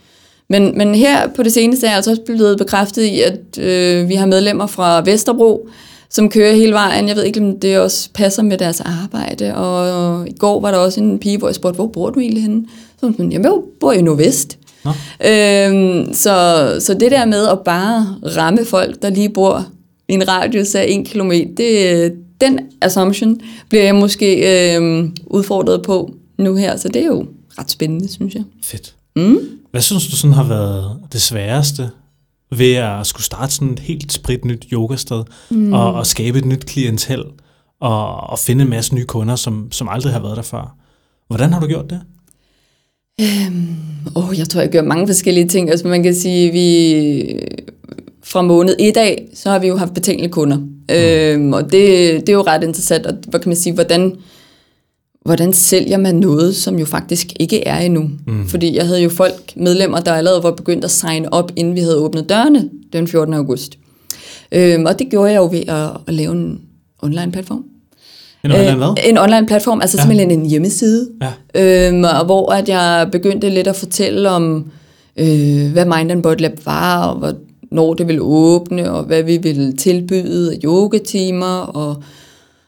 Men, 0.50 0.78
men 0.78 0.96
her 0.96 1.28
på 1.28 1.44
det 1.44 1.54
seneste 1.54 1.86
er 1.86 1.90
jeg 1.90 1.96
altså 1.96 2.12
også 2.12 2.22
blevet 2.26 2.58
bekræftet 2.58 3.04
i, 3.04 3.22
at 3.22 3.58
øh, 3.58 4.10
vi 4.10 4.16
har 4.16 4.26
medlemmer 4.26 4.68
fra 4.68 5.02
Vesterbro, 5.02 5.70
som 6.14 6.30
kører 6.30 6.54
hele 6.54 6.74
vejen. 6.74 7.08
Jeg 7.08 7.16
ved 7.16 7.24
ikke, 7.24 7.40
om 7.40 7.60
det 7.60 7.80
også 7.80 8.10
passer 8.14 8.44
med 8.44 8.58
deres 8.58 8.82
arbejde. 8.82 9.56
Og 9.56 10.28
i 10.28 10.34
går 10.40 10.62
var 10.62 10.72
der 10.72 10.78
også 10.78 11.00
en 11.00 11.20
pige, 11.20 11.38
hvor 11.38 11.48
jeg 11.48 11.56
spurgte, 11.56 11.76
hvor 11.76 11.88
bor 11.88 12.10
du 12.10 12.20
egentlig 12.20 12.42
henne? 12.42 12.66
Så 13.00 13.14
hun 13.18 13.32
jeg 13.32 13.42
bor 13.80 13.92
i 13.92 14.02
Nordvest. 14.02 14.58
Øhm, 15.26 16.14
så, 16.14 16.78
så 16.80 16.94
det 17.00 17.12
der 17.12 17.26
med 17.26 17.48
at 17.48 17.60
bare 17.60 18.16
ramme 18.36 18.66
folk, 18.66 19.02
der 19.02 19.10
lige 19.10 19.30
bor 19.30 19.66
i 20.10 20.14
en 20.14 20.28
radius 20.28 20.76
af 20.76 20.86
en 20.90 21.06
kilometer, 21.06 21.56
det, 21.58 22.14
den 22.42 22.60
assumption 22.82 23.40
bliver 23.70 23.84
jeg 23.84 23.96
måske 23.96 24.76
øhm, 24.76 25.16
udfordret 25.28 25.82
på 25.82 26.14
nu 26.38 26.56
her, 26.56 26.78
så 26.78 26.88
det 26.88 27.02
er 27.02 27.06
jo 27.06 27.26
ret 27.60 27.72
spændende, 27.72 28.14
synes 28.14 28.36
jeg. 28.36 28.44
Fedt. 28.64 28.96
Mm? 29.16 29.38
Hvad 29.72 29.82
synes 29.82 30.08
du 30.08 30.16
sådan 30.16 30.34
har 30.34 30.48
været 30.48 30.98
det 31.14 31.22
sværeste 31.22 31.90
ved 32.58 32.74
at 32.74 33.08
skulle 33.08 33.24
starte 33.24 33.54
sådan 33.54 33.74
et 33.74 33.80
helt 33.80 34.14
sprit 34.14 34.46
nyt 34.46 34.66
yogasted 34.74 35.24
mm. 35.50 35.74
og, 35.74 35.94
og 35.94 36.08
skabe 36.08 36.38
et 36.38 36.46
nyt 36.46 36.66
klientel 36.66 37.24
og, 37.80 38.18
og 38.18 38.40
finde 38.40 38.64
en 38.64 38.70
masse 38.70 38.96
nye 38.96 39.06
kunder, 39.06 39.36
som, 39.36 39.72
som 39.72 39.90
aldrig 39.90 40.14
har 40.14 40.22
været 40.22 40.38
der 40.38 40.44
før? 40.44 40.76
Hvordan 41.28 41.54
har 41.54 41.60
du 41.60 41.68
gjort 41.68 41.90
det? 41.90 42.02
Øhm, 43.22 43.76
oh, 44.16 44.40
jeg 44.40 44.50
tror, 44.50 44.62
jeg 44.62 44.70
gør 44.70 44.82
mange 44.82 45.08
forskellige 45.08 45.48
ting. 45.48 45.70
Altså 45.70 45.88
man 45.88 46.04
kan 46.04 46.16
sige, 46.16 46.52
vi 46.52 47.40
fra 48.24 48.42
måned 48.42 48.76
et 48.80 48.98
af, 48.98 49.28
så 49.34 49.50
har 49.50 49.60
vi 49.60 49.68
jo 49.68 49.78
haft 49.78 49.94
betalende 49.94 50.30
kunder. 50.30 50.58
Mm. 50.58 50.96
Øhm, 50.96 51.54
og 51.54 51.64
det, 51.64 51.72
det 52.20 52.30
er 52.30 52.34
jo 52.34 52.42
ret 52.42 52.64
interessant, 52.64 53.06
og 53.06 53.14
hvad 53.28 53.40
kan 53.40 53.50
man 53.50 53.58
sige, 53.58 53.74
hvordan, 53.74 54.16
hvordan 55.24 55.54
sælger 55.54 55.98
man 55.98 56.16
noget, 56.16 56.56
som 56.56 56.80
jo 56.80 56.86
faktisk 56.86 57.28
ikke 57.40 57.68
er 57.68 57.80
endnu? 57.80 58.10
Mm. 58.28 58.48
Fordi 58.48 58.76
jeg 58.76 58.86
havde 58.86 59.02
jo 59.02 59.10
folk, 59.10 59.54
medlemmer, 59.56 60.00
der 60.00 60.14
allerede 60.14 60.44
var 60.44 60.52
begyndt 60.52 60.86
at 60.86 60.92
signe 60.92 61.34
op, 61.34 61.52
inden 61.56 61.76
vi 61.76 61.80
havde 61.80 61.98
åbnet 61.98 62.30
dørene 62.30 62.70
den 62.94 63.08
14. 63.08 63.34
august. 63.34 63.78
Øhm, 64.52 64.86
og 64.86 65.00
det 65.00 65.10
gjorde 65.10 65.32
jeg 65.32 65.38
jo 65.38 65.50
ved 65.52 65.64
at, 65.68 65.90
at 66.08 66.14
lave 66.14 66.32
en 66.32 66.60
online 67.02 67.32
platform. 67.32 67.64
En 68.46 68.52
online 68.52 68.76
hvad? 68.76 68.96
En 69.06 69.18
online 69.18 69.48
platform, 69.48 69.82
altså 69.82 69.98
ja. 69.98 70.02
simpelthen 70.02 70.32
en 70.32 70.46
hjemmeside, 70.46 71.10
ja. 71.56 71.88
øhm, 71.90 72.00
hvor 72.00 72.52
at 72.52 72.70
jeg 72.70 73.10
begyndte 73.12 73.50
lidt 73.50 73.68
at 73.68 73.76
fortælle 73.76 74.30
om, 74.30 74.72
øh, 75.18 75.72
hvad 75.72 75.86
Mind 75.86 76.12
and 76.12 76.24
Body 76.24 76.42
Lab 76.42 76.66
var, 76.66 77.08
og 77.08 77.34
når 77.72 77.94
det 77.94 78.08
vil 78.08 78.18
åbne, 78.22 78.92
og 78.92 79.04
hvad 79.04 79.24
vi 79.24 79.38
vil 79.38 79.78
tilbyde 79.78 80.54
af 80.54 80.60
yogatimer, 80.64 81.58
og, 81.60 82.04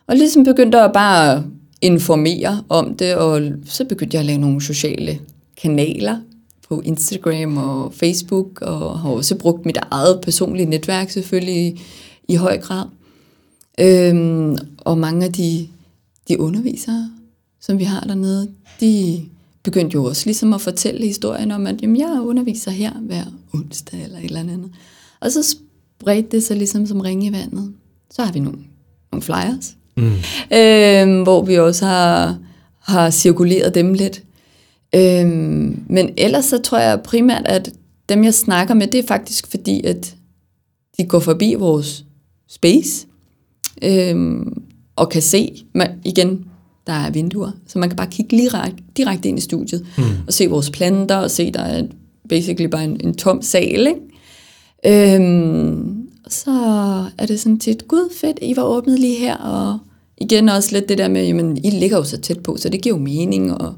og 0.07 0.15
ligesom 0.15 0.43
begyndte 0.43 0.79
at 0.79 0.93
bare 0.93 1.43
informere 1.81 2.63
om 2.69 2.95
det, 2.95 3.15
og 3.15 3.41
så 3.65 3.85
begyndte 3.85 4.15
jeg 4.15 4.19
at 4.19 4.25
lave 4.25 4.39
nogle 4.39 4.61
sociale 4.61 5.19
kanaler 5.61 6.17
på 6.69 6.81
Instagram 6.81 7.57
og 7.57 7.93
Facebook, 7.93 8.61
og 8.61 8.99
har 8.99 9.09
også 9.09 9.35
brugt 9.35 9.65
mit 9.65 9.77
eget 9.91 10.21
personlige 10.21 10.65
netværk 10.65 11.09
selvfølgelig 11.09 11.67
i, 11.67 11.81
i 12.27 12.35
høj 12.35 12.57
grad. 12.57 12.85
Øhm, 13.79 14.57
og 14.77 14.97
mange 14.97 15.25
af 15.25 15.33
de, 15.33 15.67
de 16.27 16.39
undervisere, 16.39 17.11
som 17.61 17.79
vi 17.79 17.83
har 17.83 17.99
dernede, 17.99 18.51
de 18.79 19.21
begyndte 19.63 19.95
jo 19.95 20.03
også 20.03 20.25
ligesom 20.25 20.53
at 20.53 20.61
fortælle 20.61 21.07
historien 21.07 21.51
om, 21.51 21.67
at 21.67 21.81
jamen, 21.81 21.97
jeg 21.97 22.21
underviser 22.21 22.71
her 22.71 22.93
hver 22.93 23.23
onsdag 23.53 24.03
eller 24.03 24.17
et 24.17 24.25
eller 24.25 24.39
andet. 24.39 24.71
Og 25.19 25.31
så 25.31 25.43
spredte 25.99 26.29
det 26.31 26.43
sig 26.43 26.57
ligesom 26.57 26.85
som 26.85 26.99
ringe 26.99 27.25
i 27.27 27.31
vandet. 27.31 27.73
Så 28.11 28.23
har 28.23 28.31
vi 28.31 28.39
nogle, 28.39 28.59
nogle 29.11 29.21
flyers, 29.21 29.75
mm. 29.97 30.11
øhm, 30.57 31.23
hvor 31.23 31.45
vi 31.45 31.59
også 31.59 31.85
har, 31.85 32.37
har 32.79 33.09
cirkuleret 33.09 33.75
dem 33.75 33.93
lidt. 33.93 34.23
Øhm, 34.95 35.83
men 35.89 36.09
ellers 36.17 36.45
så 36.45 36.57
tror 36.57 36.77
jeg 36.77 37.01
primært, 37.01 37.45
at 37.45 37.71
dem 38.09 38.23
jeg 38.23 38.33
snakker 38.33 38.73
med, 38.73 38.87
det 38.87 38.99
er 38.99 39.07
faktisk 39.07 39.47
fordi, 39.47 39.83
at 39.83 40.15
de 40.97 41.05
går 41.05 41.19
forbi 41.19 41.53
vores 41.53 42.05
space, 42.49 43.07
øhm, 43.83 44.61
og 44.95 45.09
kan 45.09 45.21
se, 45.21 45.63
man, 45.73 45.91
igen, 46.03 46.45
der 46.87 46.93
er 46.93 47.09
vinduer, 47.09 47.51
så 47.67 47.79
man 47.79 47.89
kan 47.89 47.95
bare 47.95 48.07
kigge 48.11 48.37
lige 48.37 48.49
direkte 48.97 49.29
ind 49.29 49.37
i 49.37 49.41
studiet, 49.41 49.85
mm. 49.97 50.03
og 50.27 50.33
se 50.33 50.47
vores 50.47 50.69
planter, 50.69 51.15
og 51.15 51.31
se, 51.31 51.51
der 51.51 51.61
er 51.61 51.83
basically 52.29 52.69
bare 52.69 52.83
en, 52.83 52.99
en 53.03 53.15
tom 53.15 53.41
sal, 53.41 53.87
ikke? 53.87 55.15
Øhm, 55.15 56.07
så 56.27 56.51
er 57.17 57.25
det 57.25 57.39
sådan 57.39 57.59
tit, 57.59 57.87
gud 57.87 58.13
fedt, 58.21 58.39
I 58.41 58.55
var 58.55 58.63
åbnet 58.63 58.99
lige 58.99 59.19
her, 59.19 59.37
og 59.37 59.79
igen 60.17 60.49
også 60.49 60.69
lidt 60.71 60.89
det 60.89 60.97
der 60.97 61.07
med, 61.07 61.25
jamen, 61.25 61.57
I 61.57 61.69
ligger 61.69 61.97
jo 61.97 62.03
så 62.03 62.17
tæt 62.17 62.39
på, 62.39 62.57
så 62.57 62.69
det 62.69 62.81
giver 62.81 62.95
jo 62.95 63.01
mening, 63.01 63.53
og 63.53 63.73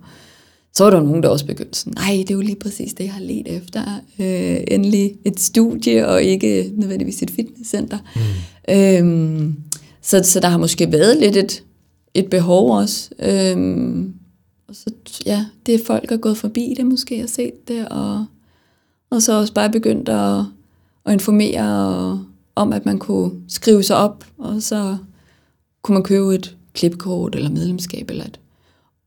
så 0.73 0.83
var 0.83 0.89
der 0.89 1.01
nogen, 1.01 1.23
der 1.23 1.29
også 1.29 1.45
begyndte 1.45 1.79
sådan, 1.79 1.93
nej, 1.95 2.15
det 2.17 2.29
er 2.29 2.35
jo 2.35 2.41
lige 2.41 2.55
præcis 2.55 2.93
det, 2.93 3.03
jeg 3.03 3.13
har 3.13 3.21
let 3.21 3.47
efter. 3.47 3.81
Øh, 4.19 4.57
endelig 4.67 5.15
et 5.25 5.39
studie, 5.39 6.07
og 6.07 6.23
ikke 6.23 6.71
nødvendigvis 6.75 7.21
et 7.21 7.31
fitnesscenter. 7.31 7.97
Mm. 8.15 8.73
Øhm, 8.75 9.55
så, 10.01 10.23
så 10.23 10.39
der 10.39 10.47
har 10.47 10.57
måske 10.57 10.91
været 10.91 11.17
lidt 11.17 11.37
et, 11.37 11.63
et 12.13 12.29
behov 12.29 12.77
også. 12.77 13.09
Øhm, 13.19 14.13
og 14.67 14.75
så, 14.75 14.91
ja, 15.25 15.45
det 15.65 15.75
er 15.75 15.85
folk, 15.85 16.09
der 16.09 16.15
er 16.15 16.19
gået 16.19 16.37
forbi 16.37 16.73
det 16.77 16.85
måske 16.85 17.23
og 17.23 17.29
set 17.29 17.67
det, 17.67 17.87
og, 17.87 18.25
og 19.09 19.21
så 19.21 19.39
også 19.39 19.53
bare 19.53 19.71
begyndt 19.71 20.09
at, 20.09 20.39
at 21.05 21.13
informere 21.13 21.87
og, 21.87 22.19
om, 22.55 22.73
at 22.73 22.85
man 22.85 22.99
kunne 22.99 23.31
skrive 23.47 23.83
sig 23.83 23.95
op, 23.95 24.25
og 24.37 24.61
så 24.61 24.97
kunne 25.81 25.93
man 25.93 26.03
købe 26.03 26.35
et 26.35 26.55
klipkort 26.73 27.35
eller 27.35 27.49
medlemskab 27.49 28.09
eller 28.09 28.25
et 28.25 28.39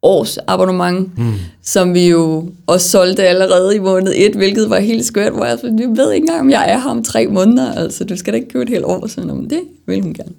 års 0.03 0.39
abonnement, 0.47 1.19
mm. 1.19 1.33
som 1.63 1.95
vi 1.95 2.09
jo 2.09 2.51
også 2.67 2.89
solgte 2.89 3.29
allerede 3.29 3.77
i 3.77 3.79
måned 3.79 4.13
1, 4.17 4.35
hvilket 4.35 4.71
var 4.71 4.79
helt 4.79 5.05
skørt, 5.05 5.33
hvor 5.33 5.45
jeg 5.45 5.59
så, 5.59 5.67
jeg 5.67 5.89
ved 5.97 6.13
ikke 6.13 6.25
engang, 6.25 6.41
om 6.41 6.51
jeg 6.51 6.71
er 6.71 6.79
her 6.79 6.91
om 6.91 7.03
tre 7.03 7.27
måneder, 7.27 7.73
altså 7.73 8.05
du 8.05 8.17
skal 8.17 8.33
da 8.33 8.37
ikke 8.37 8.49
købe 8.49 8.63
et 8.63 8.69
helt 8.69 8.85
år, 8.85 9.07
så 9.07 9.21
om 9.21 9.49
det 9.49 9.61
vil 9.87 10.03
hun 10.03 10.15
gerne. 10.15 10.33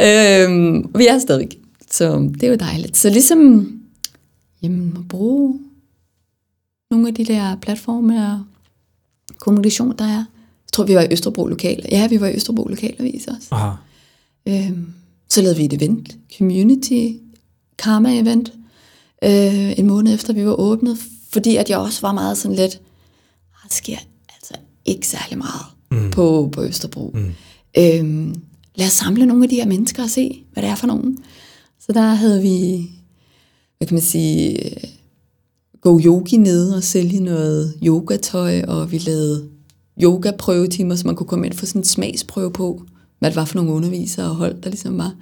øhm, 0.00 0.90
vi 0.98 1.06
er 1.06 1.18
stadigvæk, 1.18 1.58
så 1.90 2.30
det 2.34 2.42
er 2.42 2.48
jo 2.48 2.56
dejligt. 2.56 2.96
Så 2.96 3.10
ligesom 3.10 3.70
jamen, 4.62 4.96
at 4.98 5.08
bruge 5.08 5.60
nogle 6.90 7.08
af 7.08 7.14
de 7.14 7.24
der 7.24 7.56
platforme 7.56 8.26
og 8.26 8.40
kommunikation, 9.38 9.94
der 9.98 10.04
er. 10.04 10.24
Jeg 10.64 10.72
tror, 10.72 10.84
vi 10.84 10.94
var 10.94 11.02
i 11.02 11.08
Østerbro 11.10 11.46
Lokal. 11.46 11.86
Ja, 11.90 12.08
vi 12.08 12.20
var 12.20 12.26
i 12.26 12.34
Østerbro 12.34 12.64
Lokalavis 12.64 13.26
også. 13.26 13.48
Aha. 13.50 13.70
Øhm, 14.48 14.86
så 15.28 15.42
lavede 15.42 15.56
vi 15.56 15.64
et 15.64 15.72
event, 15.72 16.16
community 16.38 17.08
karma 17.78 18.18
event, 18.18 18.52
øh, 19.24 19.78
en 19.78 19.86
måned 19.86 20.14
efter 20.14 20.32
vi 20.32 20.46
var 20.46 20.54
åbnet, 20.54 20.98
fordi 21.32 21.56
at 21.56 21.70
jeg 21.70 21.78
også 21.78 22.00
var 22.00 22.12
meget 22.12 22.38
sådan 22.38 22.56
lidt, 22.56 22.74
ah, 23.54 23.68
der 23.68 23.74
sker 23.74 23.96
altså 24.34 24.54
ikke 24.84 25.06
særlig 25.06 25.38
meget 25.38 25.66
mm. 25.90 26.10
på, 26.10 26.48
på 26.52 26.64
Østerbro. 26.64 27.10
Mm. 27.14 27.32
Øhm, 27.78 28.42
lad 28.74 28.86
os 28.86 28.92
samle 28.92 29.26
nogle 29.26 29.44
af 29.44 29.48
de 29.48 29.56
her 29.56 29.66
mennesker 29.66 30.02
og 30.02 30.10
se, 30.10 30.44
hvad 30.52 30.62
det 30.62 30.70
er 30.70 30.74
for 30.74 30.86
nogen. 30.86 31.18
Så 31.80 31.92
der 31.92 32.14
havde 32.14 32.42
vi, 32.42 32.90
hvad 33.78 33.88
kan 33.88 33.94
man 33.94 34.02
sige, 34.02 34.58
gå 35.80 36.00
yogi 36.04 36.36
nede 36.36 36.76
og 36.76 36.82
sælge 36.82 37.20
noget 37.20 37.74
yogatøj, 37.82 38.62
og 38.62 38.92
vi 38.92 38.98
lavede 38.98 39.48
yoga-prøvetimer, 40.02 40.94
så 40.94 41.06
man 41.06 41.16
kunne 41.16 41.26
komme 41.26 41.46
ind 41.46 41.52
og 41.54 41.58
få 41.58 41.66
sådan 41.66 41.80
en 41.80 41.84
smagsprøve 41.84 42.52
på, 42.52 42.82
hvad 43.24 43.30
det 43.30 43.36
var 43.36 43.44
for 43.44 43.56
nogle 43.56 43.72
undervisere 43.72 44.26
og 44.26 44.34
hold, 44.34 44.62
der 44.62 44.70
ligesom 44.70 44.98
var. 44.98 45.14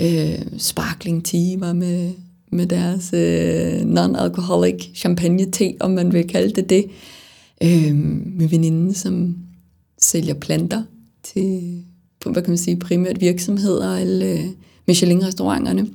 Øh, 0.00 0.46
sparkling 0.58 1.24
tea 1.24 1.58
var 1.58 1.72
med 1.72 2.12
med 2.52 2.66
deres 2.66 3.12
øh, 3.12 3.80
non-alcoholic 3.80 4.94
champagne-te, 4.94 5.74
om 5.80 5.90
man 5.90 6.12
vil 6.12 6.28
kalde 6.28 6.54
det 6.54 6.70
det. 6.70 6.84
Øh, 7.62 7.94
med 8.38 8.48
veninden, 8.48 8.94
som 8.94 9.36
sælger 10.00 10.34
planter 10.34 10.82
til, 11.22 11.82
hvad 12.24 12.42
kan 12.42 12.50
man 12.50 12.58
sige, 12.58 12.76
primært 12.76 13.20
virksomheder 13.20 13.96
eller 13.96 14.32
øh, 14.32 14.46
Michelin-restauranterne. 14.86 15.88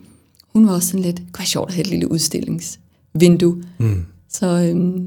Hun 0.53 0.67
var 0.67 0.73
også 0.73 0.87
sådan 0.87 1.05
lidt, 1.05 1.17
det 1.17 1.39
var 1.39 1.45
sjovt 1.45 1.69
at 1.69 1.75
have 1.75 1.81
et 1.81 1.89
lille 1.89 2.11
udstillingsvindue. 2.11 3.63
Mm. 3.77 4.05
Så, 4.29 4.47
øh, 4.47 5.01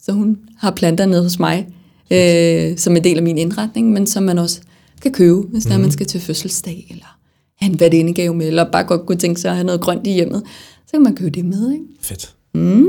så 0.00 0.12
hun 0.12 0.38
har 0.56 0.70
planter 0.70 1.06
nede 1.06 1.22
hos 1.22 1.38
mig, 1.38 1.68
øh, 2.10 2.78
som 2.78 2.96
en 2.96 3.04
del 3.04 3.16
af 3.16 3.22
min 3.22 3.38
indretning, 3.38 3.92
men 3.92 4.06
som 4.06 4.22
man 4.22 4.38
også 4.38 4.60
kan 5.00 5.12
købe, 5.12 5.40
hvis 5.40 5.64
mm. 5.64 5.70
der 5.70 5.78
man 5.78 5.90
skal 5.90 6.06
til 6.06 6.20
fødselsdag, 6.20 6.86
eller 6.90 7.18
have 7.56 7.72
en 7.72 7.80
værdindegave 7.80 8.34
med, 8.34 8.46
eller 8.46 8.70
bare 8.70 8.84
godt 8.84 9.06
kunne 9.06 9.18
tænke 9.18 9.40
sig 9.40 9.50
at 9.50 9.56
have 9.56 9.66
noget 9.66 9.80
grønt 9.80 10.06
i 10.06 10.10
hjemmet 10.10 10.42
så 10.88 10.92
kan 10.92 11.02
man 11.02 11.16
købe 11.16 11.30
det 11.30 11.44
med. 11.44 11.72
Ikke? 11.72 11.84
Fedt. 12.00 12.34
Mm. 12.54 12.86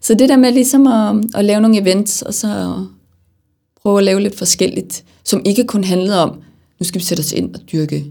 Så 0.00 0.14
det 0.14 0.28
der 0.28 0.36
med 0.36 0.52
ligesom 0.52 0.86
at, 0.86 1.24
at 1.34 1.44
lave 1.44 1.60
nogle 1.60 1.80
events, 1.80 2.22
og 2.22 2.34
så 2.34 2.84
prøve 3.82 3.98
at 3.98 4.04
lave 4.04 4.20
lidt 4.20 4.38
forskelligt, 4.38 5.04
som 5.24 5.42
ikke 5.44 5.64
kun 5.64 5.84
handlede 5.84 6.22
om, 6.22 6.40
nu 6.80 6.84
skal 6.84 6.98
vi 6.98 7.04
sætte 7.04 7.20
os 7.20 7.32
ind 7.32 7.54
og 7.54 7.60
dyrke 7.72 8.04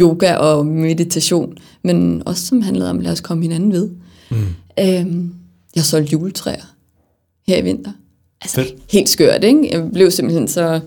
yoga 0.00 0.34
og 0.34 0.66
meditation, 0.66 1.56
men 1.82 2.22
også 2.26 2.46
som 2.46 2.62
handlede 2.62 2.90
om, 2.90 3.00
lad 3.00 3.12
os 3.12 3.20
komme 3.20 3.42
hinanden 3.42 3.72
ved. 3.72 3.90
Mm. 4.30 4.36
Øhm, 4.80 5.34
jeg 5.76 5.84
solgte 5.84 6.12
juletræer 6.12 6.74
her 7.46 7.58
i 7.58 7.62
vinter. 7.62 7.92
Altså 8.40 8.56
Fedt. 8.56 8.74
helt 8.90 9.08
skørt, 9.08 9.44
ikke? 9.44 9.68
Jeg 9.72 9.90
blev 9.92 10.10
simpelthen 10.10 10.48
så, 10.48 10.80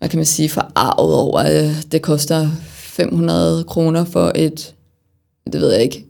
hvad 0.00 0.08
kan 0.08 0.18
man 0.18 0.26
sige, 0.26 0.48
forarvet 0.48 1.14
over, 1.14 1.38
at 1.40 1.92
det 1.92 2.02
koster 2.02 2.50
500 2.70 3.64
kroner 3.64 4.04
for 4.04 4.32
et, 4.34 4.74
det 5.52 5.60
ved 5.60 5.72
jeg 5.72 5.82
ikke, 5.82 6.06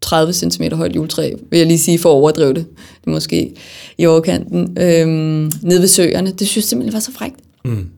30 0.00 0.32
cm 0.32 0.62
højt 0.72 0.96
juletræ, 0.96 1.34
vil 1.50 1.58
jeg 1.58 1.66
lige 1.66 1.78
sige, 1.78 1.98
for 1.98 2.08
at 2.08 2.14
overdrive 2.14 2.54
det. 2.54 2.66
Det 3.00 3.06
er 3.06 3.10
måske 3.10 3.54
i 3.98 4.06
overkanten. 4.06 4.78
Øhm, 4.78 5.52
nede 5.62 5.80
ved 5.80 5.86
søerne. 5.86 6.30
Det 6.30 6.48
synes 6.48 6.56
jeg 6.56 6.68
simpelthen 6.68 6.92
var 6.92 7.00
så 7.00 7.12
frægt. 7.12 7.40
Mm. 7.64 7.88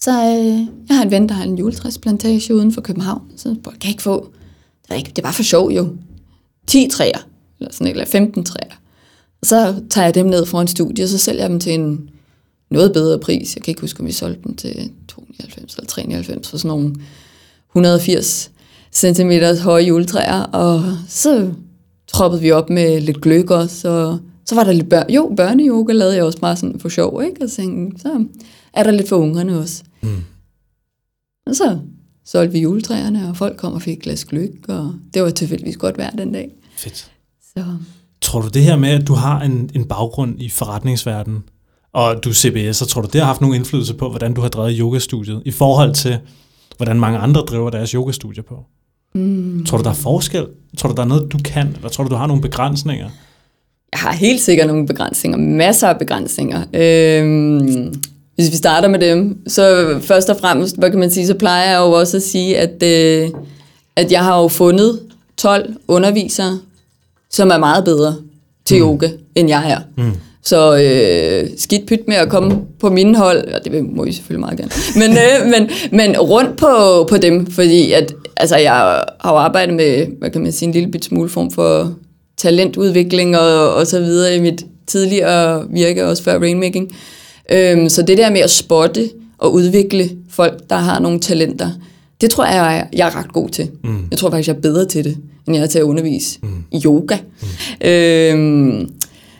Så 0.00 0.10
øh, 0.10 0.58
jeg 0.88 0.96
har 0.96 1.02
en 1.02 1.10
ven, 1.10 1.28
der 1.28 1.34
har 1.34 1.44
en 1.44 1.58
juletræsplantage 1.58 2.54
uden 2.54 2.72
for 2.72 2.80
København. 2.80 3.22
Så 3.36 3.48
jeg 3.48 3.72
kan 3.80 3.90
ikke 3.90 4.02
få... 4.02 4.28
Det 4.82 4.90
var, 4.90 4.96
ikke, 4.96 5.12
det 5.16 5.24
var 5.24 5.32
for 5.32 5.42
sjov 5.42 5.70
jo. 5.70 5.88
10 6.66 6.88
træer, 6.92 7.18
eller 7.60 7.72
sådan 7.72 7.86
eller 7.86 8.04
15 8.04 8.44
træer. 8.44 8.74
Og 9.40 9.46
så 9.46 9.74
tager 9.90 10.04
jeg 10.04 10.14
dem 10.14 10.26
ned 10.26 10.46
fra 10.46 10.60
en 10.60 10.68
studie, 10.68 11.04
og 11.04 11.08
så 11.08 11.18
sælger 11.18 11.42
jeg 11.42 11.50
dem 11.50 11.60
til 11.60 11.74
en 11.74 12.10
noget 12.74 12.92
bedre 12.92 13.18
pris. 13.18 13.56
Jeg 13.56 13.62
kan 13.62 13.70
ikke 13.70 13.80
huske, 13.80 14.00
om 14.00 14.06
vi 14.06 14.12
solgte 14.12 14.42
dem 14.44 14.56
til 14.56 14.90
92 15.08 15.74
eller 15.74 15.86
93 15.86 16.48
for 16.48 16.56
sådan 16.56 16.68
nogle 16.68 16.94
180 17.70 18.50
cm 18.92 19.30
høje 19.62 19.84
juletræer, 19.84 20.42
og 20.42 20.82
så 21.08 21.52
troppede 22.06 22.42
vi 22.42 22.50
op 22.50 22.70
med 22.70 23.00
lidt 23.00 23.20
gløk 23.20 23.50
også, 23.50 23.88
og 23.88 24.18
så 24.44 24.54
var 24.54 24.64
der 24.64 24.72
lidt 24.72 24.88
børn. 24.88 25.10
Jo, 25.10 25.32
børneyoga 25.36 25.92
lavede 25.92 26.16
jeg 26.16 26.24
også 26.24 26.38
meget 26.42 26.58
sådan 26.58 26.80
for 26.80 26.88
sjov, 26.88 27.22
ikke? 27.22 27.44
Og 27.44 27.50
så, 27.50 27.90
så 27.96 28.24
er 28.72 28.82
der 28.82 28.90
lidt 28.90 29.08
for 29.08 29.16
ungerne 29.16 29.58
også. 29.58 29.82
Mm. 30.02 30.24
Og 31.46 31.54
så 31.54 31.78
solgte 32.24 32.52
vi 32.52 32.58
juletræerne, 32.60 33.28
og 33.28 33.36
folk 33.36 33.56
kom 33.56 33.72
og 33.72 33.82
fik 33.82 33.96
et 33.96 34.02
glas 34.02 34.24
gløk, 34.24 34.50
og 34.68 34.94
det 35.14 35.22
var 35.22 35.30
tilfældigvis 35.30 35.76
godt 35.76 35.98
vejr 35.98 36.10
den 36.10 36.32
dag. 36.32 36.50
Fedt. 36.76 37.10
Så. 37.56 37.64
Tror 38.20 38.40
du 38.40 38.48
det 38.48 38.62
her 38.62 38.76
med, 38.76 38.88
at 38.88 39.06
du 39.06 39.14
har 39.14 39.40
en, 39.40 39.70
en 39.74 39.84
baggrund 39.84 40.42
i 40.42 40.48
forretningsverdenen, 40.48 41.44
og 41.94 42.24
du 42.24 42.32
CBS, 42.32 42.76
så 42.76 42.86
tror 42.86 43.02
du 43.02 43.08
det 43.12 43.20
har 43.20 43.26
haft 43.26 43.40
nogen 43.40 43.56
indflydelse 43.56 43.94
på, 43.94 44.10
hvordan 44.10 44.34
du 44.34 44.40
har 44.40 44.48
drevet 44.48 44.76
yogastudiet, 44.78 45.42
i 45.44 45.50
forhold 45.50 45.94
til, 45.94 46.18
hvordan 46.76 47.00
mange 47.00 47.18
andre 47.18 47.40
driver 47.40 47.70
deres 47.70 47.90
yogastudier 47.90 48.42
på? 48.42 48.64
Mm. 49.14 49.64
Tror 49.66 49.78
du, 49.78 49.84
der 49.84 49.90
er 49.90 49.94
forskel? 49.94 50.46
Tror 50.78 50.88
du, 50.88 50.94
der 50.94 51.02
er 51.02 51.06
noget, 51.06 51.32
du 51.32 51.38
kan? 51.44 51.68
Eller 51.76 51.88
tror 51.88 52.04
du, 52.04 52.10
du 52.10 52.14
har 52.14 52.26
nogle 52.26 52.42
begrænsninger? 52.42 53.08
Jeg 53.92 54.00
har 54.00 54.12
helt 54.12 54.40
sikkert 54.40 54.66
nogle 54.66 54.86
begrænsninger. 54.86 55.38
Masser 55.38 55.88
af 55.88 55.98
begrænsninger. 55.98 56.64
Øhm, 56.72 57.94
hvis 58.34 58.50
vi 58.50 58.56
starter 58.56 58.88
med 58.88 58.98
dem, 58.98 59.48
så 59.48 59.98
først 60.02 60.30
og 60.30 60.36
fremmest, 60.40 60.78
hvad 60.78 60.90
kan 60.90 61.00
man 61.00 61.10
sige, 61.10 61.26
så 61.26 61.34
plejer 61.34 61.70
jeg 61.70 61.78
jo 61.78 61.92
også 61.92 62.16
at 62.16 62.22
sige, 62.22 62.58
at, 62.58 62.82
øh, 62.82 63.30
at 63.96 64.12
jeg 64.12 64.24
har 64.24 64.40
jo 64.40 64.48
fundet 64.48 65.00
12 65.36 65.74
undervisere, 65.88 66.58
som 67.30 67.50
er 67.50 67.58
meget 67.58 67.84
bedre 67.84 68.16
til 68.64 68.76
mm. 68.76 68.82
yoga, 68.82 69.08
end 69.34 69.48
jeg 69.48 69.70
er. 69.70 70.02
Mm. 70.02 70.12
Så 70.44 70.76
øh, 70.76 71.50
skidt 71.58 71.86
pyt 71.86 72.08
med 72.08 72.16
at 72.16 72.28
komme 72.28 72.58
på 72.80 72.90
mine 72.90 73.16
hold, 73.16 73.52
og 73.52 73.64
det 73.64 73.84
må 73.84 74.04
I 74.04 74.12
selvfølgelig 74.12 74.40
meget 74.40 74.58
gerne, 74.58 74.72
men, 74.96 75.10
øh, 75.10 75.46
men, 75.52 75.70
men 75.92 76.20
rundt 76.20 76.56
på, 76.56 77.04
på 77.10 77.16
dem, 77.16 77.50
fordi 77.50 77.92
at, 77.92 78.14
altså, 78.36 78.56
jeg 78.56 78.72
har 79.20 79.32
jo 79.32 79.36
arbejdet 79.36 79.74
med, 79.74 80.06
hvad 80.18 80.30
kan 80.30 80.42
man 80.42 80.52
sige, 80.52 80.66
en 80.66 80.72
lille 80.72 80.90
bit 80.90 81.04
smule 81.04 81.28
form 81.28 81.50
for 81.50 81.94
talentudvikling 82.36 83.38
og, 83.38 83.74
og 83.74 83.86
så 83.86 84.00
videre 84.00 84.36
i 84.36 84.40
mit 84.40 84.66
tidligere 84.86 85.66
virke, 85.70 86.06
også 86.06 86.22
før 86.22 86.38
rainmaking. 86.38 86.96
Øhm, 87.52 87.88
så 87.88 88.02
det 88.02 88.18
der 88.18 88.30
med 88.30 88.40
at 88.40 88.50
spotte 88.50 89.10
og 89.38 89.52
udvikle 89.52 90.10
folk, 90.30 90.70
der 90.70 90.76
har 90.76 90.98
nogle 90.98 91.20
talenter, 91.20 91.70
det 92.20 92.30
tror 92.30 92.44
jeg, 92.44 92.86
jeg 92.92 93.08
er, 93.08 93.16
ret 93.16 93.32
god 93.32 93.48
til. 93.48 93.70
Mm. 93.84 93.98
Jeg 94.10 94.18
tror 94.18 94.30
faktisk, 94.30 94.48
jeg 94.48 94.56
er 94.56 94.60
bedre 94.60 94.84
til 94.84 95.04
det, 95.04 95.16
end 95.46 95.56
jeg 95.56 95.62
er 95.62 95.66
til 95.66 95.78
at 95.78 95.82
undervise 95.82 96.38
mm. 96.42 96.48
i 96.72 96.82
yoga. 96.84 97.16
Mm. 97.82 97.88
Øhm, 97.88 98.88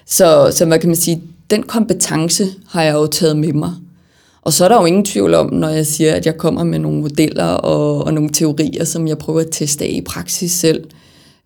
så, 0.06 0.50
så 0.52 0.64
hvad 0.64 0.78
kan 0.78 0.88
man 0.88 0.96
sige, 0.96 1.22
den 1.50 1.62
kompetence 1.62 2.46
har 2.68 2.82
jeg 2.82 2.94
jo 2.94 3.06
taget 3.06 3.36
med 3.36 3.52
mig. 3.52 3.72
Og 4.42 4.52
så 4.52 4.64
er 4.64 4.68
der 4.68 4.80
jo 4.80 4.86
ingen 4.86 5.04
tvivl 5.04 5.34
om, 5.34 5.52
når 5.52 5.68
jeg 5.68 5.86
siger, 5.86 6.14
at 6.14 6.26
jeg 6.26 6.36
kommer 6.36 6.64
med 6.64 6.78
nogle 6.78 7.00
modeller 7.00 7.44
og, 7.44 8.04
og 8.04 8.14
nogle 8.14 8.30
teorier, 8.30 8.84
som 8.84 9.08
jeg 9.08 9.18
prøver 9.18 9.40
at 9.40 9.48
teste 9.52 9.84
af 9.84 9.90
i 9.92 10.00
praksis 10.00 10.52
selv. 10.52 10.84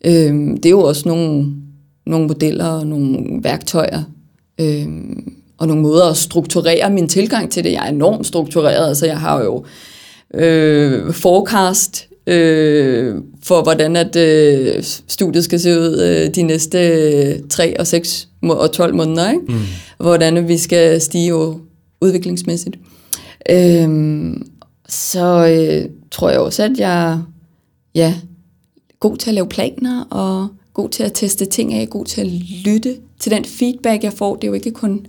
Øhm, 0.04 0.56
det 0.56 0.66
er 0.66 0.70
jo 0.70 0.80
også 0.80 1.08
nogle, 1.08 1.46
nogle 2.06 2.26
modeller 2.26 2.66
og 2.66 2.86
nogle 2.86 3.40
værktøjer, 3.42 4.02
øhm, 4.60 5.32
og 5.58 5.66
nogle 5.66 5.82
måder 5.82 6.04
at 6.04 6.16
strukturere 6.16 6.90
min 6.90 7.08
tilgang 7.08 7.50
til 7.50 7.64
det. 7.64 7.72
Jeg 7.72 7.84
er 7.84 7.90
enormt 7.90 8.26
struktureret, 8.26 8.88
altså 8.88 9.06
jeg 9.06 9.20
har 9.20 9.42
jo 9.42 9.64
øh, 10.34 11.12
forecast 11.12 12.08
øh, 12.26 13.14
for, 13.42 13.62
hvordan 13.62 13.96
at 13.96 14.16
øh, 14.16 14.82
studiet 15.08 15.44
skal 15.44 15.60
se 15.60 15.78
ud 15.78 16.00
øh, 16.00 16.34
de 16.34 16.42
næste 16.42 16.78
øh, 16.78 17.34
3 17.50 17.80
og 17.80 17.86
6 17.86 18.27
og 18.42 18.72
12 18.72 18.94
måneder. 18.94 19.30
Ikke? 19.30 19.44
Mm. 19.48 19.58
Hvordan 19.98 20.48
vi 20.48 20.58
skal 20.58 21.00
stige 21.00 21.34
udviklingsmæssigt. 22.00 22.78
Øh, 23.50 24.34
så 24.88 25.48
øh, 25.48 25.90
tror 26.10 26.30
jeg 26.30 26.40
også, 26.40 26.62
at 26.62 26.78
jeg 26.78 27.20
ja, 27.94 28.14
god 29.00 29.16
til 29.16 29.30
at 29.30 29.34
lave 29.34 29.48
planer, 29.48 30.04
og 30.04 30.48
god 30.74 30.88
til 30.88 31.02
at 31.02 31.12
teste 31.14 31.44
ting 31.44 31.74
af, 31.74 31.88
god 31.88 32.04
til 32.04 32.20
at 32.20 32.26
lytte 32.66 32.96
til 33.20 33.32
den 33.32 33.44
feedback, 33.44 34.04
jeg 34.04 34.12
får. 34.12 34.34
Det 34.34 34.44
er 34.44 34.48
jo 34.48 34.54
ikke 34.54 34.70
kun 34.70 35.06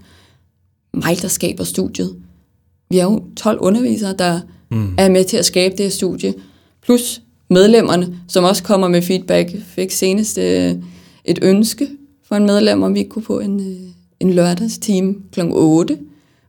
mig, 0.93 1.21
der 1.21 1.27
skaber 1.27 1.63
studiet. 1.63 2.15
Vi 2.89 2.99
er 2.99 3.03
jo 3.03 3.23
12 3.37 3.59
undervisere, 3.61 4.13
der 4.13 4.39
mm. 4.71 4.95
er 4.97 5.09
med 5.09 5.23
til 5.23 5.37
at 5.37 5.45
skabe 5.45 5.75
det 5.77 5.85
her 5.85 5.89
studie, 5.89 6.33
plus 6.83 7.21
medlemmerne, 7.49 8.19
som 8.27 8.43
også 8.43 8.63
kommer 8.63 8.87
med 8.87 9.01
feedback. 9.01 9.49
Fik 9.65 9.91
senest 9.91 10.37
øh, 10.37 10.75
et 11.25 11.39
ønske 11.41 11.87
for 12.29 12.35
en 12.35 12.45
medlem, 12.45 12.83
om 12.83 12.95
vi 12.95 13.03
kunne 13.03 13.23
få 13.23 13.39
en, 13.39 13.59
øh, 13.59 13.89
en 14.19 14.33
lørdagstime 14.33 15.15
kl. 15.31 15.39
8, 15.51 15.97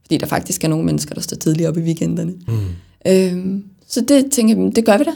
fordi 0.03 0.17
der 0.17 0.27
faktisk 0.27 0.65
er 0.65 0.69
nogle 0.69 0.85
mennesker, 0.85 1.15
der 1.15 1.21
står 1.21 1.37
tidligere 1.37 1.71
op 1.71 1.77
i 1.77 1.81
weekenderne. 1.81 2.33
Mm. 2.49 2.59
Øhm, 3.07 3.65
så 3.89 4.01
det 4.01 4.33
tænker 4.33 4.57
jeg, 4.57 4.77
det 4.77 4.85
gør 4.85 4.99
vi 4.99 5.05
da. 5.05 5.13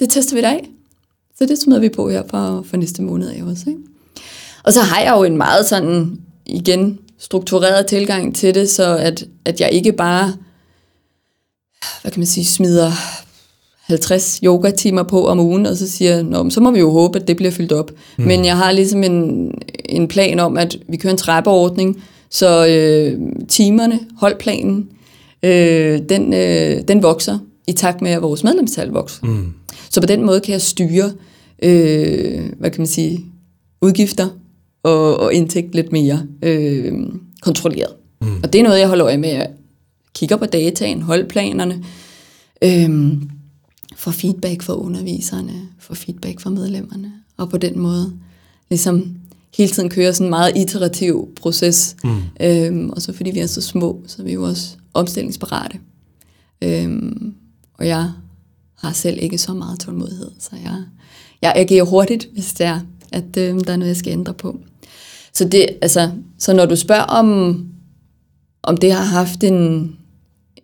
Det 0.00 0.10
tester 0.10 0.36
vi 0.36 0.42
da 0.42 0.48
af. 0.48 0.68
Så 1.38 1.46
det 1.46 1.58
smider 1.58 1.80
vi 1.80 1.88
på 1.88 2.10
her 2.10 2.22
for, 2.30 2.64
for 2.66 2.76
næste 2.76 3.02
måned 3.02 3.28
af 3.28 3.42
også. 3.42 3.64
Ikke? 3.70 3.80
Og 4.64 4.72
så 4.72 4.80
har 4.80 5.00
jeg 5.00 5.14
jo 5.16 5.24
en 5.24 5.36
meget 5.36 5.66
sådan, 5.66 6.20
igen, 6.46 6.98
struktureret 7.18 7.86
tilgang 7.86 8.34
til 8.34 8.54
det, 8.54 8.70
så 8.70 8.96
at, 8.96 9.24
at 9.44 9.60
jeg 9.60 9.70
ikke 9.72 9.92
bare, 9.92 10.34
hvad 12.02 12.12
kan 12.12 12.20
man 12.20 12.26
sige, 12.26 12.44
smider 12.44 12.92
50 13.88 14.40
yoga-timer 14.44 15.02
på 15.02 15.26
om 15.26 15.40
ugen, 15.40 15.66
og 15.66 15.76
så 15.76 15.90
siger 15.90 16.22
Nå, 16.22 16.50
så 16.50 16.60
må 16.60 16.70
vi 16.70 16.78
jo 16.78 16.90
håbe, 16.90 17.18
at 17.18 17.28
det 17.28 17.36
bliver 17.36 17.50
fyldt 17.50 17.72
op. 17.72 17.90
Mm. 18.18 18.24
Men 18.24 18.44
jeg 18.44 18.56
har 18.56 18.72
ligesom 18.72 19.04
en, 19.04 19.50
en 19.84 20.08
plan 20.08 20.40
om, 20.40 20.56
at 20.56 20.78
vi 20.88 20.96
kører 20.96 21.12
en 21.12 21.18
trappeordning, 21.18 22.02
så 22.30 22.66
øh, 22.66 23.20
timerne, 23.48 24.00
holdplanen, 24.16 24.88
øh, 25.42 26.00
den, 26.08 26.34
øh, 26.34 26.82
den 26.88 27.02
vokser 27.02 27.38
i 27.66 27.72
takt 27.72 28.02
med, 28.02 28.10
at 28.10 28.22
vores 28.22 28.44
medlemstal 28.44 28.88
vokser. 28.88 29.26
Mm. 29.26 29.52
Så 29.90 30.00
på 30.00 30.06
den 30.06 30.26
måde 30.26 30.40
kan 30.40 30.52
jeg 30.52 30.62
styre, 30.62 31.12
øh, 31.62 32.40
hvad 32.58 32.70
kan 32.70 32.80
man 32.80 32.86
sige, 32.86 33.24
udgifter 33.82 34.28
og, 34.82 35.20
og 35.20 35.34
indtægt 35.34 35.74
lidt 35.74 35.92
mere 35.92 36.22
øh, 36.42 36.92
kontrolleret. 37.42 37.92
Mm. 38.20 38.36
Og 38.42 38.52
det 38.52 38.58
er 38.58 38.62
noget, 38.62 38.80
jeg 38.80 38.88
holder 38.88 39.06
øje 39.06 39.18
med. 39.18 39.28
Jeg 39.28 39.48
kigger 40.14 40.36
på 40.36 40.46
dataen, 40.46 41.02
holdplanerne, 41.02 41.84
øh, 42.64 42.90
får 43.98 44.10
feedback 44.10 44.62
fra 44.62 44.74
underviserne, 44.74 45.52
får 45.78 45.94
feedback 45.94 46.40
fra 46.40 46.50
medlemmerne, 46.50 47.12
og 47.36 47.50
på 47.50 47.58
den 47.58 47.78
måde 47.78 48.12
ligesom 48.70 49.16
hele 49.56 49.70
tiden 49.70 49.90
kører 49.90 50.12
sådan 50.12 50.26
en 50.26 50.30
meget 50.30 50.56
iterativ 50.56 51.28
proces. 51.40 51.96
Mm. 52.04 52.20
Øhm, 52.40 52.90
og 52.90 53.02
så 53.02 53.12
fordi 53.12 53.30
vi 53.30 53.38
er 53.38 53.46
så 53.46 53.60
små, 53.60 54.02
så 54.06 54.22
er 54.22 54.24
vi 54.24 54.32
jo 54.32 54.42
også 54.42 54.76
omstillingsparate. 54.94 55.78
Øhm, 56.62 57.34
og 57.78 57.86
jeg 57.86 58.10
har 58.78 58.92
selv 58.92 59.18
ikke 59.22 59.38
så 59.38 59.54
meget 59.54 59.80
tålmodighed, 59.80 60.30
så 60.38 60.50
jeg, 60.64 60.82
jeg 61.42 61.52
agerer 61.56 61.84
hurtigt, 61.84 62.28
hvis 62.32 62.52
det 62.52 62.66
er, 62.66 62.80
at 63.12 63.36
øhm, 63.36 63.64
der 63.64 63.72
er 63.72 63.76
noget, 63.76 63.88
jeg 63.88 63.96
skal 63.96 64.12
ændre 64.12 64.34
på. 64.34 64.58
Så, 65.32 65.48
det, 65.48 65.66
altså, 65.82 66.10
så 66.38 66.52
når 66.52 66.66
du 66.66 66.76
spørger 66.76 67.02
om, 67.02 67.58
om 68.62 68.76
det 68.76 68.92
har 68.92 69.04
haft 69.04 69.44
en, 69.44 69.96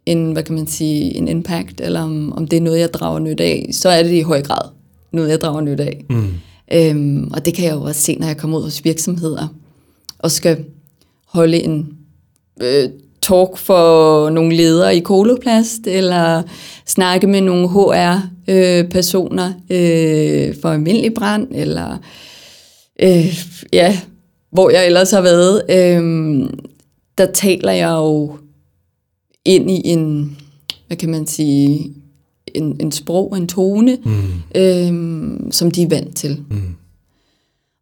en, 0.06 0.32
hvad 0.32 0.42
kan 0.42 0.54
man 0.54 0.66
sige, 0.66 1.16
en 1.16 1.28
impact, 1.28 1.80
eller 1.80 2.00
om, 2.00 2.32
om 2.32 2.48
det 2.48 2.56
er 2.56 2.60
noget, 2.60 2.80
jeg 2.80 2.94
drager 2.94 3.18
nyt 3.18 3.40
af, 3.40 3.68
så 3.72 3.88
er 3.88 4.02
det 4.02 4.12
i 4.12 4.20
høj 4.20 4.42
grad 4.42 4.68
noget, 5.12 5.30
jeg 5.30 5.40
drager 5.40 5.60
nyt 5.60 5.80
af. 5.80 6.04
Mm. 6.10 6.32
Øhm, 6.72 7.30
og 7.32 7.44
det 7.44 7.54
kan 7.54 7.64
jeg 7.64 7.74
jo 7.74 7.82
også 7.82 8.00
se, 8.00 8.16
når 8.16 8.26
jeg 8.26 8.36
kommer 8.36 8.58
ud 8.58 8.62
hos 8.62 8.84
virksomheder, 8.84 9.48
og 10.18 10.30
skal 10.30 10.64
holde 11.26 11.62
en 11.62 11.88
øh, 12.62 12.88
talk 13.22 13.56
for 13.56 14.30
nogle 14.30 14.56
ledere 14.56 14.96
i 14.96 15.00
Koloplast, 15.00 15.80
eller 15.86 16.42
snakke 16.86 17.26
med 17.26 17.40
nogle 17.40 17.68
HR-personer 17.68 19.52
øh, 19.70 20.48
øh, 20.48 20.54
for 20.62 20.68
almindelig 20.68 21.14
brand, 21.14 21.48
eller 21.54 21.98
øh, 23.02 23.38
ja, 23.72 23.98
hvor 24.50 24.70
jeg 24.70 24.86
ellers 24.86 25.10
har 25.10 25.20
været, 25.20 25.62
øh, 25.70 26.48
der 27.18 27.26
taler 27.26 27.72
jeg 27.72 27.90
jo 27.90 28.36
ind 29.44 29.70
i 29.70 29.80
en, 29.84 30.36
hvad 30.86 30.96
kan 30.96 31.10
man 31.10 31.26
sige, 31.26 31.94
en, 32.46 32.76
en 32.80 32.92
sprog, 32.92 33.36
en 33.36 33.48
tone, 33.48 33.98
mm. 34.04 34.60
øh, 34.60 35.52
som 35.52 35.70
de 35.70 35.82
er 35.82 35.88
vant 35.88 36.16
til. 36.16 36.44
Mm. 36.50 36.74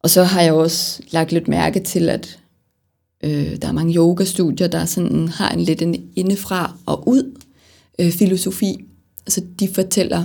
Og 0.02 0.10
så 0.10 0.24
har 0.24 0.42
jeg 0.42 0.52
også 0.52 1.02
lagt 1.10 1.32
lidt 1.32 1.48
mærke 1.48 1.80
til, 1.80 2.08
at 2.08 2.38
øh, 3.24 3.56
der 3.62 3.68
er 3.68 3.72
mange 3.72 3.94
yogastudier, 3.94 4.68
der 4.68 4.84
sådan 4.84 5.28
har 5.28 5.50
en 5.50 5.60
lidt 5.60 5.82
en 5.82 5.94
indefra 6.16 6.76
og 6.86 7.08
ud 7.08 7.40
øh, 7.98 8.12
filosofi. 8.12 8.84
Altså 9.26 9.42
de 9.60 9.68
fortæller, 9.68 10.24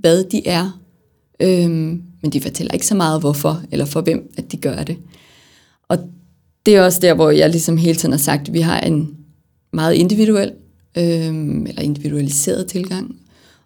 hvad 0.00 0.24
de 0.24 0.46
er, 0.46 0.80
øh, 1.40 1.70
men 2.22 2.32
de 2.32 2.40
fortæller 2.40 2.74
ikke 2.74 2.86
så 2.86 2.94
meget 2.94 3.20
hvorfor, 3.20 3.62
eller 3.70 3.84
for 3.84 4.00
hvem, 4.00 4.32
at 4.36 4.52
de 4.52 4.56
gør 4.56 4.82
det. 4.82 4.96
Og 5.88 5.98
det 6.66 6.76
er 6.76 6.82
også 6.82 7.00
der, 7.02 7.14
hvor 7.14 7.30
jeg 7.30 7.50
ligesom 7.50 7.76
hele 7.76 7.98
tiden 7.98 8.12
har 8.12 8.18
sagt, 8.18 8.48
at 8.48 8.54
vi 8.54 8.60
har 8.60 8.80
en 8.80 9.17
meget 9.72 9.94
individuel, 9.94 10.52
øh, 10.96 11.34
eller 11.68 11.80
individualiseret 11.80 12.66
tilgang, 12.66 13.16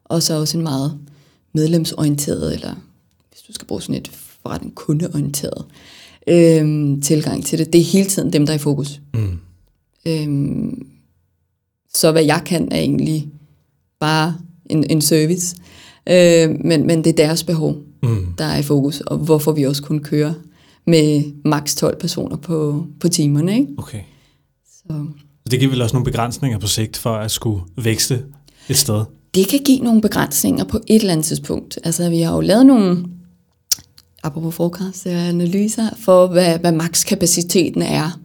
og 0.04 0.22
så 0.22 0.34
også 0.34 0.58
en 0.58 0.64
meget 0.64 0.98
medlemsorienteret, 1.52 2.54
eller 2.54 2.74
hvis 3.30 3.40
du 3.40 3.52
skal 3.52 3.66
bruge 3.66 3.82
sådan 3.82 3.94
et 3.94 4.10
forretning, 4.42 4.74
kundeorienteret 4.74 5.64
øh, 6.28 7.02
tilgang 7.02 7.44
til 7.44 7.58
det. 7.58 7.72
Det 7.72 7.80
er 7.80 7.84
hele 7.84 8.08
tiden 8.08 8.32
dem, 8.32 8.46
der 8.46 8.52
er 8.52 8.56
i 8.56 8.58
fokus. 8.58 9.00
Mm. 9.14 9.38
Øh, 10.06 10.72
så 11.94 12.12
hvad 12.12 12.24
jeg 12.24 12.42
kan, 12.46 12.68
er 12.72 12.78
egentlig 12.78 13.28
bare 14.00 14.36
en, 14.66 14.90
en 14.90 15.00
service. 15.00 15.56
Øh, 16.08 16.50
men, 16.64 16.86
men 16.86 17.04
det 17.04 17.06
er 17.06 17.26
deres 17.26 17.44
behov, 17.44 17.76
mm. 18.02 18.26
der 18.38 18.44
er 18.44 18.58
i 18.58 18.62
fokus, 18.62 19.00
og 19.00 19.18
hvorfor 19.18 19.52
vi 19.52 19.62
også 19.62 19.82
kun 19.82 19.98
kører 19.98 20.34
med 20.86 21.22
maks 21.44 21.74
12 21.74 22.00
personer 22.00 22.36
på, 22.36 22.86
på 23.00 23.08
timerne. 23.08 23.58
Ikke? 23.58 23.72
Okay. 23.78 24.00
Så. 24.66 25.06
Det 25.50 25.58
giver 25.58 25.70
vel 25.70 25.82
også 25.82 25.96
nogle 25.96 26.04
begrænsninger 26.04 26.58
på 26.58 26.66
sigt 26.66 26.96
for 26.96 27.10
at 27.10 27.30
skulle 27.30 27.62
vækste 27.76 28.22
et 28.68 28.76
sted? 28.76 29.04
Det 29.34 29.48
kan 29.48 29.60
give 29.64 29.78
nogle 29.78 30.00
begrænsninger 30.00 30.64
på 30.64 30.80
et 30.86 31.00
eller 31.00 31.12
andet 31.12 31.26
tidspunkt. 31.26 31.78
Altså, 31.84 32.10
vi 32.10 32.20
har 32.20 32.34
jo 32.34 32.40
lavet 32.40 32.66
nogle, 32.66 33.04
apropos 34.22 34.54
forecast, 34.54 35.06
analyser 35.06 35.88
for, 36.04 36.26
hvad, 36.26 36.58
hvad 36.58 36.72
makskapaciteten 36.72 37.82
er. 37.82 38.20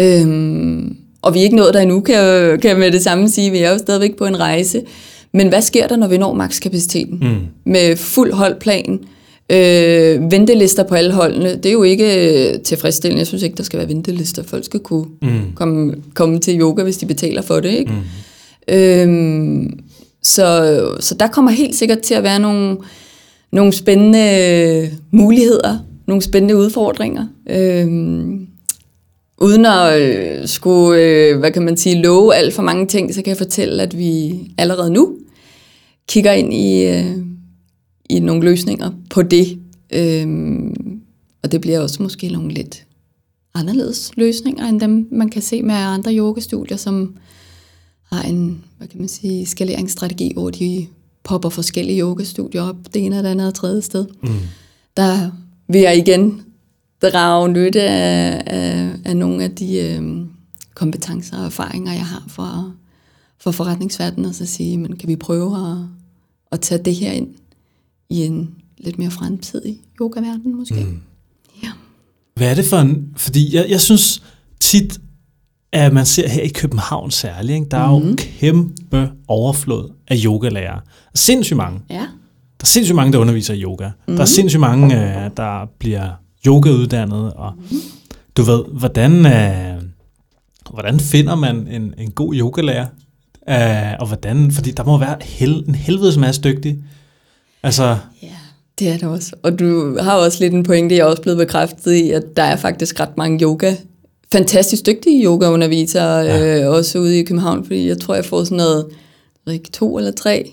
Øhm, 0.00 0.96
og 1.22 1.34
vi 1.34 1.38
er 1.38 1.42
ikke 1.42 1.56
nået 1.56 1.74
der 1.74 1.80
endnu, 1.80 2.00
kan 2.00 2.14
kan 2.60 2.70
jeg 2.70 2.78
med 2.78 2.92
det 2.92 3.02
samme 3.02 3.28
sige. 3.28 3.50
Vi 3.50 3.58
er 3.58 3.70
jo 3.70 3.78
stadigvæk 3.78 4.16
på 4.16 4.26
en 4.26 4.40
rejse. 4.40 4.82
Men 5.32 5.48
hvad 5.48 5.62
sker 5.62 5.86
der, 5.86 5.96
når 5.96 6.08
vi 6.08 6.18
når 6.18 6.34
makskapaciteten? 6.34 7.18
Mm. 7.18 7.72
Med 7.72 7.96
fuld 7.96 8.32
holdplan, 8.32 9.00
øh, 9.50 10.30
ventelister 10.30 10.82
på 10.82 10.94
alle 10.94 11.12
holdene. 11.12 11.56
Det 11.56 11.66
er 11.66 11.72
jo 11.72 11.82
ikke 11.82 12.58
tilfredsstillende. 12.64 13.18
Jeg 13.18 13.26
synes 13.26 13.42
ikke, 13.42 13.56
der 13.56 13.62
skal 13.62 13.78
være 13.78 13.88
ventelister. 13.88 14.42
Folk 14.42 14.64
skal 14.64 14.80
kunne 14.80 15.06
mm. 15.22 15.40
komme, 15.54 15.94
komme 16.14 16.38
til 16.38 16.60
yoga, 16.60 16.82
hvis 16.82 16.96
de 16.96 17.06
betaler 17.06 17.42
for 17.42 17.60
det. 17.60 17.70
Ikke? 17.70 17.92
Mm. 17.92 18.74
Øhm, 18.74 19.78
så, 20.22 20.80
så 21.00 21.14
der 21.14 21.26
kommer 21.26 21.50
helt 21.50 21.74
sikkert 21.74 22.00
til 22.00 22.14
at 22.14 22.22
være 22.22 22.38
nogle, 22.38 22.76
nogle 23.52 23.72
spændende 23.72 24.90
muligheder, 25.10 25.78
nogle 26.06 26.22
spændende 26.22 26.56
udfordringer. 26.56 27.26
Øhm, 27.50 28.46
uden 29.38 29.66
at 29.66 30.00
øh, 30.00 30.48
skulle, 30.48 31.02
øh, 31.02 31.38
hvad 31.38 31.50
kan 31.50 31.62
man 31.62 31.76
sige, 31.76 32.02
love 32.02 32.34
alt 32.34 32.54
for 32.54 32.62
mange 32.62 32.86
ting, 32.86 33.14
så 33.14 33.22
kan 33.22 33.28
jeg 33.28 33.36
fortælle, 33.36 33.82
at 33.82 33.98
vi 33.98 34.40
allerede 34.58 34.90
nu 34.90 35.16
kigger 36.08 36.32
ind 36.32 36.54
i, 36.54 36.86
øh, 36.86 37.16
i 38.10 38.20
nogle 38.20 38.44
løsninger 38.44 38.90
på 39.10 39.22
det. 39.22 39.58
Øhm, 39.92 41.00
og 41.42 41.52
det 41.52 41.60
bliver 41.60 41.80
også 41.80 42.02
måske 42.02 42.28
nogle 42.28 42.52
lidt 42.52 42.86
anderledes 43.54 44.10
løsninger, 44.16 44.68
end 44.68 44.80
dem, 44.80 45.08
man 45.12 45.28
kan 45.28 45.42
se 45.42 45.62
med 45.62 45.74
andre 45.74 46.16
yogastudier, 46.16 46.76
som 46.76 47.16
har 48.12 48.22
en, 48.22 48.64
hvad 48.78 48.88
kan 48.88 49.00
man 49.00 49.08
sige, 49.08 49.46
skaleringsstrategi, 49.46 50.32
hvor 50.34 50.50
de 50.50 50.86
popper 51.24 51.48
forskellige 51.48 52.00
yogastudier 52.00 52.62
op, 52.62 52.76
det 52.94 53.04
ene 53.04 53.18
og 53.18 53.24
det 53.24 53.30
andet 53.30 53.46
og 53.46 53.54
tredje 53.54 53.82
sted. 53.82 54.06
Mm. 54.22 54.28
Der 54.96 55.30
vil 55.68 55.80
jeg 55.80 55.98
igen 55.98 56.42
drage 57.02 57.48
nytte 57.48 57.82
af, 57.82 58.42
af, 58.46 58.90
af 59.04 59.16
nogle 59.16 59.44
af 59.44 59.50
de 59.50 59.78
øh, 59.78 60.26
kompetencer 60.74 61.38
og 61.38 61.44
erfaringer, 61.44 61.92
jeg 61.92 62.06
har 62.06 62.24
for, 62.28 62.74
for 63.38 63.50
forretningsverdenen, 63.50 64.24
og 64.24 64.34
så 64.34 64.46
sige, 64.46 64.78
men 64.78 64.96
kan 64.96 65.08
vi 65.08 65.16
prøve 65.16 65.56
at, 65.56 65.76
at 66.52 66.60
tage 66.60 66.82
det 66.82 66.94
her 66.94 67.12
ind 67.12 67.28
i 68.10 68.24
en 68.24 68.54
lidt 68.78 68.98
mere 68.98 69.10
fremtidig 69.10 69.78
yogaverden 70.00 70.56
måske? 70.56 70.74
Mm. 70.74 71.00
Ja. 71.62 71.68
Hvad 72.34 72.50
er 72.50 72.54
det 72.54 72.64
for 72.64 72.76
en... 72.76 73.08
Fordi 73.16 73.56
jeg, 73.56 73.66
jeg 73.68 73.80
synes 73.80 74.22
tit, 74.60 75.00
at 75.72 75.92
man 75.92 76.06
ser 76.06 76.28
her 76.28 76.42
i 76.42 76.48
København 76.48 77.10
særligt, 77.10 77.54
ikke? 77.54 77.66
der 77.70 77.76
er 77.76 77.86
mm. 77.86 77.94
jo 77.94 77.98
mhm. 77.98 78.16
kæmpe 78.16 79.10
overflod 79.28 79.90
af 80.08 80.16
yogalærer. 80.24 80.80
Sindssygt 81.14 81.56
mange. 81.56 81.80
Ja. 81.90 82.06
Der 82.60 82.62
er 82.62 82.66
sindssygt 82.66 82.96
mange, 82.96 83.12
der 83.12 83.18
underviser 83.18 83.54
i 83.54 83.62
yoga. 83.62 83.86
Mm. 83.86 83.92
Der 84.06 84.12
er 84.12 84.18
mhm. 84.18 84.26
sindssygt 84.26 84.60
mange, 84.60 84.86
uh, 84.86 85.30
der 85.36 85.70
bliver 85.78 86.10
yogauddannet. 86.46 87.32
Og 87.32 87.52
mm. 87.70 87.76
du 88.36 88.42
ved, 88.42 88.64
hvordan, 88.78 89.12
uh, 89.12 89.82
hvordan 90.74 91.00
finder 91.00 91.34
man 91.34 91.68
en, 91.68 91.94
en 91.98 92.10
god 92.10 92.34
yogalærer? 92.34 92.86
Uh, 93.48 94.00
og 94.00 94.06
hvordan, 94.06 94.52
fordi 94.52 94.70
der 94.70 94.84
må 94.84 94.98
være 94.98 95.16
hel, 95.22 95.64
en 95.68 95.74
helvedes 95.74 96.16
masse 96.16 96.40
dygtige. 96.42 96.84
Altså, 97.62 97.96
ja. 98.22 98.28
Det 98.78 98.88
er 98.88 98.92
det 98.92 99.08
også. 99.08 99.32
Og 99.42 99.58
du 99.58 99.98
har 99.98 100.14
også 100.14 100.38
lidt 100.40 100.54
en 100.54 100.62
pointe, 100.62 100.94
jeg 100.94 101.02
er 101.02 101.06
også 101.06 101.22
blevet 101.22 101.38
bekræftet 101.38 101.92
i, 101.92 102.10
at 102.10 102.22
der 102.36 102.42
er 102.42 102.56
faktisk 102.56 103.00
ret 103.00 103.16
mange 103.16 103.44
yoga, 103.44 103.74
fantastisk 104.32 104.86
dygtige 104.86 105.24
yogaundervisere, 105.24 106.16
ja. 106.18 106.60
øh, 106.60 106.72
også 106.72 106.98
ude 106.98 107.18
i 107.18 107.22
København, 107.22 107.64
fordi 107.64 107.88
jeg 107.88 108.00
tror, 108.00 108.14
jeg 108.14 108.24
får 108.24 108.44
sådan 108.44 108.56
noget, 108.56 108.86
ikke, 109.50 109.70
to 109.70 109.98
eller 109.98 110.10
tre 110.10 110.50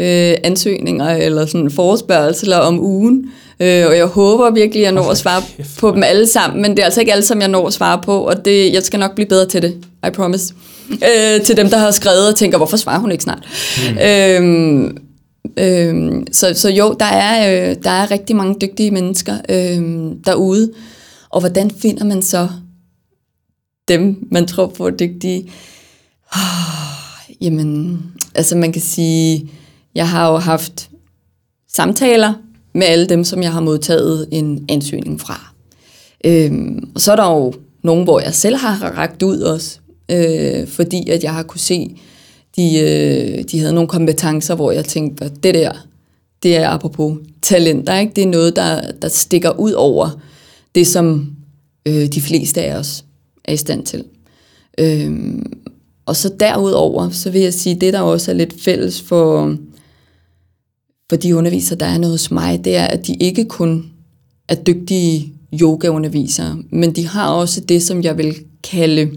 øh, 0.00 0.34
ansøgninger 0.44 1.08
eller 1.08 1.46
sådan 1.46 1.70
forespørgelser 1.70 2.56
om 2.56 2.80
ugen. 2.80 3.30
Øh, 3.60 3.86
og 3.86 3.96
jeg 3.96 4.06
håber 4.06 4.50
virkelig, 4.50 4.80
at 4.80 4.84
jeg 4.84 4.92
når 4.92 5.10
at 5.10 5.18
svare 5.18 5.42
på 5.78 5.90
dem 5.90 6.02
alle 6.02 6.26
sammen, 6.26 6.62
men 6.62 6.70
det 6.70 6.78
er 6.78 6.84
altså 6.84 7.00
ikke 7.00 7.12
alle 7.12 7.24
sammen, 7.24 7.42
jeg 7.42 7.50
når 7.50 7.66
at 7.66 7.72
svare 7.72 8.00
på, 8.04 8.18
og 8.18 8.44
det, 8.44 8.72
jeg 8.72 8.82
skal 8.82 9.00
nok 9.00 9.14
blive 9.14 9.28
bedre 9.28 9.46
til 9.46 9.62
det, 9.62 9.74
I 10.06 10.10
promise. 10.10 10.54
Øh, 10.90 11.42
til 11.44 11.56
dem, 11.56 11.70
der 11.70 11.78
har 11.78 11.90
skrevet 11.90 12.28
og 12.28 12.36
tænker, 12.36 12.58
hvorfor 12.58 12.76
svarer 12.76 12.98
hun 12.98 13.12
ikke 13.12 13.24
snart? 13.24 13.48
Mm. 13.90 13.98
Øh, 13.98 14.90
Øhm, 15.58 16.26
så, 16.32 16.54
så 16.54 16.70
jo, 16.70 16.96
der 17.00 17.06
er, 17.06 17.70
øh, 17.70 17.76
der 17.84 17.90
er 17.90 18.10
rigtig 18.10 18.36
mange 18.36 18.56
dygtige 18.60 18.90
mennesker 18.90 19.36
øh, 19.48 20.12
derude. 20.26 20.72
Og 21.30 21.40
hvordan 21.40 21.70
finder 21.70 22.04
man 22.04 22.22
så 22.22 22.48
dem, 23.88 24.28
man 24.30 24.46
tror 24.46 24.66
på 24.66 24.86
er 24.86 24.90
dygtige? 24.90 25.50
Oh, 26.34 27.36
jamen, 27.44 28.02
altså 28.34 28.56
man 28.56 28.72
kan 28.72 28.82
sige, 28.82 29.50
jeg 29.94 30.08
har 30.08 30.32
jo 30.32 30.36
haft 30.36 30.90
samtaler 31.72 32.34
med 32.74 32.86
alle 32.86 33.06
dem, 33.06 33.24
som 33.24 33.42
jeg 33.42 33.52
har 33.52 33.60
modtaget 33.60 34.28
en 34.30 34.64
ansøgning 34.68 35.20
fra. 35.20 35.52
Øhm, 36.24 36.90
og 36.94 37.00
så 37.00 37.12
er 37.12 37.16
der 37.16 37.30
jo 37.30 37.54
nogen, 37.82 38.04
hvor 38.04 38.20
jeg 38.20 38.34
selv 38.34 38.56
har 38.56 38.90
ragt 38.98 39.22
ud 39.22 39.40
også, 39.40 39.78
øh, 40.10 40.68
fordi 40.68 41.10
at 41.10 41.24
jeg 41.24 41.34
har 41.34 41.42
kunne 41.42 41.60
se, 41.60 41.96
de, 42.56 42.78
øh, 42.78 43.44
de 43.44 43.58
havde 43.58 43.72
nogle 43.72 43.88
kompetencer, 43.88 44.54
hvor 44.54 44.72
jeg 44.72 44.84
tænkte, 44.84 45.30
det 45.42 45.54
der, 45.54 45.72
det 46.42 46.56
er 46.56 46.68
apropos 46.68 47.18
talenter, 47.42 47.98
ikke? 47.98 48.12
det 48.16 48.24
er 48.24 48.28
noget, 48.28 48.56
der, 48.56 48.92
der 49.02 49.08
stikker 49.08 49.60
ud 49.60 49.72
over 49.72 50.20
det, 50.74 50.86
som 50.86 51.36
øh, 51.86 52.06
de 52.06 52.20
fleste 52.20 52.62
af 52.62 52.76
os 52.76 53.04
er 53.44 53.52
i 53.52 53.56
stand 53.56 53.86
til. 53.86 54.04
Øhm, 54.78 55.52
og 56.06 56.16
så 56.16 56.34
derudover, 56.40 57.10
så 57.10 57.30
vil 57.30 57.40
jeg 57.40 57.54
sige, 57.54 57.80
det 57.80 57.92
der 57.92 58.00
også 58.00 58.30
er 58.30 58.34
lidt 58.34 58.62
fælles 58.62 59.00
for, 59.00 59.56
for 61.10 61.16
de 61.16 61.36
undervisere, 61.36 61.78
der 61.78 61.86
er 61.86 61.98
noget 61.98 62.14
hos 62.14 62.30
mig, 62.30 62.64
det 62.64 62.76
er, 62.76 62.84
at 62.84 63.06
de 63.06 63.14
ikke 63.14 63.44
kun 63.44 63.90
er 64.48 64.54
dygtige 64.54 65.32
yogaundervisere, 65.60 66.58
men 66.70 66.92
de 66.92 67.06
har 67.08 67.28
også 67.28 67.60
det, 67.60 67.82
som 67.82 68.02
jeg 68.02 68.18
vil 68.18 68.34
kalde 68.62 69.10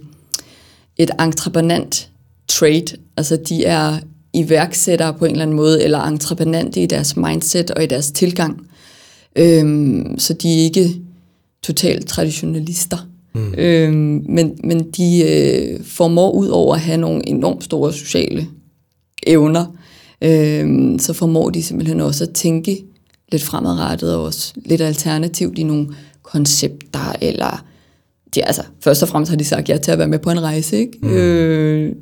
et 0.98 1.12
entreprenant 1.20 2.10
trade. 2.48 2.86
Altså 3.18 3.36
de 3.50 3.66
er 3.66 4.00
iværksættere 4.34 5.14
på 5.14 5.26
en 5.26 5.32
eller 5.32 5.42
anden 5.42 5.56
måde, 5.56 5.84
eller 5.84 6.00
entreprenante 6.00 6.82
i 6.82 6.86
deres 6.86 7.18
mindset 7.18 7.72
og 7.72 7.84
i 7.84 7.88
deres 7.88 8.12
tilgang. 8.12 8.68
Øhm, 9.36 10.20
så 10.20 10.34
de 10.34 10.60
er 10.60 10.64
ikke 10.64 10.96
totalt 11.64 12.08
traditionalister. 12.08 12.98
Mm. 13.34 13.54
Øhm, 13.58 14.26
men, 14.30 14.58
men 14.64 14.92
de 14.92 15.24
øh, 15.24 15.84
formår 15.84 16.32
ud 16.32 16.48
over 16.48 16.76
at 16.76 16.82
have 16.82 16.98
nogle 16.98 17.30
enormt 17.30 17.64
store 17.64 17.94
sociale 17.94 18.48
evner, 19.28 19.66
øhm, 20.22 21.00
så 21.00 21.14
formår 21.14 21.50
de 21.50 21.64
simpelthen 21.64 22.02
også 22.02 22.24
at 22.24 22.30
tænke 22.30 22.84
lidt 23.32 23.44
fremadrettet 23.44 24.16
og 24.16 24.24
også 24.24 24.54
lidt 24.56 24.82
alternativt 24.82 25.58
i 25.58 25.64
nogle 25.64 25.88
koncepter, 26.24 27.16
eller 27.22 27.66
de, 28.36 28.46
altså, 28.46 28.64
først 28.84 29.04
og 29.04 29.10
fremmest 29.10 29.30
har 29.30 29.38
de 29.38 29.44
sagt 29.44 29.70
ja 29.70 29.78
til 29.78 29.92
at 29.92 29.98
være 29.98 30.08
med 30.08 30.20
på 30.20 30.30
en 30.30 30.42
rejse, 30.42 30.78
ikke? 30.78 30.98
Mm. 31.02 31.10
Øh, 31.10 31.96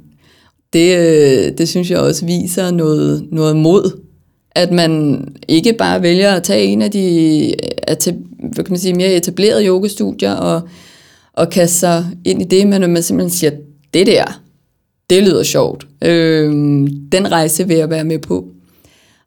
det, 0.73 0.97
øh, 0.97 1.57
det 1.57 1.69
synes 1.69 1.91
jeg 1.91 1.99
også 1.99 2.25
viser 2.25 2.71
noget, 2.71 3.27
noget 3.31 3.55
mod, 3.55 3.99
at 4.51 4.71
man 4.71 5.25
ikke 5.47 5.73
bare 5.73 6.01
vælger 6.01 6.31
at 6.31 6.43
tage 6.43 6.65
en 6.65 6.81
af 6.81 6.91
de 6.91 7.53
hvad 8.37 8.63
kan 8.63 8.71
man 8.71 8.79
sige, 8.79 8.93
mere 8.93 9.13
etablerede 9.13 9.65
yogastudier 9.65 10.33
og, 10.33 10.61
og 11.33 11.49
kaste 11.49 11.79
sig 11.79 12.05
ind 12.25 12.41
i 12.41 12.45
det, 12.45 12.67
men 12.67 12.83
at 12.83 12.89
man 12.89 13.03
simpelthen 13.03 13.37
siger, 13.37 13.51
det 13.93 14.07
der, 14.07 14.41
det 15.09 15.23
lyder 15.23 15.43
sjovt. 15.43 15.87
Øh, 16.01 16.51
den 17.11 17.31
rejse 17.31 17.67
vil 17.67 17.77
jeg 17.77 17.89
være 17.89 18.03
med 18.03 18.19
på. 18.19 18.47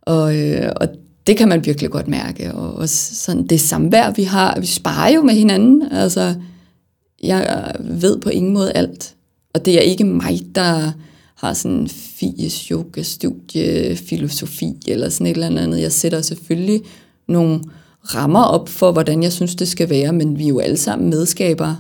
Og, 0.03 0.37
øh, 0.37 0.71
og 0.77 0.89
det 1.27 1.37
kan 1.37 1.49
man 1.49 1.67
virkelig 1.67 1.91
godt 1.91 2.09
mærke. 2.09 2.53
Og, 2.53 2.75
og 2.75 2.89
sådan 2.89 3.47
det 3.47 3.61
samvær, 3.61 4.13
vi 4.17 4.23
har, 4.23 4.61
vi 4.61 4.67
sparer 4.67 5.15
jo 5.15 5.23
med 5.23 5.35
hinanden. 5.35 5.83
Altså, 5.93 6.35
jeg 7.23 7.73
ved 7.81 8.21
på 8.21 8.29
ingen 8.29 8.53
måde 8.53 8.73
alt. 8.73 9.15
Og 9.55 9.65
det 9.65 9.75
er 9.75 9.81
ikke 9.81 10.05
mig, 10.05 10.41
der 10.55 10.93
har 11.37 11.55
sådan 11.55 11.77
en 11.77 11.89
fies 11.89 12.55
yoga 12.59 13.03
studie 13.03 13.97
filosofi 13.97 14.73
eller 14.89 15.09
sådan 15.09 15.27
et 15.27 15.31
eller 15.31 15.63
andet. 15.63 15.81
Jeg 15.81 15.93
sætter 15.93 16.21
selvfølgelig 16.21 16.83
nogle 17.29 17.61
rammer 18.15 18.43
op 18.43 18.69
for, 18.69 18.93
hvordan 18.93 19.23
jeg 19.23 19.33
synes, 19.33 19.55
det 19.55 19.69
skal 19.69 19.91
være, 19.91 20.13
men 20.13 20.39
vi 20.39 20.45
er 20.45 20.49
jo 20.49 20.59
alle 20.59 20.77
sammen 20.77 21.11
medskabere 21.11 21.79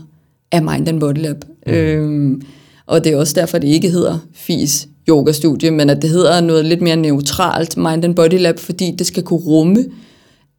af 0.52 0.62
Mind 0.62 0.88
and 0.88 1.00
Body 1.00 1.18
Lab. 1.18 1.44
Mm. 1.66 1.72
Øhm, 1.72 2.42
og 2.86 3.04
det 3.04 3.12
er 3.12 3.16
også 3.16 3.34
derfor, 3.34 3.58
det 3.58 3.68
ikke 3.68 3.90
hedder 3.90 4.18
FIS 4.32 4.88
yoga 5.08 5.32
studie, 5.32 5.70
men 5.70 5.90
at 5.90 6.02
det 6.02 6.10
hedder 6.10 6.40
noget 6.40 6.64
lidt 6.64 6.82
mere 6.82 6.96
neutralt 6.96 7.76
Mind 7.76 8.04
and 8.04 8.14
Body 8.14 8.38
Lab, 8.38 8.58
fordi 8.58 8.94
det 8.98 9.06
skal 9.06 9.22
kunne 9.22 9.40
rumme 9.40 9.84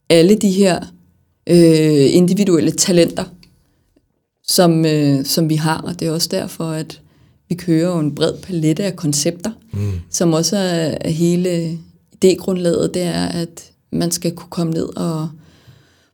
alle 0.09 0.35
de 0.35 0.51
her 0.51 0.79
øh, 1.49 2.15
individuelle 2.15 2.71
talenter, 2.71 3.23
som, 4.47 4.85
øh, 4.85 5.25
som 5.25 5.49
vi 5.49 5.55
har, 5.55 5.77
og 5.77 5.99
det 5.99 6.07
er 6.07 6.11
også 6.11 6.29
derfor, 6.31 6.63
at 6.63 7.01
vi 7.49 7.55
kører 7.55 7.91
jo 7.91 7.99
en 7.99 8.15
bred 8.15 8.33
palette 8.43 8.83
af 8.83 8.95
koncepter, 8.95 9.51
mm. 9.73 9.91
som 10.09 10.33
også 10.33 10.57
er 10.57 11.09
hele 11.09 11.79
idégrundlaget, 12.15 12.93
det 12.93 13.01
er, 13.01 13.25
at 13.25 13.71
man 13.91 14.11
skal 14.11 14.31
kunne 14.31 14.49
komme 14.49 14.73
ned 14.73 14.97
og 14.97 15.29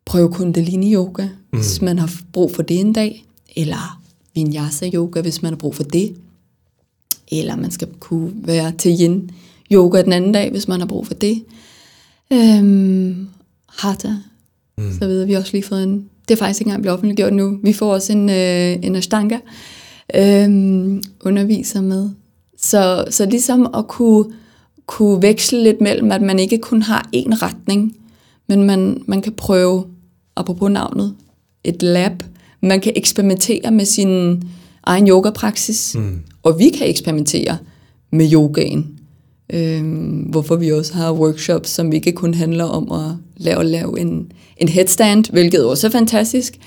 prøve 0.06 0.32
kundalini-yoga, 0.32 1.24
mm. 1.24 1.60
hvis 1.60 1.82
man 1.82 2.00
har 2.00 2.12
brug 2.34 2.56
for 2.56 2.62
det 2.62 2.80
en 2.80 2.94
dag, 2.94 3.26
eller 3.56 4.02
vinyasa-yoga, 4.36 5.22
hvis 5.22 5.42
man 5.42 5.52
har 5.52 5.58
brug 5.58 5.76
for 5.76 5.84
det, 5.84 6.16
eller 7.32 7.56
man 7.56 7.72
skal 7.72 7.88
kunne 8.00 8.32
være 8.36 8.72
til 8.72 8.92
yin-yoga 9.02 10.02
den 10.02 10.14
anden 10.14 10.32
dag, 10.32 10.52
hvis 10.52 10.68
man 10.68 10.80
har 10.80 10.88
brug 10.88 11.08
for 11.08 11.14
det. 11.14 11.44
Øhm, 12.34 13.28
hatha, 13.70 14.10
mm. 14.78 14.92
så 15.00 15.08
ved 15.08 15.26
vi 15.26 15.34
også 15.34 15.52
lige 15.52 15.64
fået 15.64 15.84
en, 15.84 16.10
det 16.28 16.34
er 16.34 16.38
faktisk 16.38 16.62
ikke 16.62 16.68
engang 16.70 16.82
blevet 16.82 16.94
offentliggjort 16.94 17.34
nu, 17.34 17.60
vi 17.64 17.74
får 17.74 17.94
også 17.94 18.14
en, 18.14 18.30
øh, 18.30 18.78
en 18.84 18.96
ashtanga, 18.96 19.38
øhm, 20.16 21.04
underviser 21.26 21.82
med. 21.82 22.10
Så, 22.58 23.06
så 23.10 23.26
ligesom 23.26 23.70
at 23.78 23.88
kunne, 23.88 24.26
kunne 24.86 25.22
veksle 25.22 25.64
lidt 25.64 25.82
mellem, 25.82 26.12
at 26.12 26.22
man 26.22 26.40
ikke 26.40 26.58
kun 26.58 26.82
har 26.82 27.10
én 27.16 27.42
retning, 27.42 27.98
men 28.50 28.64
man, 28.64 29.04
man 29.06 29.22
kan 29.22 29.34
prøve, 29.34 29.86
apropos 30.36 30.72
navnet, 30.72 31.16
et 31.64 31.84
lab. 31.84 32.24
Man 32.62 32.82
kan 32.82 32.94
eksperimentere 32.96 33.72
med 33.72 33.86
sin 33.86 34.44
egen 34.84 35.10
yogapraksis, 35.10 35.96
mm. 35.96 36.20
og 36.44 36.60
vi 36.60 36.70
kan 36.70 36.90
eksperimentere 36.90 37.58
med 38.12 38.34
yogaen. 38.34 39.00
Øhm, 39.54 40.28
hvorfor 40.30 40.56
vi 40.56 40.72
også 40.72 40.94
har 40.94 41.12
workshops, 41.12 41.70
som 41.70 41.94
ikke 41.94 42.12
kun 42.12 42.34
handler 42.34 42.64
om 42.64 42.92
at 42.92 43.16
lave, 43.38 43.64
lave 43.64 44.00
en, 44.00 44.32
en 44.58 44.68
headstand, 44.68 45.32
hvilket 45.32 45.66
også 45.66 45.88
er 45.88 45.92
fantastisk, 45.92 46.58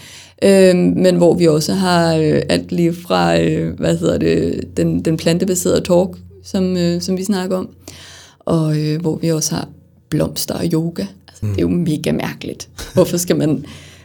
Øh, 0.44 0.76
men 0.76 1.16
hvor 1.16 1.34
vi 1.34 1.46
også 1.46 1.72
har 1.72 2.14
øh, 2.14 2.42
alt 2.48 2.72
lige 2.72 2.92
fra, 2.92 3.40
øh, 3.40 3.78
hvad 3.78 3.96
hedder 3.96 4.18
det, 4.18 4.60
den, 4.76 5.00
den 5.02 5.16
plantebaserede 5.16 5.80
talk, 5.80 6.18
som, 6.44 6.76
øh, 6.76 7.00
som 7.00 7.16
vi 7.16 7.24
snakker 7.24 7.56
om, 7.56 7.68
og 8.38 8.78
øh, 8.78 9.00
hvor 9.00 9.16
vi 9.16 9.32
også 9.32 9.54
har 9.54 9.68
blomster 10.08 10.54
og 10.54 10.64
yoga. 10.72 11.04
Altså, 11.28 11.46
mm. 11.46 11.48
Det 11.48 11.58
er 11.58 11.62
jo 11.62 11.68
mega 11.68 12.12
mærkeligt. 12.12 12.68
Hvorfor 12.94 13.16
skal 13.16 13.36
man 13.36 13.64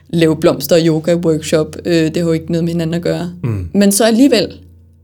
lave 0.09 0.37
blomster 0.37 0.75
og 0.75 0.81
yoga 0.85 1.15
workshop? 1.15 1.75
Øh, 1.85 1.93
det 1.93 2.17
har 2.17 2.23
jo 2.23 2.31
ikke 2.31 2.51
noget 2.51 2.63
med 2.63 2.73
hinanden 2.73 2.93
at 2.93 3.01
gøre. 3.01 3.33
Mm. 3.43 3.69
Men 3.73 3.91
så 3.91 4.05
alligevel 4.05 4.57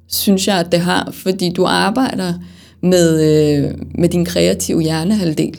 synes 0.08 0.48
jeg, 0.48 0.60
at 0.60 0.72
det 0.72 0.80
har, 0.80 1.10
fordi 1.14 1.50
du 1.50 1.66
arbejder 1.66 2.34
med, 2.82 3.22
øh, 3.24 3.72
med 3.96 4.10
din 4.10 4.26
kreative 4.26 4.82
hjernehalvdel, 4.82 5.58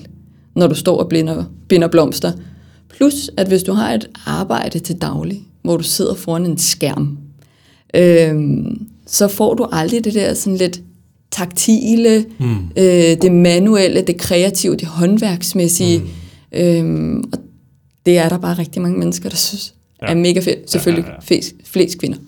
når 0.57 0.67
du 0.67 0.75
står 0.75 0.99
og 0.99 1.09
binder, 1.09 1.45
binder 1.69 1.89
blomster. 1.89 2.33
Plus, 2.97 3.31
at 3.37 3.49
hvis 3.49 3.63
du 3.63 3.73
har 3.73 3.95
et 3.95 4.09
arbejde 4.27 4.79
til 4.79 4.97
daglig, 4.97 5.48
hvor 5.63 5.77
du 5.77 5.83
sidder 5.83 6.15
foran 6.15 6.47
en 6.47 6.59
skærm, 6.59 7.19
øh, 7.95 8.35
så 9.07 9.29
får 9.29 9.55
du 9.55 9.67
aldrig 9.73 10.05
det 10.05 10.15
der 10.15 10.35
sådan 10.35 10.57
lidt 10.57 10.81
taktile, 11.31 12.25
mm. 12.39 12.57
øh, 12.77 13.17
det 13.23 13.33
manuelle, 13.33 14.03
det 14.03 14.17
kreative, 14.17 14.77
det 14.77 14.89
håndværksmæssige. 14.89 15.99
Mm. 15.99 16.09
Øhm, 16.59 17.25
og 17.33 17.39
det 18.07 18.19
er 18.19 18.29
der 18.29 18.39
bare 18.39 18.59
rigtig 18.59 18.83
mange 18.83 18.99
mennesker, 18.99 19.29
der 19.29 19.37
synes 19.37 19.75
ja. 20.03 20.07
er 20.07 20.15
mega 20.15 20.41
fedt. 20.41 20.71
Selvfølgelig 20.71 21.05
ja, 21.05 21.11
ja, 21.11 21.15
ja. 21.15 21.27
Flest, 21.27 21.55
flest 21.65 21.99
kvinder. 21.99 22.19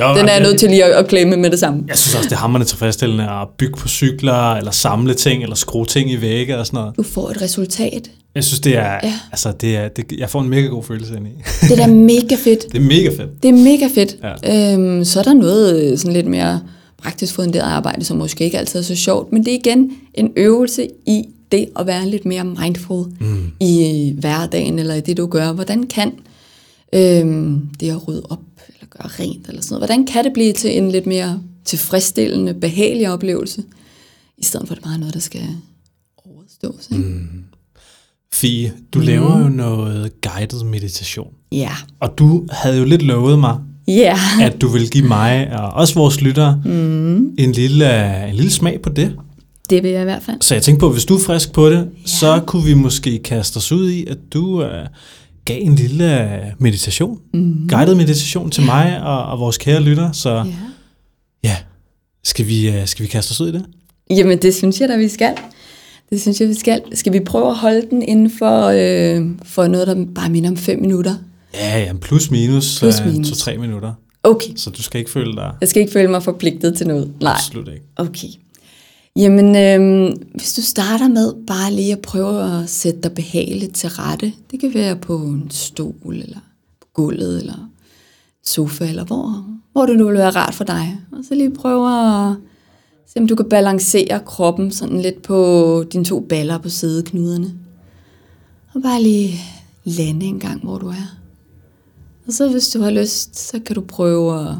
Jo, 0.00 0.14
Den 0.16 0.28
er 0.28 0.32
jeg 0.32 0.42
nødt 0.42 0.58
til 0.58 0.70
lige 0.70 0.84
at, 0.84 0.90
at 0.90 1.08
klemme 1.08 1.36
med 1.36 1.50
det 1.50 1.58
samme. 1.58 1.84
Jeg 1.88 1.98
synes 1.98 2.14
også, 2.14 2.28
det 2.28 2.34
er 2.34 2.40
hammerende 2.40 2.66
tilfredsstillende 2.66 3.30
at 3.30 3.48
bygge 3.58 3.76
på 3.76 3.88
cykler, 3.88 4.52
eller 4.52 4.70
samle 4.70 5.14
ting, 5.14 5.42
eller 5.42 5.56
skrue 5.56 5.86
ting 5.86 6.10
i 6.10 6.20
vægge 6.20 6.58
og 6.58 6.66
sådan 6.66 6.78
noget. 6.78 6.96
Du 6.96 7.02
får 7.02 7.30
et 7.30 7.42
resultat. 7.42 8.10
Jeg 8.34 8.44
synes, 8.44 8.60
det 8.60 8.76
er, 8.76 9.00
ja. 9.02 9.20
altså, 9.32 9.52
det 9.52 9.76
er, 9.76 9.88
det, 9.88 10.12
jeg 10.12 10.30
får 10.30 10.40
en 10.40 10.48
mega 10.48 10.66
god 10.66 10.82
følelse 10.82 11.16
ind 11.16 11.26
i. 11.26 11.30
det 11.60 11.70
er 11.70 11.76
da 11.76 11.92
mega 11.92 12.34
fedt. 12.34 12.66
det 12.72 12.78
er 12.78 12.80
mega 12.80 13.08
fedt. 13.08 13.42
Det 13.42 13.48
er 13.48 13.52
mega 13.52 13.88
fedt. 13.94 14.18
Ja. 14.44 14.74
Øhm, 14.74 15.04
så 15.04 15.18
er 15.18 15.24
der 15.24 15.34
noget 15.34 16.00
sådan 16.00 16.12
lidt 16.12 16.26
mere 16.26 16.60
praktisk 16.98 17.34
funderet 17.34 17.64
arbejde, 17.64 18.04
som 18.04 18.16
måske 18.16 18.44
ikke 18.44 18.58
altid 18.58 18.78
er 18.78 18.84
så 18.84 18.94
sjovt, 18.94 19.32
men 19.32 19.44
det 19.44 19.54
er 19.54 19.58
igen 19.58 19.92
en 20.14 20.32
øvelse 20.36 20.88
i 21.06 21.24
det 21.52 21.68
at 21.76 21.86
være 21.86 22.08
lidt 22.08 22.24
mere 22.24 22.44
mindful 22.44 23.12
mm. 23.20 23.52
i 23.60 24.14
hverdagen, 24.18 24.78
eller 24.78 24.94
i 24.94 25.00
det, 25.00 25.16
du 25.16 25.26
gør. 25.26 25.52
Hvordan 25.52 25.82
kan 25.82 26.12
øhm, 26.92 27.68
det 27.80 27.90
at 27.90 28.08
rydde 28.08 28.22
op, 28.30 28.40
eller 28.68 28.86
gøre 28.90 29.08
rent, 29.24 29.48
eller 29.48 29.62
sådan 29.62 29.74
noget, 29.74 29.80
hvordan 29.80 30.06
kan 30.06 30.24
det 30.24 30.32
blive 30.32 30.52
til 30.52 30.78
en 30.78 30.90
lidt 30.90 31.06
mere 31.06 31.40
tilfredsstillende, 31.64 32.54
behagelig 32.54 33.10
oplevelse, 33.10 33.62
i 34.38 34.44
stedet 34.44 34.68
for 34.68 34.74
at 34.74 34.76
det 34.76 34.84
bare 34.84 34.94
er 34.94 34.98
noget, 34.98 35.14
der 35.14 35.20
skal 35.20 35.46
overstås. 36.24 36.88
Ikke? 36.90 37.04
Mm. 37.04 37.44
Fie, 38.32 38.72
du 38.92 38.98
mm. 38.98 39.04
laver 39.04 39.38
jo 39.38 39.48
noget 39.48 40.10
guided 40.20 40.64
meditation. 40.64 41.28
Ja. 41.52 41.56
Yeah. 41.56 41.76
Og 42.00 42.18
du 42.18 42.46
havde 42.50 42.78
jo 42.78 42.84
lidt 42.84 43.02
lovet 43.02 43.38
mig, 43.38 43.58
yeah. 43.90 44.42
at 44.42 44.60
du 44.60 44.68
vil 44.68 44.90
give 44.90 45.06
mig 45.08 45.58
og 45.58 45.68
også 45.68 45.94
vores 45.94 46.20
lyttere 46.20 46.62
mm. 46.64 47.34
en, 47.38 47.52
lille, 47.52 48.28
en 48.28 48.34
lille 48.34 48.50
smag 48.50 48.80
på 48.82 48.88
det. 48.88 49.16
Det 49.70 49.82
vil 49.82 49.90
jeg 49.90 50.00
i 50.00 50.04
hvert 50.04 50.22
fald. 50.22 50.36
Så 50.40 50.54
jeg 50.54 50.62
tænkte 50.62 50.80
på, 50.80 50.86
at 50.86 50.92
hvis 50.92 51.04
du 51.04 51.14
er 51.14 51.20
frisk 51.20 51.52
på 51.52 51.70
det, 51.70 51.76
ja. 51.76 51.86
så 52.04 52.42
kunne 52.46 52.64
vi 52.64 52.74
måske 52.74 53.18
kaste 53.18 53.56
os 53.56 53.72
ud 53.72 53.90
i, 53.90 54.06
at 54.06 54.18
du 54.32 54.64
uh, 54.64 54.70
gav 55.44 55.62
en 55.62 55.74
lille 55.74 56.28
meditation, 56.58 57.18
mm. 57.34 57.68
guided 57.68 57.94
meditation 57.94 58.50
til 58.50 58.64
mig 58.64 59.02
og, 59.02 59.24
og 59.24 59.40
vores 59.40 59.58
kære 59.58 59.82
lyttere. 59.82 60.14
Så 60.14 60.30
ja, 60.30 60.44
ja 61.44 61.56
skal, 62.24 62.46
vi, 62.46 62.68
uh, 62.68 62.74
skal 62.84 63.02
vi 63.02 63.08
kaste 63.08 63.30
os 63.30 63.40
ud 63.40 63.48
i 63.48 63.52
det? 63.52 63.64
Jamen, 64.10 64.38
det 64.38 64.54
synes 64.54 64.80
jeg 64.80 64.88
da, 64.88 64.96
vi 64.96 65.08
skal. 65.08 65.34
Det 66.12 66.20
synes 66.20 66.40
jeg, 66.40 66.48
vi 66.48 66.54
skal. 66.54 66.82
Skal 66.92 67.12
vi 67.12 67.20
prøve 67.20 67.48
at 67.48 67.54
holde 67.54 67.86
den 67.90 68.02
inden 68.02 68.30
for, 68.30 68.66
øh, 68.66 69.30
for 69.42 69.66
noget, 69.66 69.86
der 69.86 70.06
bare 70.14 70.30
minder 70.30 70.50
om 70.50 70.56
fem 70.56 70.80
minutter? 70.80 71.14
Ja, 71.54 71.78
ja, 71.78 71.92
plus 72.00 72.30
minus, 72.30 72.78
plus 72.78 73.00
øh, 73.00 73.12
minus. 73.12 73.28
to-tre 73.28 73.58
minutter. 73.58 73.92
Okay. 74.22 74.52
Så 74.56 74.70
du 74.70 74.82
skal 74.82 74.98
ikke 74.98 75.10
føle 75.10 75.36
dig... 75.36 75.52
Jeg 75.60 75.68
skal 75.68 75.80
ikke 75.80 75.92
føle 75.92 76.10
mig 76.10 76.22
forpligtet 76.22 76.76
til 76.76 76.86
noget. 76.86 77.12
Nej. 77.20 77.32
Absolut 77.32 77.68
ikke. 77.68 77.82
Okay. 77.96 78.28
Jamen, 79.16 79.56
øh, 79.56 80.12
hvis 80.34 80.52
du 80.54 80.62
starter 80.62 81.08
med 81.08 81.32
bare 81.46 81.72
lige 81.72 81.92
at 81.92 82.00
prøve 82.00 82.60
at 82.62 82.70
sætte 82.70 83.00
dig 83.00 83.12
behageligt 83.12 83.74
til 83.74 83.88
rette. 83.88 84.32
Det 84.50 84.60
kan 84.60 84.74
være 84.74 84.96
på 84.96 85.16
en 85.16 85.46
stol, 85.50 85.94
eller 86.22 86.38
på 86.80 86.86
gulvet, 86.94 87.40
eller 87.40 87.68
sofa, 88.44 88.88
eller 88.88 89.04
hvor, 89.04 89.46
hvor 89.72 89.86
det 89.86 89.96
nu 89.96 90.06
vil 90.06 90.14
være 90.14 90.30
rart 90.30 90.54
for 90.54 90.64
dig. 90.64 90.96
Og 91.12 91.18
så 91.28 91.34
lige 91.34 91.54
prøve 91.54 91.88
at 91.88 92.36
se, 93.06 93.20
om 93.20 93.26
du 93.26 93.34
kan 93.34 93.48
balancere 93.48 94.20
kroppen 94.26 94.72
sådan 94.72 95.00
lidt 95.00 95.22
på 95.22 95.84
dine 95.92 96.04
to 96.04 96.20
baller 96.20 96.58
på 96.58 96.68
sædeknuderne. 96.68 97.54
Og 98.74 98.82
bare 98.82 99.02
lige 99.02 99.34
lande 99.84 100.26
en 100.26 100.40
gang, 100.40 100.62
hvor 100.62 100.78
du 100.78 100.88
er. 100.88 101.18
Og 102.26 102.32
så 102.32 102.50
hvis 102.50 102.68
du 102.68 102.80
har 102.80 102.90
lyst, 102.90 103.38
så 103.38 103.60
kan 103.66 103.74
du 103.74 103.80
prøve 103.80 104.40
at 104.40 104.56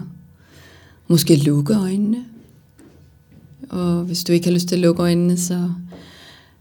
måske 1.09 1.37
lukke 1.37 1.75
øjnene. 1.75 2.25
Og 3.69 4.03
hvis 4.03 4.25
du 4.25 4.33
ikke 4.33 4.47
har 4.47 4.53
lyst 4.53 4.69
til 4.69 4.75
at 4.77 4.81
lukke 4.81 5.03
øjnene, 5.03 5.37
så 5.37 5.71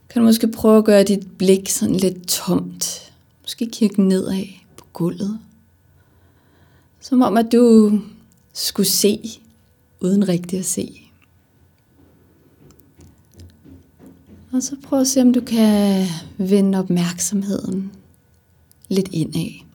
kan 0.09 0.21
du 0.21 0.25
måske 0.25 0.47
prøve 0.47 0.77
at 0.77 0.85
gøre 0.85 1.03
dit 1.03 1.27
blik 1.37 1.69
sådan 1.69 1.95
lidt 1.95 2.27
tomt. 2.27 3.11
Måske 3.41 3.69
kigge 3.71 4.03
nedad 4.03 4.45
på 4.77 4.85
gulvet. 4.93 5.39
Som 7.01 7.21
om, 7.21 7.37
at 7.37 7.51
du 7.51 7.91
skulle 8.53 8.89
se, 8.89 9.39
uden 9.99 10.29
rigtigt 10.29 10.59
at 10.59 10.65
se. 10.65 11.10
Og 14.53 14.63
så 14.63 14.75
prøv 14.83 14.99
at 14.99 15.07
se, 15.07 15.21
om 15.21 15.33
du 15.33 15.41
kan 15.41 16.05
vende 16.37 16.79
opmærksomheden 16.79 17.91
lidt 18.89 19.09
indad. 19.11 19.65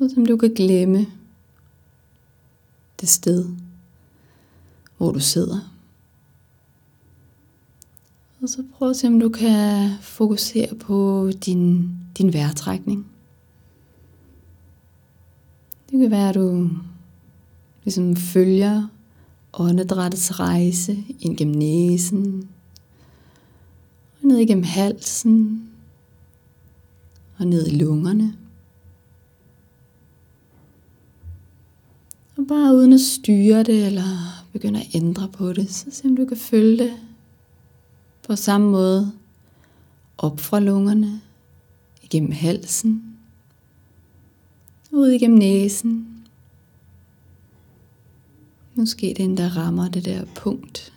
Og 0.00 0.10
som 0.14 0.26
du 0.26 0.36
kan 0.36 0.54
glemme 0.54 1.06
det 3.00 3.08
sted, 3.08 3.48
hvor 4.96 5.12
du 5.12 5.20
sidder. 5.20 5.74
Og 8.42 8.48
så 8.48 8.64
prøv 8.74 8.90
at 8.90 8.96
se, 8.96 9.06
om 9.06 9.20
du 9.20 9.28
kan 9.28 9.90
fokusere 10.00 10.74
på 10.74 11.30
din, 11.46 11.90
din 12.18 12.32
vejrtrækning. 12.32 13.06
Det 15.90 16.00
kan 16.00 16.10
være, 16.10 16.28
at 16.28 16.34
du 16.34 16.70
ligesom 17.84 18.16
følger 18.16 18.88
åndedrættets 19.52 20.40
rejse 20.40 21.04
ind 21.20 21.36
gennem 21.36 21.56
næsen, 21.56 22.48
og 24.20 24.28
ned 24.28 24.38
igennem 24.38 24.64
halsen, 24.64 25.68
og 27.38 27.46
ned 27.46 27.66
i 27.66 27.76
lungerne. 27.76 28.36
Og 32.36 32.46
bare 32.48 32.74
uden 32.74 32.92
at 32.92 33.00
styre 33.00 33.62
det, 33.62 33.86
eller 33.86 34.44
begynde 34.52 34.80
at 34.80 34.94
ændre 34.94 35.28
på 35.28 35.52
det, 35.52 35.70
så 35.70 35.86
se 35.90 36.08
om 36.08 36.16
du 36.16 36.24
kan 36.24 36.36
følge 36.36 36.78
det 36.78 36.92
på 38.28 38.36
samme 38.36 38.70
måde 38.70 39.12
op 40.18 40.40
fra 40.40 40.60
lungerne, 40.60 41.20
igennem 42.02 42.32
halsen, 42.32 43.16
ud 44.90 45.08
igennem 45.08 45.38
næsen. 45.38 46.24
Måske 48.74 49.14
den, 49.16 49.36
der 49.36 49.56
rammer 49.56 49.88
det 49.88 50.04
der 50.04 50.24
punkt, 50.34 50.92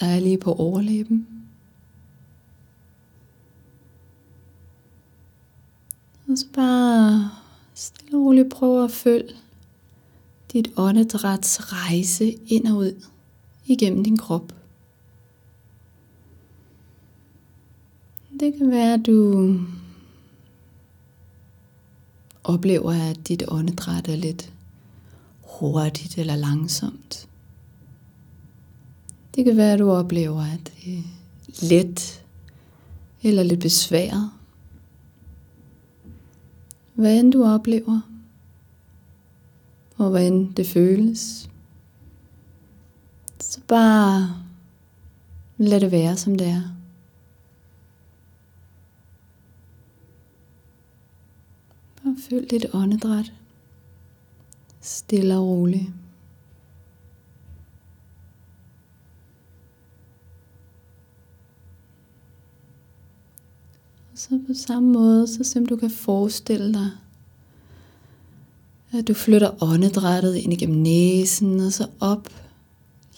der 0.00 0.06
er 0.06 0.20
lige 0.20 0.38
på 0.38 0.52
overlæben. 0.52 1.33
Og 6.34 6.38
så 6.38 6.46
bare 6.54 7.30
stille 7.74 8.18
og 8.18 8.24
roligt 8.24 8.50
prøve 8.50 8.84
at 8.84 8.90
følge 8.90 9.34
dit 10.52 10.72
åndedræts 10.76 11.72
rejse 11.72 12.32
ind 12.46 12.66
og 12.66 12.76
ud 12.76 13.04
igennem 13.66 14.04
din 14.04 14.16
krop. 14.16 14.52
Det 18.40 18.54
kan 18.58 18.70
være, 18.70 18.94
at 18.94 19.06
du 19.06 19.58
oplever, 22.44 23.10
at 23.10 23.28
dit 23.28 23.42
åndedræt 23.48 24.08
er 24.08 24.16
lidt 24.16 24.52
hurtigt 25.42 26.18
eller 26.18 26.36
langsomt. 26.36 27.28
Det 29.34 29.44
kan 29.44 29.56
være, 29.56 29.72
at 29.72 29.78
du 29.78 29.90
oplever, 29.90 30.42
at 30.42 30.72
det 30.84 30.98
er 30.98 31.02
let 31.68 32.24
eller 33.22 33.42
lidt 33.42 33.60
besværet. 33.60 34.30
Hvad 36.94 37.20
end 37.20 37.32
du 37.32 37.44
oplever, 37.44 38.00
og 39.96 40.08
hvordan 40.08 40.52
det 40.52 40.66
føles. 40.66 41.50
Så 43.40 43.60
bare 43.68 44.44
lad 45.56 45.80
det 45.80 45.90
være, 45.90 46.16
som 46.16 46.38
det 46.38 46.46
er. 46.46 46.62
Bare 52.04 52.16
føl 52.30 52.46
dit 52.50 52.66
åndedræt. 52.72 53.32
Stille 54.80 55.36
og 55.36 55.46
roligt. 55.46 55.92
Så 64.28 64.40
på 64.46 64.54
samme 64.54 64.92
måde, 64.92 65.26
så 65.26 65.44
simpelthen 65.44 65.66
du 65.66 65.76
kan 65.76 65.90
forestille 65.90 66.74
dig, 66.74 66.90
at 68.92 69.08
du 69.08 69.14
flytter 69.14 69.62
åndedrættet 69.62 70.34
ind 70.36 70.52
igennem 70.52 70.82
næsen, 70.82 71.60
og 71.60 71.72
så 71.72 71.86
op 72.00 72.28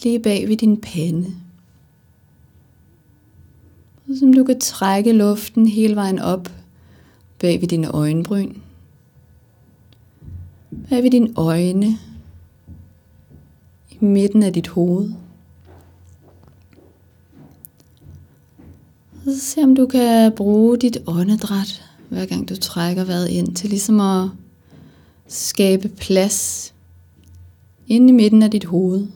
lige 0.02 0.18
bag 0.18 0.48
ved 0.48 0.56
din 0.56 0.80
pande. 0.80 1.34
Og 4.08 4.16
som 4.18 4.32
du 4.32 4.44
kan 4.44 4.60
trække 4.60 5.12
luften 5.12 5.66
hele 5.66 5.96
vejen 5.96 6.18
op 6.18 6.52
bag 7.38 7.60
ved 7.60 7.68
dine 7.68 7.88
øjenbryn. 7.88 8.54
Bag 10.88 11.02
ved 11.02 11.10
dine 11.10 11.32
øjne. 11.36 11.98
I 13.90 14.04
midten 14.04 14.42
af 14.42 14.52
dit 14.52 14.68
hoved. 14.68 15.12
Og 19.26 19.32
så 19.32 19.40
se 19.40 19.62
om 19.62 19.76
du 19.76 19.86
kan 19.86 20.32
bruge 20.32 20.78
dit 20.78 20.98
åndedræt, 21.06 21.84
hver 22.08 22.26
gang 22.26 22.48
du 22.48 22.56
trækker 22.56 23.04
vejret 23.04 23.28
ind, 23.28 23.54
til 23.54 23.70
ligesom 23.70 24.00
at 24.00 24.28
skabe 25.28 25.88
plads 25.88 26.74
inde 27.86 28.08
i 28.08 28.12
midten 28.12 28.42
af 28.42 28.50
dit 28.50 28.64
hoved. 28.64 29.06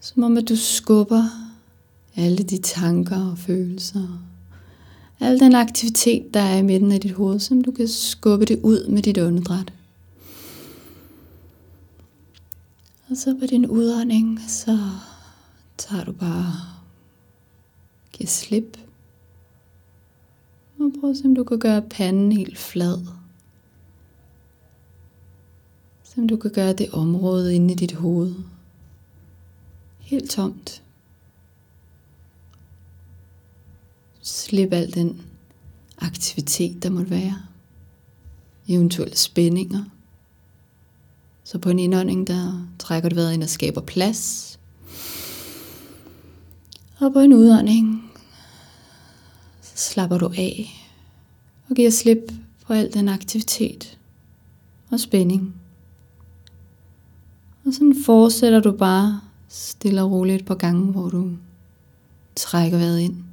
Som 0.00 0.22
om 0.22 0.36
at 0.36 0.48
du 0.48 0.56
skubber 0.56 1.24
alle 2.16 2.38
de 2.38 2.58
tanker 2.58 3.30
og 3.30 3.38
følelser. 3.38 4.20
Al 5.20 5.40
den 5.40 5.54
aktivitet, 5.54 6.34
der 6.34 6.40
er 6.40 6.56
i 6.56 6.62
midten 6.62 6.92
af 6.92 7.00
dit 7.00 7.12
hoved, 7.12 7.40
som 7.40 7.64
du 7.64 7.70
kan 7.70 7.88
skubbe 7.88 8.44
det 8.44 8.60
ud 8.62 8.88
med 8.88 9.02
dit 9.02 9.18
åndedræt. 9.18 9.72
Og 13.10 13.16
så 13.16 13.36
på 13.40 13.46
din 13.46 13.66
udånding, 13.66 14.40
så 14.48 14.78
tager 15.78 16.04
du 16.04 16.12
bare 16.12 16.77
giver 18.28 18.34
slip. 18.34 18.78
Og 20.78 20.92
prøv 21.00 21.10
at 21.10 21.16
se, 21.16 21.24
om 21.24 21.34
du 21.34 21.44
kan 21.44 21.58
gøre 21.58 21.82
panden 21.82 22.32
helt 22.32 22.58
flad. 22.58 22.98
Som 26.02 26.22
om 26.22 26.28
du 26.28 26.36
kan 26.36 26.50
gøre 26.50 26.72
det 26.72 26.90
område 26.90 27.54
inde 27.54 27.74
i 27.74 27.76
dit 27.76 27.92
hoved 27.92 28.34
helt 29.98 30.30
tomt. 30.30 30.82
Slip 34.22 34.72
al 34.72 34.94
den 34.94 35.22
aktivitet, 35.98 36.82
der 36.82 36.90
måtte 36.90 37.10
være. 37.10 37.42
Eventuelle 38.68 39.16
spændinger. 39.16 39.84
Så 41.44 41.58
på 41.58 41.70
en 41.70 41.78
indånding, 41.78 42.26
der 42.26 42.68
trækker 42.78 43.08
du 43.08 43.14
vejret 43.14 43.32
ind 43.32 43.42
og 43.42 43.48
skaber 43.48 43.80
plads. 43.80 44.58
Og 47.00 47.12
på 47.12 47.18
en 47.18 47.32
udånding, 47.32 48.07
slapper 49.78 50.18
du 50.18 50.26
af 50.26 50.84
og 51.68 51.76
giver 51.76 51.90
slip 51.90 52.32
på 52.66 52.72
al 52.72 52.94
den 52.94 53.08
aktivitet 53.08 53.98
og 54.90 55.00
spænding. 55.00 55.54
Og 57.64 57.72
sådan 57.72 57.96
fortsætter 58.04 58.60
du 58.60 58.72
bare 58.72 59.20
stille 59.48 60.02
og 60.02 60.10
roligt 60.10 60.46
på 60.46 60.54
gange, 60.54 60.92
hvor 60.92 61.08
du 61.08 61.30
trækker 62.36 62.78
vejret 62.78 62.98
ind 62.98 63.24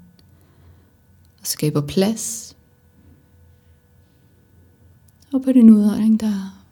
og 1.40 1.48
skaber 1.48 1.82
plads. 1.82 2.56
Og 5.34 5.42
på 5.42 5.52
din 5.52 5.70
udånding, 5.70 6.20
der 6.20 6.64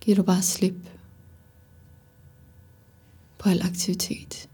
giver 0.00 0.16
du 0.16 0.22
bare 0.22 0.42
slip 0.42 0.90
på 3.38 3.48
al 3.48 3.62
aktivitet. 3.62 4.48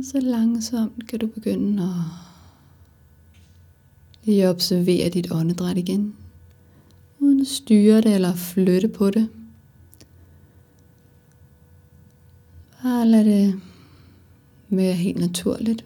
Og 0.00 0.06
så 0.06 0.20
langsomt 0.20 1.08
kan 1.08 1.18
du 1.18 1.26
begynde 1.26 1.82
at 1.82 1.90
lige 4.24 4.48
observere 4.48 5.08
dit 5.08 5.32
åndedræt 5.32 5.78
igen. 5.78 6.16
Uden 7.18 7.40
at 7.40 7.46
styre 7.46 7.96
det 8.00 8.14
eller 8.14 8.34
flytte 8.34 8.88
på 8.88 9.10
det. 9.10 9.28
Bare 12.82 13.08
lad 13.08 13.24
det 13.24 13.60
være 14.68 14.94
helt 14.94 15.18
naturligt. 15.18 15.84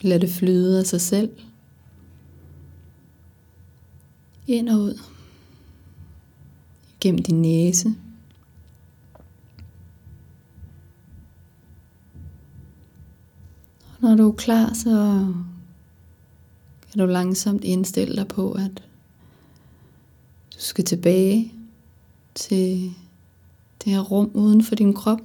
Lad 0.00 0.20
det 0.20 0.30
flyde 0.30 0.78
af 0.78 0.86
sig 0.86 1.00
selv. 1.00 1.30
Ind 4.46 4.68
og 4.68 4.80
ud. 4.80 5.00
Gennem 7.00 7.22
din 7.22 7.42
næse. 7.42 7.94
Og 13.95 13.95
når 14.06 14.16
du 14.16 14.28
er 14.28 14.32
klar, 14.32 14.72
så 14.72 15.24
kan 16.90 16.98
du 16.98 17.06
langsomt 17.06 17.64
indstille 17.64 18.16
dig 18.16 18.28
på, 18.28 18.52
at 18.52 18.82
du 20.54 20.58
skal 20.58 20.84
tilbage 20.84 21.52
til 22.34 22.92
det 23.84 23.92
her 23.92 24.00
rum 24.00 24.30
uden 24.34 24.64
for 24.64 24.74
din 24.74 24.94
krop. 24.94 25.20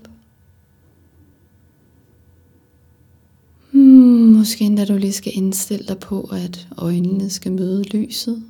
Hmm, 3.71 4.34
måske 4.38 4.65
endda 4.65 4.86
du 4.86 4.97
lige 4.97 5.13
skal 5.13 5.32
indstille 5.36 5.86
dig 5.88 5.99
på, 5.99 6.21
at 6.21 6.67
øjnene 6.77 7.29
skal 7.29 7.51
møde 7.51 7.84
lyset 7.84 8.43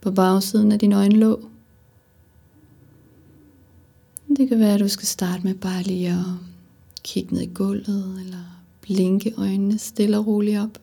på 0.00 0.10
bagsiden 0.10 0.72
af 0.72 0.78
din 0.78 0.92
øjenlåg. 0.92 1.40
Det 4.36 4.48
kan 4.48 4.58
være, 4.58 4.74
at 4.74 4.80
du 4.80 4.88
skal 4.88 5.06
starte 5.06 5.42
med 5.44 5.54
bare 5.54 5.82
lige 5.82 6.08
at 6.08 6.24
kigge 7.04 7.34
ned 7.34 7.42
i 7.42 7.50
gulvet, 7.54 8.20
eller 8.24 8.57
blinke 8.88 9.34
øjnene 9.36 9.78
stille 9.78 10.18
og 10.18 10.26
roligt 10.26 10.60
op. 10.60 10.78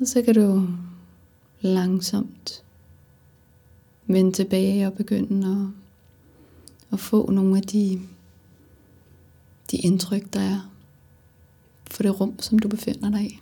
Og 0.00 0.06
så 0.06 0.22
kan 0.22 0.34
du 0.34 0.68
langsomt 1.60 2.64
vende 4.06 4.32
tilbage 4.32 4.86
og 4.86 4.92
begynde 4.92 5.48
at, 5.50 6.92
at 6.92 7.00
få 7.00 7.30
nogle 7.30 7.56
af 7.56 7.62
de, 7.62 8.00
de 9.70 9.76
indtryk, 9.76 10.32
der 10.32 10.40
er 10.40 10.70
for 11.90 12.02
det 12.02 12.20
rum, 12.20 12.38
som 12.38 12.58
du 12.58 12.68
befinder 12.68 13.10
dig 13.10 13.24
i. 13.24 13.40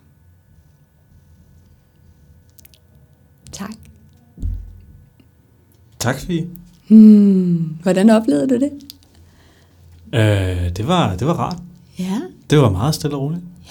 Tak. 3.53 3.75
Tak, 5.99 6.17
Fie. 6.17 6.51
Hmm, 6.89 7.79
hvordan 7.83 8.11
oplevede 8.11 8.49
du 8.49 8.55
det? 8.55 8.90
Øh, 10.15 10.71
det, 10.77 10.89
var, 10.89 11.17
det 11.17 11.27
var 11.27 11.33
rart. 11.35 11.57
Ja. 11.99 12.21
Det 12.51 12.59
var 12.59 12.71
meget 12.71 12.95
stille 12.95 13.17
og 13.17 13.23
roligt. 13.23 13.43
Ja. 13.67 13.71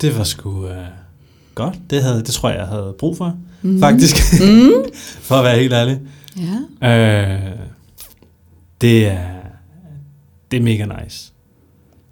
Det 0.00 0.18
var 0.18 0.24
sgu 0.24 0.66
øh, 0.66 0.76
godt. 1.54 1.78
Det, 1.90 2.02
havde, 2.02 2.18
det 2.18 2.26
tror 2.34 2.48
jeg, 2.48 2.58
jeg 2.58 2.66
havde 2.66 2.94
brug 2.98 3.16
for, 3.16 3.36
mm. 3.62 3.80
faktisk. 3.80 4.16
Mm. 4.40 4.72
for 5.28 5.34
at 5.34 5.44
være 5.44 5.58
helt 5.58 5.72
ærlig. 5.72 6.00
Ja. 6.80 6.88
Øh, 7.34 7.50
det 8.80 9.06
er 9.06 9.18
det 10.50 10.56
er 10.56 10.60
mega 10.62 10.84
nice. 11.02 11.32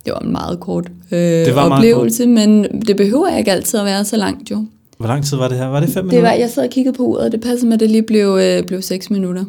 Det 0.05 0.13
var 0.13 0.19
en 0.21 0.33
meget 0.33 0.61
kort 0.61 0.91
øh, 1.11 1.19
Det 1.21 1.55
var 1.55 1.69
meget 1.69 1.79
oplevelse, 1.79 2.27
men 2.27 2.81
det 2.87 2.97
behøver 2.97 3.37
ikke 3.37 3.53
altid 3.53 3.79
at 3.81 3.87
være 3.87 4.05
så 4.05 4.17
langt 4.17 4.51
jo. 4.51 4.67
Hvor 4.99 5.07
lang 5.07 5.25
tid 5.25 5.37
var 5.37 5.49
det 5.49 5.59
her? 5.59 5.67
Var 5.67 5.81
det 5.81 5.89
fem 5.89 6.05
Det 6.05 6.13
minutter? 6.13 6.31
var, 6.31 6.37
jeg 6.37 6.51
sad 6.51 6.65
og 6.65 6.71
kiggede 6.71 6.97
på 6.97 7.03
uret, 7.03 7.25
og 7.25 7.33
det 7.33 7.41
passede 7.41 7.67
med, 7.67 7.75
at 7.75 7.81
det 7.81 7.91
lige 7.91 8.03
blev, 8.03 8.39
øh, 8.43 8.67
blev 8.67 8.83
6 8.83 9.11
minutter. 9.11 9.45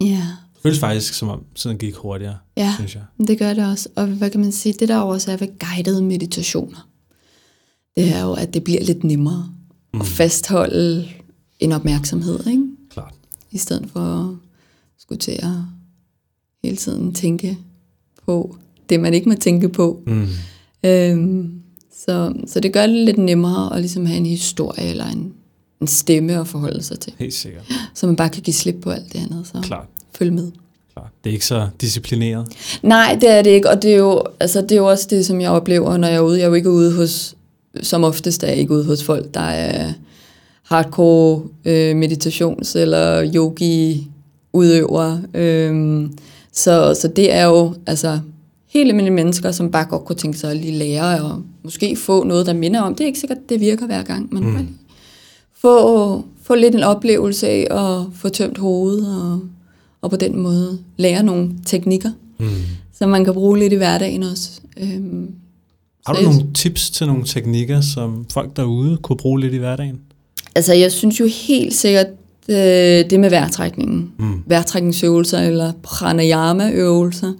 Ja, 0.00 0.06
Det 0.06 0.43
føles 0.64 0.78
faktisk, 0.78 1.14
som 1.14 1.28
om 1.28 1.44
tiden 1.54 1.78
gik 1.78 1.94
hurtigere, 1.94 2.36
ja, 2.56 2.72
synes 2.76 2.94
jeg. 2.94 3.02
det 3.28 3.38
gør 3.38 3.54
det 3.54 3.66
også. 3.70 3.88
Og 3.96 4.06
hvad 4.06 4.30
kan 4.30 4.40
man 4.40 4.52
sige, 4.52 4.72
det 4.72 4.88
der 4.88 4.98
også 4.98 5.32
er 5.32 5.36
ved 5.36 5.48
guidede 5.58 6.02
meditationer, 6.04 6.88
det 7.96 8.08
er 8.08 8.22
jo, 8.22 8.32
at 8.32 8.54
det 8.54 8.64
bliver 8.64 8.84
lidt 8.84 9.04
nemmere 9.04 9.48
mm. 9.94 10.00
at 10.00 10.06
fastholde 10.06 11.08
en 11.60 11.72
opmærksomhed, 11.72 12.46
ikke? 12.46 12.62
Klart. 12.90 13.14
i 13.50 13.58
stedet 13.58 13.90
for 13.92 14.00
at 14.00 14.36
skulle 14.98 15.18
til 15.18 15.32
at 15.32 15.50
hele 16.64 16.76
tiden 16.76 17.14
tænke 17.14 17.58
på 18.26 18.56
det, 18.88 19.00
man 19.00 19.14
ikke 19.14 19.28
må 19.28 19.34
tænke 19.34 19.68
på. 19.68 20.02
Mm. 20.06 20.28
Øhm, 20.84 21.62
så, 22.06 22.34
så 22.46 22.60
det 22.60 22.72
gør 22.72 22.86
det 22.86 23.04
lidt 23.04 23.18
nemmere 23.18 23.74
at 23.74 23.80
ligesom 23.80 24.06
have 24.06 24.16
en 24.16 24.26
historie 24.26 24.84
eller 24.84 25.06
en, 25.06 25.34
en 25.80 25.86
stemme 25.86 26.40
at 26.40 26.48
forholde 26.48 26.82
sig 26.82 27.00
til. 27.00 27.12
Helt 27.18 27.34
sikkert. 27.34 27.72
Så 27.94 28.06
man 28.06 28.16
bare 28.16 28.28
kan 28.28 28.42
give 28.42 28.54
slip 28.54 28.76
på 28.82 28.90
alt 28.90 29.12
det 29.12 29.18
andet. 29.18 29.46
Så 29.46 29.60
Klart. 29.62 29.86
Følg 30.18 30.32
med. 30.32 30.50
Det 31.24 31.30
er 31.30 31.34
ikke 31.34 31.46
så 31.46 31.68
disciplineret. 31.80 32.46
Nej, 32.82 33.18
det 33.20 33.30
er 33.30 33.42
det 33.42 33.50
ikke, 33.50 33.70
og 33.70 33.82
det 33.82 33.92
er, 33.92 33.96
jo, 33.96 34.22
altså, 34.40 34.62
det 34.62 34.72
er 34.72 34.76
jo 34.76 34.86
også 34.86 35.06
det, 35.10 35.26
som 35.26 35.40
jeg 35.40 35.50
oplever, 35.50 35.96
når 35.96 36.08
jeg 36.08 36.16
er 36.16 36.20
ude. 36.20 36.38
Jeg 36.38 36.44
er 36.44 36.48
jo 36.48 36.54
ikke 36.54 36.70
ude 36.70 36.96
hos, 36.96 37.34
som 37.82 38.04
oftest 38.04 38.44
er 38.44 38.48
jeg 38.48 38.56
ikke 38.56 38.72
ude 38.72 38.84
hos 38.84 39.04
folk, 39.04 39.34
der 39.34 39.40
er 39.40 39.92
hardcore 40.62 41.42
øh, 41.64 42.02
meditations- 42.02 42.78
eller 42.78 43.32
yogi-udøvere. 43.34 45.22
Øhm, 45.34 46.12
så, 46.52 46.98
så 47.00 47.08
det 47.08 47.32
er 47.32 47.44
jo 47.44 47.74
altså 47.86 48.20
helt 48.68 48.88
almindelige 48.88 49.14
mennesker, 49.14 49.52
som 49.52 49.70
bare 49.70 49.84
godt 49.84 50.04
kunne 50.04 50.16
tænke 50.16 50.38
sig 50.38 50.50
at 50.50 50.56
lige 50.56 50.78
lære 50.78 51.22
og 51.24 51.42
måske 51.62 51.96
få 51.96 52.24
noget, 52.24 52.46
der 52.46 52.52
minder 52.52 52.80
om. 52.80 52.94
Det 52.94 53.04
er 53.04 53.06
ikke 53.06 53.18
sikkert, 53.18 53.48
det 53.48 53.60
virker 53.60 53.86
hver 53.86 54.02
gang, 54.02 54.34
men 54.34 54.44
mm. 54.44 54.68
få, 55.60 56.24
få 56.42 56.54
lidt 56.54 56.74
en 56.74 56.82
oplevelse 56.82 57.48
af 57.48 57.66
at 57.70 58.06
få 58.14 58.28
tømt 58.28 58.58
hovedet, 58.58 59.22
og, 59.22 59.40
og 60.04 60.10
på 60.10 60.16
den 60.16 60.38
måde 60.38 60.78
lære 60.96 61.22
nogle 61.22 61.50
teknikker, 61.66 62.10
mm. 62.38 62.46
som 62.98 63.10
man 63.10 63.24
kan 63.24 63.34
bruge 63.34 63.58
lidt 63.58 63.72
i 63.72 63.76
hverdagen 63.76 64.22
også. 64.22 64.50
Øhm, 64.76 65.30
Har 66.06 66.14
du 66.14 66.22
nogle 66.22 66.46
tips 66.54 66.90
til 66.90 67.06
nogle 67.06 67.24
teknikker, 67.26 67.80
som 67.80 68.26
folk 68.32 68.56
derude 68.56 68.96
kunne 68.96 69.16
bruge 69.16 69.40
lidt 69.40 69.54
i 69.54 69.56
hverdagen? 69.56 70.00
Altså, 70.54 70.74
jeg 70.74 70.92
synes 70.92 71.20
jo 71.20 71.26
helt 71.46 71.74
sikkert, 71.74 72.06
øh, 72.48 73.10
det 73.10 73.20
med 73.20 73.30
vejrtrækningen. 73.30 74.12
Mm. 74.18 74.42
Vejrtrækningsøvelser 74.46 75.38
eller 75.40 75.72
pranayama-øvelser, 75.82 77.32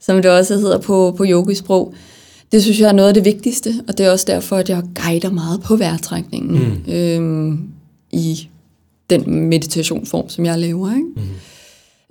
som 0.00 0.22
det 0.22 0.30
også 0.30 0.54
hedder 0.54 0.78
på, 0.78 1.14
på 1.16 1.24
yogisprog. 1.28 1.94
Det 2.52 2.62
synes 2.62 2.80
jeg 2.80 2.88
er 2.88 2.92
noget 2.92 3.08
af 3.08 3.14
det 3.14 3.24
vigtigste, 3.24 3.74
og 3.88 3.98
det 3.98 4.06
er 4.06 4.10
også 4.10 4.24
derfor, 4.28 4.56
at 4.56 4.68
jeg 4.68 4.82
guider 5.04 5.30
meget 5.30 5.60
på 5.60 5.76
vejrtrækningen 5.76 6.82
mm. 6.86 6.92
øhm, 6.92 7.68
i 8.12 8.48
den 9.10 9.48
meditationsform, 9.48 10.28
som 10.28 10.44
jeg 10.44 10.58
laver. 10.58 10.90
Ikke? 10.90 11.06
Mm. 11.16 11.22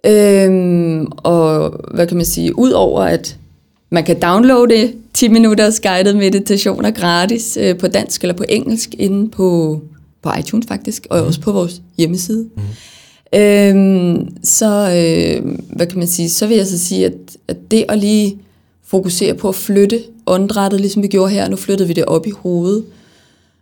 Øhm, 0.06 1.06
og 1.18 1.76
hvad 1.94 2.08
kan 2.08 2.18
man 2.18 2.26
sige, 2.26 2.60
udover 2.60 3.02
at 3.02 3.38
man 3.90 4.04
kan 4.04 4.20
downloade 4.20 4.94
10 5.14 5.28
minutters 5.28 5.80
guided 5.80 6.14
meditationer 6.14 6.92
gratis 6.92 7.58
øh, 7.62 7.78
på 7.78 7.88
dansk 7.88 8.22
eller 8.22 8.36
på 8.36 8.44
engelsk 8.50 8.90
inde 8.98 9.30
på 9.30 9.82
på 10.22 10.30
iTunes 10.40 10.66
faktisk, 10.68 11.08
og 11.10 11.20
mm. 11.20 11.28
også 11.28 11.42
på 11.42 11.52
vores 11.52 11.82
hjemmeside. 11.98 12.50
Mm. 12.56 13.40
Øhm, 13.40 14.28
så, 14.44 14.66
øh, 14.66 15.56
hvad 15.76 15.88
kan 15.88 15.98
man 15.98 16.08
sige, 16.08 16.30
så 16.30 16.48
vil 16.48 16.58
jeg 16.58 16.68
så 16.68 16.80
sige, 16.80 17.06
at, 17.06 17.14
at 17.48 17.72
det 17.72 17.86
at 17.90 18.00
lige 18.00 18.38
fokusere 18.86 19.34
på 19.34 19.50
at 19.50 19.56
flytte 19.56 20.00
åndedrættet, 20.28 20.82
ligesom 20.82 21.04
vi 21.04 21.08
gjorde 21.08 21.32
her, 21.32 21.50
nu 21.50 21.56
flyttede 21.56 21.88
vi 21.88 21.94
det 21.94 22.06
op 22.06 22.28
i 22.28 22.32
hovedet, 22.32 22.84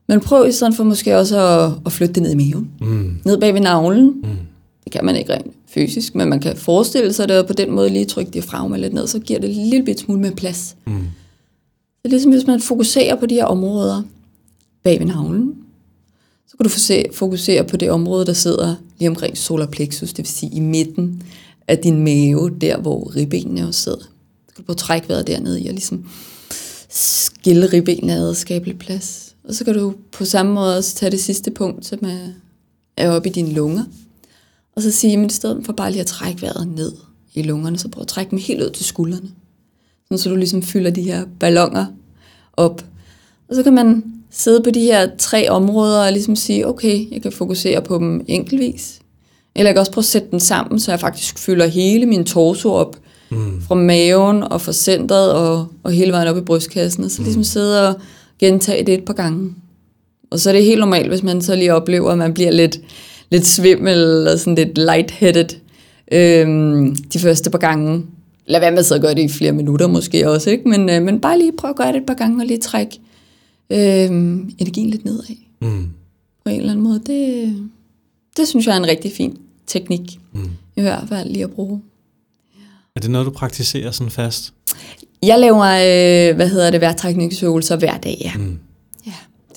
men 0.07 0.19
prøv 0.19 0.47
i 0.47 0.51
stedet 0.51 0.75
for 0.75 0.83
måske 0.83 1.17
også 1.17 1.39
at, 1.39 1.71
at 1.85 1.91
flytte 1.91 2.13
det 2.13 2.23
ned 2.23 2.31
i 2.31 2.35
maven. 2.35 2.69
Mm. 2.81 3.17
Ned 3.25 3.37
bag 3.37 3.53
ved 3.53 3.61
navlen. 3.61 4.05
Mm. 4.05 4.29
Det 4.87 4.91
kan 4.93 5.05
man 5.05 5.15
ikke 5.15 5.33
rent 5.33 5.53
fysisk, 5.65 6.15
men 6.15 6.29
man 6.29 6.39
kan 6.39 6.57
forestille 6.57 7.13
sig 7.13 7.29
det, 7.29 7.39
og 7.39 7.47
på 7.47 7.53
den 7.53 7.71
måde 7.71 7.89
lige 7.89 8.05
trykke 8.05 8.31
diafragma 8.31 8.77
lidt 8.77 8.93
ned, 8.93 9.07
så 9.07 9.19
giver 9.19 9.39
det 9.39 9.49
en 9.49 9.69
lille 9.69 9.85
bit 9.85 9.99
smule 9.99 10.21
mere 10.21 10.31
plads. 10.31 10.75
Mm. 10.85 10.93
Det 10.93 12.05
er 12.05 12.09
ligesom, 12.09 12.31
hvis 12.31 12.47
man 12.47 12.61
fokuserer 12.61 13.15
på 13.15 13.25
de 13.25 13.35
her 13.35 13.45
områder 13.45 14.03
bag 14.83 14.99
ved 14.99 15.05
navlen, 15.05 15.55
så 16.47 16.57
kan 16.57 16.63
du 16.63 16.69
fokusere 17.13 17.63
på 17.63 17.77
det 17.77 17.91
område, 17.91 18.25
der 18.25 18.33
sidder 18.33 18.75
lige 18.99 19.09
omkring 19.09 19.37
solar 19.37 19.65
plexus, 19.65 20.09
det 20.09 20.17
vil 20.17 20.27
sige 20.27 20.51
i 20.55 20.59
midten 20.59 21.23
af 21.67 21.77
din 21.77 22.03
mave, 22.03 22.49
der 22.61 22.77
hvor 22.77 23.15
ribbenene 23.15 23.67
også 23.67 23.81
sidder. 23.81 23.99
Så 24.47 24.55
kan 24.55 24.63
du 24.63 24.63
prøve 24.63 24.73
at 24.73 24.77
trække 24.77 25.09
vejret 25.09 25.27
dernede 25.27 25.61
i 25.61 25.67
og 25.67 25.73
ligesom 25.73 26.09
skille 26.89 27.65
ribbenene 27.73 28.13
ad 28.13 28.29
og 28.29 28.35
skabe 28.35 28.65
lidt 28.65 28.79
plads. 28.79 29.35
Og 29.43 29.55
så 29.55 29.65
kan 29.65 29.73
du 29.73 29.93
på 30.11 30.25
samme 30.25 30.53
måde 30.53 30.77
også 30.77 30.95
tage 30.95 31.11
det 31.11 31.19
sidste 31.19 31.51
punkt, 31.51 31.85
som 31.85 31.99
er, 32.01 32.27
er 32.97 33.11
oppe 33.11 33.29
i 33.29 33.31
dine 33.31 33.51
lunger. 33.51 33.83
Og 34.77 34.83
så 34.83 34.91
sige, 34.91 35.17
men 35.17 35.25
i 35.25 35.29
stedet 35.29 35.65
for 35.65 35.73
bare 35.73 35.91
lige 35.91 36.01
at 36.01 36.07
trække 36.07 36.41
vejret 36.41 36.67
ned 36.75 36.91
i 37.33 37.41
lungerne, 37.41 37.77
så 37.77 37.89
prøv 37.89 38.01
at 38.01 38.07
trække 38.07 38.31
dem 38.31 38.39
helt 38.39 38.63
ud 38.63 38.69
til 38.69 38.85
skuldrene. 38.85 39.29
Sådan, 40.05 40.17
så 40.17 40.29
du 40.29 40.35
ligesom 40.35 40.63
fylder 40.63 40.91
de 40.91 41.01
her 41.01 41.25
ballonger 41.39 41.85
op. 42.57 42.85
Og 43.49 43.55
så 43.55 43.63
kan 43.63 43.73
man 43.73 44.03
sidde 44.31 44.61
på 44.61 44.69
de 44.69 44.79
her 44.79 45.09
tre 45.17 45.49
områder 45.49 46.05
og 46.05 46.11
ligesom 46.11 46.35
sige, 46.35 46.67
okay, 46.67 47.11
jeg 47.11 47.21
kan 47.21 47.31
fokusere 47.31 47.81
på 47.81 47.97
dem 47.97 48.25
enkeltvis. 48.27 48.99
Eller 49.55 49.69
jeg 49.69 49.75
kan 49.75 49.79
også 49.79 49.91
prøve 49.91 50.01
at 50.01 50.05
sætte 50.05 50.27
dem 50.31 50.39
sammen, 50.39 50.79
så 50.79 50.91
jeg 50.91 50.99
faktisk 50.99 51.39
fylder 51.39 51.67
hele 51.67 52.05
min 52.05 52.25
torso 52.25 52.71
op, 52.71 52.97
mm. 53.29 53.61
fra 53.61 53.75
maven 53.75 54.43
og 54.43 54.61
fra 54.61 54.73
centret 54.73 55.33
og, 55.33 55.67
og 55.83 55.91
hele 55.91 56.11
vejen 56.11 56.27
op 56.27 56.37
i 56.37 56.41
brystkassen, 56.41 57.03
og 57.03 57.11
så 57.11 57.21
ligesom 57.21 57.39
mm. 57.39 57.43
sidde 57.43 57.89
og 57.89 57.95
gentage 58.39 58.85
det 58.85 58.93
et 58.93 59.05
par 59.05 59.13
gange. 59.13 59.55
Og 60.31 60.39
så 60.39 60.49
er 60.49 60.53
det 60.53 60.63
helt 60.63 60.79
normalt, 60.79 61.07
hvis 61.07 61.23
man 61.23 61.41
så 61.41 61.55
lige 61.55 61.73
oplever, 61.73 62.11
at 62.11 62.17
man 62.17 62.33
bliver 62.33 62.51
lidt, 62.51 62.79
lidt 63.31 63.45
svimmel 63.45 63.93
eller 63.93 64.35
sådan 64.35 64.55
lidt 64.55 64.77
lightheaded 64.77 65.49
øhm, 66.11 66.95
de 66.95 67.19
første 67.19 67.49
par 67.49 67.57
gange. 67.57 68.05
Lad 68.45 68.59
være 68.59 68.71
med 68.71 68.79
at 68.79 68.85
sidde 68.85 68.99
og 68.99 69.01
gøre 69.01 69.15
det 69.15 69.21
i 69.23 69.29
flere 69.29 69.51
minutter 69.51 69.87
måske 69.87 70.29
også, 70.29 70.49
ikke? 70.49 70.69
Men, 70.69 70.89
øh, 70.89 71.01
men 71.01 71.21
bare 71.21 71.39
lige 71.39 71.51
prøv 71.57 71.69
at 71.69 71.75
gøre 71.75 71.87
det 71.87 71.97
et 71.97 72.05
par 72.05 72.13
gange 72.13 72.43
og 72.43 72.47
lige 72.47 72.59
trække 72.59 72.99
øh, 73.69 74.09
energien 74.57 74.89
lidt 74.89 75.05
nedad. 75.05 75.35
Mm. 75.61 75.87
På 76.45 76.49
en 76.49 76.59
eller 76.59 76.71
anden 76.71 76.83
måde. 76.83 77.01
Det, 77.05 77.53
det 78.37 78.47
synes 78.47 78.67
jeg 78.67 78.73
er 78.73 78.77
en 78.77 78.87
rigtig 78.87 79.11
fin 79.11 79.37
teknik. 79.67 80.19
Mm. 80.33 80.49
I 80.75 80.81
hvert 80.81 81.03
fald 81.09 81.29
lige 81.29 81.43
at 81.43 81.51
bruge. 81.51 81.81
Er 82.95 82.99
det 82.99 83.11
noget, 83.11 83.25
du 83.25 83.31
praktiserer 83.31 83.91
sådan 83.91 84.11
fast? 84.11 84.53
Jeg 85.23 85.39
laver, 85.39 85.65
øh, 85.65 86.35
hvad 86.35 86.49
hedder 86.49 86.71
det, 86.71 86.81
vejrtrækningsøvelser 86.81 87.75
hver 87.75 87.97
dag, 87.97 88.17
ja. 88.21 88.31
Mm. 88.37 88.59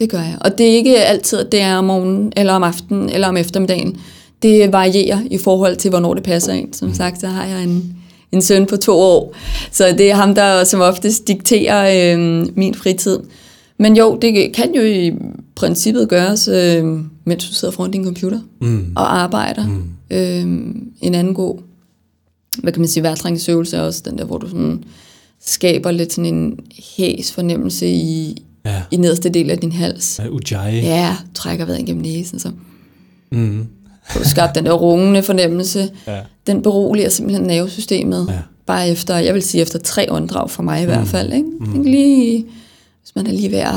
Det 0.01 0.11
gør 0.11 0.19
jeg. 0.19 0.39
Og 0.41 0.59
det 0.59 0.71
er 0.71 0.75
ikke 0.75 0.99
altid, 0.99 1.39
at 1.39 1.53
det 1.53 1.61
er 1.61 1.77
om 1.77 1.85
morgenen, 1.85 2.33
eller 2.37 2.53
om 2.53 2.63
aftenen, 2.63 3.09
eller 3.09 3.29
om 3.29 3.37
eftermiddagen. 3.37 3.97
Det 4.43 4.73
varierer 4.73 5.19
i 5.31 5.39
forhold 5.39 5.77
til, 5.77 5.89
hvornår 5.89 6.15
det 6.15 6.23
passer 6.23 6.53
ind. 6.53 6.75
Som 6.75 6.95
sagt, 6.95 7.21
så 7.21 7.27
har 7.27 7.45
jeg 7.45 7.65
en, 7.65 7.97
en 8.33 8.43
søn 8.43 8.67
på 8.67 8.77
to 8.77 8.93
år, 8.93 9.35
så 9.71 9.95
det 9.99 10.11
er 10.11 10.15
ham, 10.15 10.35
der 10.35 10.65
som 10.65 10.81
oftest 10.81 11.29
dikterer 11.29 12.15
øh, 12.15 12.47
min 12.57 12.75
fritid. 12.75 13.19
Men 13.79 13.97
jo, 13.97 14.19
det 14.23 14.53
kan 14.55 14.75
jo 14.75 14.83
i 14.83 15.13
princippet 15.55 16.09
gøres, 16.09 16.49
øh, 16.49 16.85
mens 17.25 17.49
du 17.49 17.55
sidder 17.55 17.73
foran 17.73 17.91
din 17.91 18.05
computer 18.05 18.41
mm. 18.61 18.93
og 18.97 19.19
arbejder. 19.19 19.67
Mm. 19.67 19.83
Øh, 20.11 20.43
en 21.01 21.15
anden 21.15 21.35
god, 21.35 21.59
hvad 22.59 22.73
kan 22.73 22.81
man 22.81 22.89
sige, 22.89 23.03
værtrængsøvelse 23.03 23.77
er 23.77 23.81
også 23.81 24.03
den 24.05 24.19
der, 24.19 24.25
hvor 24.25 24.39
du 24.39 24.49
sådan 24.49 24.85
skaber 25.41 25.91
lidt 25.91 26.13
sådan 26.13 26.35
en 26.35 26.59
hæs 26.97 27.33
fornemmelse 27.33 27.89
i, 27.89 28.43
ja. 28.75 28.83
i 28.91 28.97
nederste 28.97 29.29
del 29.29 29.51
af 29.51 29.59
din 29.59 29.73
hals. 29.73 30.19
Ja, 30.19 30.29
ujjayi. 30.29 30.81
Ja, 30.81 31.17
trækker 31.35 31.65
vejret 31.65 31.81
igennem 31.81 32.03
næsen, 32.03 32.39
så. 32.39 32.51
Mm. 33.33 33.67
Du 34.15 34.25
skabt 34.25 34.55
den 34.55 34.67
der 34.67 34.73
rungende 34.73 35.23
fornemmelse. 35.23 35.91
Ja. 36.07 36.21
Den 36.47 36.63
beroliger 36.63 37.09
simpelthen 37.09 37.47
nervesystemet. 37.47 38.27
Ja. 38.29 38.39
Bare 38.67 38.89
efter, 38.89 39.17
jeg 39.17 39.35
vil 39.35 39.43
sige 39.43 39.63
efter 39.63 39.79
tre 39.79 40.13
åndedrag 40.13 40.51
for 40.51 40.63
mig 40.63 40.83
i 40.83 40.85
mm. 40.85 40.93
hvert 40.93 41.09
fald. 41.09 41.33
Ikke? 41.33 41.49
Mm. 41.61 41.83
Lige 41.83 42.47
hvis 43.03 43.15
man 43.15 43.27
er 43.27 43.33
lige 43.33 43.51
ved 43.51 43.59
at 43.59 43.75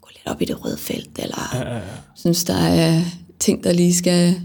gå 0.00 0.08
lidt 0.10 0.26
op 0.26 0.42
i 0.42 0.44
det 0.44 0.64
røde 0.64 0.76
felt, 0.78 1.18
eller 1.18 1.50
ja, 1.54 1.68
ja, 1.68 1.74
ja. 1.74 1.80
synes, 2.14 2.44
der 2.44 2.56
er 2.56 3.02
ting, 3.38 3.64
der 3.64 3.72
lige 3.72 3.94
skal 3.94 4.40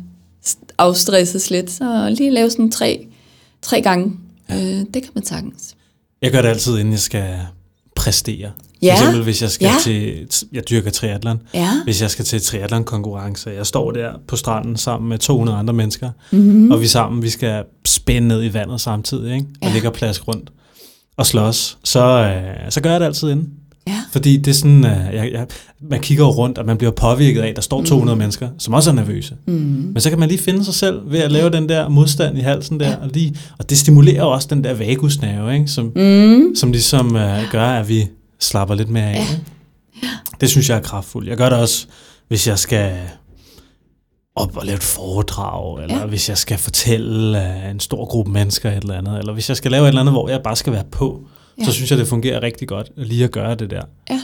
afstresses 0.77 1.49
lidt, 1.49 1.71
så 1.71 2.15
lige 2.17 2.31
lave 2.31 2.51
sådan 2.51 2.71
tre, 2.71 3.07
tre 3.61 3.81
gange. 3.81 4.13
Ja. 4.49 4.55
Øh, 4.55 4.79
det 4.93 5.03
kan 5.03 5.11
man 5.15 5.25
sagtens. 5.25 5.75
Jeg 6.21 6.31
gør 6.31 6.41
det 6.41 6.49
altid, 6.49 6.77
inden 6.77 6.91
jeg 6.91 6.99
skal 6.99 7.39
præstere. 7.95 8.51
Ja. 8.81 8.93
For 8.93 8.97
eksempel, 8.97 9.23
hvis 9.23 9.41
jeg 9.41 9.49
skal 9.49 9.65
ja. 9.65 9.75
til, 9.81 10.27
jeg 10.53 10.63
dyrker 10.69 10.91
triathlon, 10.91 11.41
ja. 11.53 11.69
hvis 11.83 12.01
jeg 12.01 12.11
skal 12.11 12.25
til 12.25 12.41
triathlon-konkurrence, 12.41 13.49
jeg 13.49 13.65
står 13.65 13.91
der 13.91 14.09
på 14.27 14.35
stranden 14.35 14.77
sammen 14.77 15.09
med 15.09 15.17
200 15.17 15.57
andre 15.57 15.73
mennesker, 15.73 16.09
mm-hmm. 16.31 16.71
og 16.71 16.81
vi 16.81 16.87
sammen, 16.87 17.23
vi 17.23 17.29
skal 17.29 17.63
spænde 17.85 18.27
ned 18.27 18.43
i 18.43 18.53
vandet 18.53 18.81
samtidig, 18.81 19.33
ikke? 19.33 19.45
og 19.61 19.67
ja. 19.67 19.73
ligge 19.73 19.87
og 19.87 19.93
plask 19.93 20.27
rundt 20.27 20.49
og 21.17 21.25
slås, 21.25 21.77
så, 21.83 22.03
øh, 22.05 22.71
så 22.71 22.81
gør 22.81 22.91
jeg 22.91 22.99
det 22.99 23.05
altid 23.05 23.31
inden. 23.31 23.49
Ja. 23.87 24.01
Fordi 24.11 24.37
det 24.37 24.47
er 24.47 24.53
sådan, 24.53 24.83
uh, 24.83 25.15
jeg, 25.15 25.31
jeg, 25.31 25.47
man 25.89 25.99
kigger 25.99 26.25
rundt, 26.25 26.57
og 26.57 26.65
man 26.65 26.77
bliver 26.77 26.91
påvirket 26.91 27.41
af, 27.41 27.47
at 27.47 27.55
der 27.55 27.61
står 27.61 27.83
200 27.83 28.15
mm. 28.15 28.19
mennesker, 28.19 28.49
som 28.57 28.73
også 28.73 28.89
er 28.89 28.93
nervøse. 28.93 29.35
Mm. 29.47 29.53
Men 29.53 30.01
så 30.01 30.09
kan 30.09 30.19
man 30.19 30.29
lige 30.29 30.41
finde 30.41 30.65
sig 30.65 30.73
selv 30.73 31.11
ved 31.11 31.19
at 31.19 31.31
lave 31.31 31.49
den 31.49 31.69
der 31.69 31.89
modstand 31.89 32.37
i 32.37 32.41
halsen 32.41 32.79
der, 32.79 32.89
ja. 32.89 32.95
og, 32.95 33.09
lige, 33.13 33.35
og 33.57 33.69
det 33.69 33.77
stimulerer 33.77 34.23
også 34.23 34.47
den 34.51 34.63
der 34.63 34.73
vagusnerve, 34.73 35.53
ikke? 35.53 35.67
Som, 35.67 35.91
mm. 35.95 36.55
som 36.55 36.71
ligesom 36.71 37.15
uh, 37.15 37.51
gør, 37.51 37.67
at 37.67 37.89
vi 37.89 38.07
slapper 38.39 38.75
lidt 38.75 38.89
mere 38.89 39.11
af. 39.11 39.15
Ja. 39.15 39.39
Ja. 40.03 40.09
Det 40.41 40.49
synes 40.49 40.69
jeg 40.69 40.77
er 40.77 40.81
kraftfuldt. 40.81 41.29
Jeg 41.29 41.37
gør 41.37 41.49
det 41.49 41.59
også, 41.59 41.87
hvis 42.27 42.47
jeg 42.47 42.59
skal 42.59 42.97
op 44.35 44.57
og 44.57 44.65
lave 44.65 44.75
et 44.75 44.83
foredrag, 44.83 45.83
eller 45.83 45.97
ja. 45.97 46.05
hvis 46.05 46.29
jeg 46.29 46.37
skal 46.37 46.57
fortælle 46.57 47.37
uh, 47.37 47.71
en 47.71 47.79
stor 47.79 48.05
gruppe 48.05 48.31
mennesker 48.31 48.71
et 48.71 48.77
eller 48.77 48.97
andet, 48.97 49.19
eller 49.19 49.33
hvis 49.33 49.49
jeg 49.49 49.57
skal 49.57 49.71
lave 49.71 49.83
et 49.83 49.87
eller 49.87 50.01
andet, 50.01 50.13
hvor 50.13 50.29
jeg 50.29 50.43
bare 50.43 50.55
skal 50.55 50.73
være 50.73 50.83
på 50.91 51.27
ja. 51.59 51.63
så 51.63 51.71
synes 51.71 51.91
jeg, 51.91 51.99
det 51.99 52.07
fungerer 52.07 52.43
rigtig 52.43 52.67
godt 52.67 52.91
lige 52.95 53.23
at 53.23 53.31
gøre 53.31 53.55
det 53.55 53.69
der. 53.69 53.81
Ja. 54.09 54.21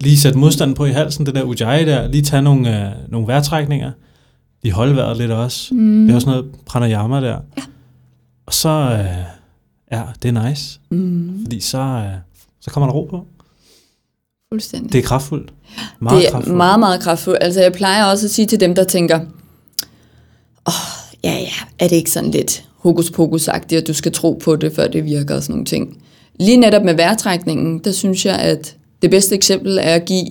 Lige 0.00 0.18
sætte 0.18 0.38
modstanden 0.38 0.74
på 0.74 0.84
i 0.84 0.90
halsen, 0.90 1.26
det 1.26 1.34
der 1.34 1.42
ujjayi 1.42 1.84
der, 1.84 2.08
lige 2.08 2.22
tage 2.22 2.42
nogle, 2.42 2.86
øh, 2.86 2.92
nogle 3.08 3.26
vejrtrækninger, 3.26 3.92
lige 4.62 4.72
holde 4.72 4.96
vejret 4.96 5.16
lidt 5.16 5.30
også. 5.30 5.74
Mm. 5.74 6.06
Det 6.06 6.10
er 6.10 6.14
også 6.14 6.30
noget 6.30 6.44
pranayama 6.66 7.20
der. 7.20 7.38
Ja. 7.56 7.62
Og 8.46 8.54
så, 8.54 8.68
øh, 8.68 9.24
ja, 9.92 10.02
det 10.22 10.36
er 10.36 10.48
nice. 10.48 10.80
Mm. 10.90 11.40
Fordi 11.44 11.60
så, 11.60 11.78
øh, 11.78 12.12
så 12.60 12.70
kommer 12.70 12.86
der 12.86 12.94
ro 12.94 13.04
på. 13.10 13.26
Fuldstændig. 14.52 14.92
Det 14.92 14.98
er 14.98 15.02
kraftfuldt. 15.02 15.52
Meget 16.00 16.18
det 16.18 16.26
er 16.26 16.30
kraftfuldt. 16.30 16.56
meget, 16.56 16.80
meget 16.80 17.00
kraftfuldt. 17.00 17.38
Altså 17.40 17.60
jeg 17.60 17.72
plejer 17.72 18.04
også 18.04 18.26
at 18.26 18.30
sige 18.30 18.46
til 18.46 18.60
dem, 18.60 18.74
der 18.74 18.84
tænker, 18.84 19.16
åh, 19.16 19.24
oh, 20.66 21.16
ja, 21.24 21.32
ja, 21.32 21.52
er 21.78 21.88
det 21.88 21.96
ikke 21.96 22.10
sådan 22.10 22.30
lidt 22.30 22.64
hokus 22.76 23.10
pokus 23.10 23.48
at 23.48 23.84
du 23.86 23.94
skal 23.94 24.12
tro 24.12 24.40
på 24.44 24.56
det, 24.56 24.72
før 24.72 24.88
det 24.88 25.04
virker 25.04 25.34
og 25.34 25.42
sådan 25.42 25.52
nogle 25.52 25.66
ting. 25.66 25.98
Lige 26.40 26.56
netop 26.56 26.82
med 26.82 26.94
vejrtrækningen, 26.94 27.78
der 27.78 27.92
synes 27.92 28.26
jeg, 28.26 28.36
at 28.36 28.76
det 29.02 29.10
bedste 29.10 29.34
eksempel 29.34 29.78
er 29.78 29.94
at 29.94 30.04
give 30.04 30.26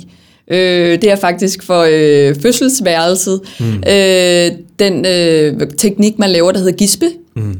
Øh, 0.51 1.01
det 1.01 1.11
er 1.11 1.15
faktisk 1.15 1.63
for 1.63 1.87
øh, 1.91 2.35
fødselsværelset. 2.41 3.41
Mm. 3.59 3.83
Øh, 3.89 4.51
den 4.79 5.05
øh, 5.05 5.69
teknik, 5.77 6.19
man 6.19 6.29
laver, 6.29 6.51
der 6.51 6.59
hedder 6.59 6.77
gispe. 6.77 7.05
Mm. 7.35 7.59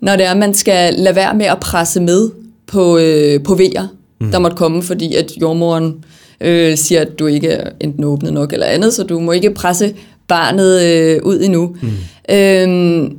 Når 0.00 0.16
det 0.16 0.26
er, 0.26 0.34
man 0.34 0.54
skal 0.54 0.94
lade 0.94 1.16
være 1.16 1.34
med 1.34 1.46
at 1.46 1.60
presse 1.60 2.00
med 2.00 2.30
på, 2.66 2.98
øh, 2.98 3.42
på 3.42 3.54
vejer. 3.54 3.86
Mm. 4.20 4.30
der 4.30 4.38
måtte 4.38 4.56
komme, 4.56 4.82
fordi 4.82 5.14
at 5.14 5.32
jordmoren 5.40 6.04
øh, 6.40 6.76
siger, 6.76 7.00
at 7.00 7.18
du 7.18 7.26
ikke 7.26 7.48
er 7.48 7.70
enten 7.80 8.04
åbnet 8.04 8.32
nok 8.32 8.52
eller 8.52 8.66
andet, 8.66 8.94
så 8.94 9.02
du 9.02 9.20
må 9.20 9.32
ikke 9.32 9.50
presse 9.50 9.94
barnet 10.28 10.82
øh, 10.82 11.20
ud 11.22 11.40
endnu. 11.40 11.76
Mm. 11.82 11.88
Øh, 12.34 13.10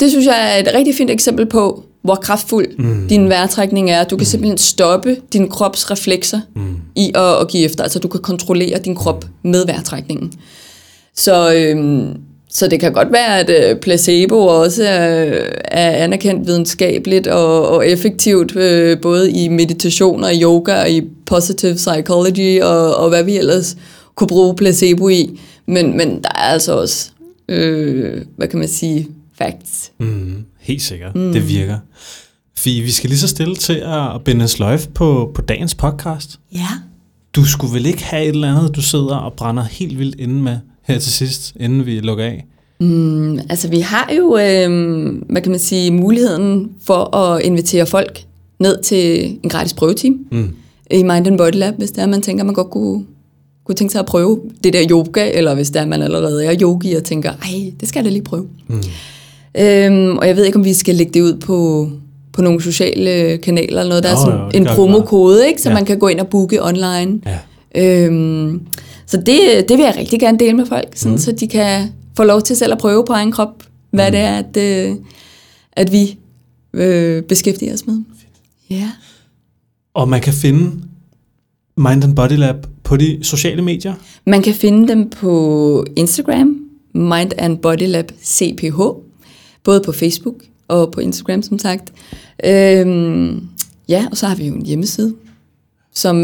det 0.00 0.10
synes 0.10 0.26
jeg 0.26 0.54
er 0.54 0.60
et 0.60 0.74
rigtig 0.74 0.94
fint 0.94 1.10
eksempel 1.10 1.46
på, 1.46 1.84
hvor 2.02 2.14
kraftfuld 2.14 2.66
mm. 2.78 3.08
din 3.08 3.28
vejrtrækning 3.28 3.90
er. 3.90 4.04
Du 4.04 4.16
kan 4.16 4.22
mm. 4.22 4.26
simpelthen 4.26 4.58
stoppe 4.58 5.16
din 5.32 5.48
krops 5.48 5.90
reflekser 5.90 6.40
mm. 6.56 6.76
i 6.96 7.12
at, 7.14 7.40
at 7.40 7.48
give 7.48 7.64
efter. 7.64 7.82
Altså 7.82 7.98
du 7.98 8.08
kan 8.08 8.20
kontrollere 8.20 8.78
din 8.78 8.94
krop 8.94 9.24
med 9.44 9.66
vejrtrækningen. 9.66 10.32
Så, 11.14 11.54
øhm, 11.54 12.16
så 12.54 12.68
det 12.68 12.80
kan 12.80 12.92
godt 12.92 13.12
være, 13.12 13.40
at 13.40 13.70
øh, 13.70 13.80
placebo 13.80 14.46
også 14.46 14.84
er, 14.84 15.48
er 15.64 15.90
anerkendt 16.04 16.46
videnskabeligt 16.46 17.26
og, 17.26 17.68
og 17.68 17.88
effektivt, 17.88 18.56
øh, 18.56 19.00
både 19.00 19.32
i 19.32 19.48
meditation 19.48 20.24
og 20.24 20.30
yoga 20.42 20.80
og 20.80 20.90
i 20.90 21.02
positive 21.26 21.74
psychology 21.74 22.62
og, 22.62 22.96
og 22.96 23.08
hvad 23.08 23.24
vi 23.24 23.36
ellers 23.36 23.76
kunne 24.14 24.28
bruge 24.28 24.56
placebo 24.56 25.08
i. 25.08 25.40
Men, 25.66 25.96
men 25.96 26.22
der 26.22 26.28
er 26.28 26.52
altså 26.52 26.80
også, 26.80 27.10
øh, 27.48 28.22
hvad 28.36 28.48
kan 28.48 28.58
man 28.58 28.68
sige, 28.68 29.08
facts. 29.38 29.92
Mm, 29.98 30.44
helt 30.60 30.82
sikkert. 30.82 31.14
Mm. 31.14 31.32
Det 31.32 31.48
virker. 31.48 31.78
Fie, 32.56 32.82
vi 32.82 32.90
skal 32.90 33.10
lige 33.10 33.20
så 33.20 33.28
stille 33.28 33.56
til 33.56 33.82
at 33.84 34.24
binde 34.24 34.48
sløjf 34.48 34.86
på, 34.94 35.32
på 35.34 35.42
dagens 35.42 35.74
podcast. 35.74 36.40
Ja. 36.54 36.68
Du 37.36 37.44
skulle 37.44 37.74
vel 37.74 37.86
ikke 37.86 38.04
have 38.04 38.22
et 38.22 38.28
eller 38.28 38.56
andet, 38.56 38.76
du 38.76 38.82
sidder 38.82 39.16
og 39.16 39.32
brænder 39.32 39.62
helt 39.62 39.98
vildt 39.98 40.20
inde 40.20 40.34
med 40.34 40.58
her 40.92 41.00
til 41.00 41.12
sidst, 41.12 41.52
inden 41.60 41.86
vi 41.86 42.00
lukker 42.00 42.24
af? 42.24 42.46
Mm, 42.80 43.38
altså 43.38 43.68
vi 43.68 43.80
har 43.80 44.10
jo, 44.16 44.36
øh, 44.36 44.70
hvad 45.30 45.42
kan 45.42 45.50
man 45.50 45.60
sige, 45.60 45.90
muligheden 45.90 46.70
for 46.86 47.16
at 47.16 47.42
invitere 47.42 47.86
folk 47.86 48.24
ned 48.60 48.82
til 48.82 49.24
en 49.42 49.50
gratis 49.50 49.74
prøvetime 49.74 50.16
mm. 50.30 50.50
i 50.90 51.02
Mind 51.02 51.26
and 51.26 51.38
Body 51.38 51.54
Lab, 51.54 51.74
hvis 51.78 51.90
det 51.90 52.02
er, 52.02 52.06
man 52.06 52.22
tænker, 52.22 52.44
man 52.44 52.54
godt 52.54 52.70
kunne, 52.70 53.04
kunne 53.66 53.74
tænke 53.74 53.92
sig 53.92 53.98
at 53.98 54.06
prøve 54.06 54.40
det 54.64 54.72
der 54.72 54.86
yoga, 54.90 55.30
eller 55.34 55.54
hvis 55.54 55.70
det 55.70 55.82
er, 55.82 55.86
man 55.86 56.02
allerede 56.02 56.44
er 56.44 56.56
yogi 56.62 56.94
og 56.94 57.04
tænker, 57.04 57.30
ej, 57.30 57.72
det 57.80 57.88
skal 57.88 58.00
jeg 58.00 58.04
da 58.04 58.10
lige 58.10 58.22
prøve. 58.22 58.46
Mm. 58.68 58.82
Øhm, 59.58 60.18
og 60.18 60.26
jeg 60.26 60.36
ved 60.36 60.44
ikke, 60.44 60.58
om 60.58 60.64
vi 60.64 60.74
skal 60.74 60.94
lægge 60.94 61.12
det 61.12 61.20
ud 61.20 61.34
på, 61.34 61.88
på 62.32 62.42
nogle 62.42 62.62
sociale 62.62 63.38
kanaler 63.38 63.80
eller 63.80 63.88
noget. 63.88 64.04
Der 64.04 64.10
oh, 64.10 64.16
er 64.16 64.24
sådan 64.24 64.38
jo, 64.38 64.48
en 64.54 64.66
promokode, 64.66 65.48
ikke, 65.48 65.62
så 65.62 65.68
ja. 65.68 65.74
man 65.74 65.84
kan 65.84 65.98
gå 65.98 66.08
ind 66.08 66.20
og 66.20 66.28
booke 66.28 66.64
online. 66.64 67.20
Ja. 67.26 67.38
Øhm, 67.76 68.66
så 69.06 69.16
det, 69.16 69.68
det 69.68 69.78
vil 69.78 69.84
jeg 69.84 69.94
rigtig 69.98 70.20
gerne 70.20 70.38
dele 70.38 70.52
med 70.52 70.66
folk, 70.66 70.88
sådan, 70.94 71.12
mm. 71.12 71.18
så 71.18 71.32
de 71.32 71.48
kan 71.48 71.88
få 72.16 72.24
lov 72.24 72.42
til 72.42 72.56
selv 72.56 72.72
at 72.72 72.78
prøve 72.78 73.04
på 73.04 73.12
egen 73.12 73.32
krop, 73.32 73.62
hvad 73.90 74.06
mm. 74.06 74.12
det 74.12 74.20
er, 74.20 74.38
at, 74.38 74.56
øh, 74.56 74.96
at 75.72 75.92
vi 75.92 76.18
øh, 76.74 77.22
beskæftiger 77.22 77.74
os 77.74 77.86
med. 77.86 78.02
Ja. 78.70 78.90
Og 79.94 80.08
man 80.08 80.20
kan 80.20 80.32
finde 80.32 80.82
Mind 81.76 82.04
and 82.04 82.16
Body 82.16 82.32
Lab 82.32 82.66
på 82.82 82.96
de 82.96 83.18
sociale 83.22 83.62
medier? 83.62 83.94
Man 84.26 84.42
kan 84.42 84.54
finde 84.54 84.88
dem 84.88 85.10
på 85.10 85.84
Instagram, 85.96 86.60
Mind 86.94 87.32
and 87.38 87.58
Body 87.58 87.86
Lab 87.86 88.12
CPH, 88.22 88.80
både 89.64 89.80
på 89.84 89.92
Facebook 89.92 90.34
og 90.68 90.92
på 90.92 91.00
Instagram, 91.00 91.42
som 91.42 91.58
sagt. 91.58 91.92
Øhm, 92.44 93.48
ja, 93.88 94.06
og 94.10 94.16
så 94.16 94.26
har 94.26 94.34
vi 94.34 94.46
jo 94.46 94.54
en 94.54 94.66
hjemmeside, 94.66 95.14
som 95.94 96.16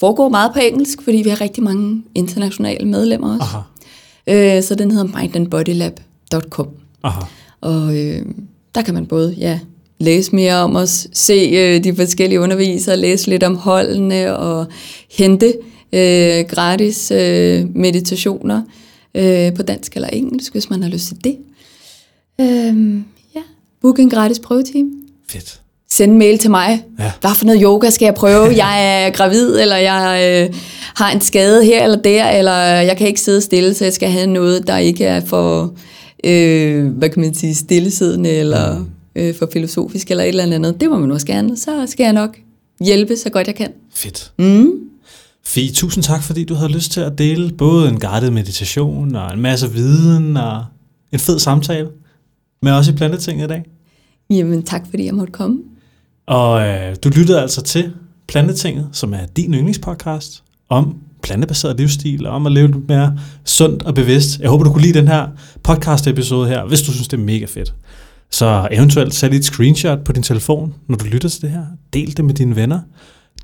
foregår 0.00 0.28
meget 0.28 0.52
på 0.52 0.58
engelsk, 0.58 1.02
fordi 1.02 1.16
vi 1.16 1.28
har 1.28 1.40
rigtig 1.40 1.62
mange 1.62 2.02
internationale 2.14 2.88
medlemmer 2.88 3.38
også. 3.38 3.56
Aha. 4.26 4.56
Øh, 4.56 4.62
så 4.62 4.74
den 4.74 4.90
hedder 4.90 5.20
mindandbodylab.com. 5.20 6.68
Aha. 7.02 7.20
Og 7.60 7.96
øh, 7.98 8.22
der 8.74 8.82
kan 8.82 8.94
man 8.94 9.06
både 9.06 9.34
ja, 9.38 9.60
læse 9.98 10.34
mere 10.34 10.56
om 10.56 10.76
os, 10.76 11.08
se 11.12 11.32
øh, 11.32 11.84
de 11.84 11.94
forskellige 11.94 12.40
undervisere, 12.40 12.96
læse 12.96 13.30
lidt 13.30 13.42
om 13.42 13.56
holdene 13.56 14.36
og 14.36 14.66
hente 15.18 15.54
øh, 15.92 16.44
gratis 16.48 17.10
øh, 17.10 17.76
meditationer 17.76 18.62
øh, 19.14 19.54
på 19.54 19.62
dansk 19.62 19.94
eller 19.94 20.08
engelsk, 20.08 20.52
hvis 20.52 20.70
man 20.70 20.82
har 20.82 20.90
lyst 20.90 21.06
til 21.06 21.24
det. 21.24 21.36
Øh, 22.40 22.96
ja, 23.34 23.42
book 23.80 23.98
en 23.98 24.10
gratis 24.10 24.38
prøvetime. 24.38 24.90
Fedt. 25.28 25.60
Send 25.92 26.12
en 26.12 26.18
mail 26.18 26.38
til 26.38 26.50
mig. 26.50 26.84
Ja. 26.98 27.12
Hvad 27.20 27.30
for 27.34 27.44
noget 27.44 27.60
yoga 27.62 27.90
skal 27.90 28.06
jeg 28.06 28.14
prøve? 28.14 28.46
Jeg 28.64 29.04
er 29.04 29.10
gravid, 29.10 29.60
eller 29.60 29.76
jeg 29.76 30.48
øh, 30.50 30.54
har 30.94 31.10
en 31.10 31.20
skade 31.20 31.64
her 31.64 31.84
eller 31.84 32.02
der, 32.02 32.30
eller 32.30 32.56
jeg 32.62 32.96
kan 32.96 33.06
ikke 33.06 33.20
sidde 33.20 33.40
stille, 33.40 33.74
så 33.74 33.84
jeg 33.84 33.92
skal 33.92 34.10
have 34.10 34.26
noget, 34.26 34.66
der 34.66 34.78
ikke 34.78 35.04
er 35.04 35.24
for, 35.24 35.74
øh, 36.24 36.86
hvad 36.86 37.08
kan 37.08 37.20
man 37.20 37.34
sige, 37.34 37.54
stillesiddende, 37.54 38.30
eller 38.30 38.78
mm. 38.78 38.86
øh, 39.16 39.34
for 39.34 39.48
filosofisk, 39.52 40.10
eller 40.10 40.24
et 40.24 40.28
eller 40.28 40.44
andet. 40.44 40.80
Det 40.80 40.90
må 40.90 40.98
man 40.98 41.10
også 41.10 41.26
gerne. 41.26 41.56
Så 41.56 41.84
skal 41.86 42.04
jeg 42.04 42.12
nok 42.12 42.36
hjælpe 42.80 43.16
så 43.16 43.30
godt 43.30 43.46
jeg 43.46 43.54
kan. 43.54 43.72
Fedt. 43.94 44.32
Mm. 44.38 44.70
Fie, 45.46 45.72
tusind 45.72 46.04
tak, 46.04 46.22
fordi 46.22 46.44
du 46.44 46.54
havde 46.54 46.72
lyst 46.72 46.92
til 46.92 47.00
at 47.00 47.18
dele 47.18 47.52
både 47.52 47.88
en 47.88 48.00
guided 48.00 48.30
meditation 48.30 49.14
og 49.14 49.34
en 49.34 49.40
masse 49.40 49.72
viden 49.72 50.36
og 50.36 50.64
en 51.12 51.18
fed 51.18 51.38
samtale 51.38 51.88
med 52.62 52.72
os 52.72 52.88
i 52.88 52.92
Plantetinget 52.92 53.44
i 53.44 53.48
dag. 53.48 53.64
Jamen 54.30 54.62
tak, 54.62 54.82
fordi 54.90 55.04
jeg 55.04 55.14
måtte 55.14 55.32
komme. 55.32 55.58
Og 56.30 56.66
øh, 56.66 56.96
du 57.04 57.08
lyttede 57.08 57.40
altså 57.42 57.62
til 57.62 57.92
Plantetinget, 58.28 58.88
som 58.92 59.14
er 59.14 59.26
din 59.36 59.54
yndlingspodcast 59.54 60.42
om 60.68 60.96
plantebaseret 61.22 61.76
livsstil, 61.76 62.26
og 62.26 62.32
om 62.32 62.46
at 62.46 62.52
leve 62.52 62.66
lidt 62.66 62.88
mere 62.88 63.18
sundt 63.44 63.82
og 63.82 63.94
bevidst. 63.94 64.40
Jeg 64.40 64.50
håber, 64.50 64.64
du 64.64 64.72
kunne 64.72 64.82
lide 64.82 64.98
den 64.98 65.08
her 65.08 65.28
podcast-episode 65.62 66.48
her, 66.48 66.64
hvis 66.64 66.82
du 66.82 66.92
synes, 66.92 67.08
det 67.08 67.20
er 67.20 67.24
mega 67.24 67.44
fedt. 67.44 67.74
Så 68.30 68.68
eventuelt 68.70 69.14
sæt 69.14 69.34
et 69.34 69.44
screenshot 69.44 70.04
på 70.04 70.12
din 70.12 70.22
telefon, 70.22 70.74
når 70.88 70.96
du 70.96 71.04
lytter 71.04 71.28
til 71.28 71.42
det 71.42 71.50
her. 71.50 71.64
Del 71.92 72.16
det 72.16 72.24
med 72.24 72.34
dine 72.34 72.56
venner. 72.56 72.80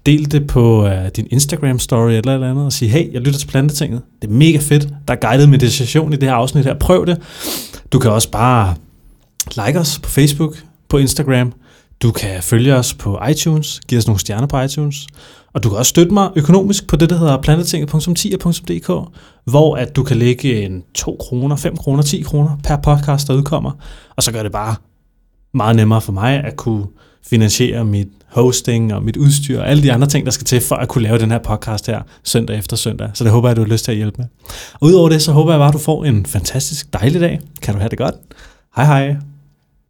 Del 0.07 0.33
det 0.33 0.47
på 0.47 0.87
uh, 0.87 0.93
din 1.17 1.27
Instagram-story 1.33 2.11
eller 2.11 2.35
eller 2.35 2.51
andet, 2.51 2.65
og 2.65 2.73
sige, 2.73 2.89
hey, 2.89 3.13
jeg 3.13 3.21
lytter 3.21 3.39
til 3.39 3.47
Plantetinget. 3.47 4.03
Det 4.23 4.29
er 4.29 4.33
mega 4.33 4.59
fedt. 4.59 4.89
Der 5.09 5.15
er 5.15 5.19
guided 5.29 5.47
meditation 5.47 6.13
i 6.13 6.17
det 6.17 6.29
her 6.29 6.35
afsnit 6.35 6.65
her. 6.65 6.75
Prøv 6.75 7.07
det. 7.07 7.23
Du 7.93 7.99
kan 7.99 8.11
også 8.11 8.31
bare 8.31 8.75
like 9.67 9.81
os 9.81 9.99
på 9.99 10.11
Facebook, 10.11 10.65
på 10.89 10.99
Instagram. 10.99 11.53
Du 12.03 12.13
kan 12.13 12.43
følge 12.43 12.75
os 12.75 12.95
på 12.95 13.19
iTunes, 13.31 13.81
give 13.89 13.99
os 13.99 14.07
nogle 14.07 14.21
stjerner 14.21 14.47
på 14.47 14.61
iTunes. 14.61 15.07
Og 15.55 15.63
du 15.63 15.69
kan 15.69 15.79
også 15.79 15.91
støtte 15.91 16.13
mig 16.13 16.31
økonomisk 16.37 16.87
på 16.87 16.97
det, 16.97 17.11
der 17.11 17.19
hedder 17.19 17.43
planetinget.10.dk, 17.43 19.11
hvor 19.45 19.77
at 19.77 19.97
du 19.97 20.03
kan 20.03 20.17
lægge 20.17 20.65
en 20.65 20.83
2 20.95 21.17
kroner, 21.21 21.57
5 21.57 21.77
kroner, 21.77 22.03
10 22.03 22.21
kroner 22.21 22.57
per 22.65 22.77
podcast, 22.77 23.29
der 23.29 23.35
udkommer. 23.35 23.71
Og 24.17 24.23
så 24.23 24.33
gør 24.33 24.43
det 24.43 24.53
bare 24.53 24.75
meget 25.55 25.77
nemmere 25.77 26.01
for 26.01 26.13
mig 26.13 26.45
at 26.45 26.57
kunne 26.57 26.87
finansiere 27.27 27.85
mit 27.85 28.09
hosting 28.27 28.95
og 28.95 29.03
mit 29.03 29.17
udstyr 29.17 29.61
og 29.61 29.69
alle 29.69 29.83
de 29.83 29.93
andre 29.93 30.07
ting, 30.07 30.27
der 30.27 30.33
skal 30.33 30.45
til 30.45 30.61
for 30.61 30.77
at 30.77 30.89
kunne 30.89 31.05
lave 31.05 31.19
den 31.19 31.31
her 31.31 31.39
podcast 31.39 31.87
her 31.87 32.03
søndag 32.25 32.59
efter 32.59 32.77
søndag. 32.77 33.11
Så 33.15 33.25
det 33.25 33.33
håber 33.33 33.49
jeg, 33.49 33.57
du 33.57 33.61
har 33.63 33.69
lyst 33.69 33.85
til 33.85 33.93
at 33.93 33.97
hjælpe 33.97 34.17
med. 34.19 34.27
Og 34.75 34.83
udover 34.83 35.09
det, 35.09 35.23
så 35.23 35.33
håber 35.33 35.53
jeg 35.53 35.61
bare, 35.61 35.69
at 35.69 35.75
du 35.75 35.79
får 35.79 36.05
en 36.05 36.27
fantastisk 36.27 36.93
dejlig 36.93 37.21
dag. 37.21 37.41
Kan 37.63 37.75
du 37.75 37.81
have 37.81 37.91
det 37.91 37.99
godt? 37.99 38.15
Hej 38.77 38.85
hej. 38.85 39.17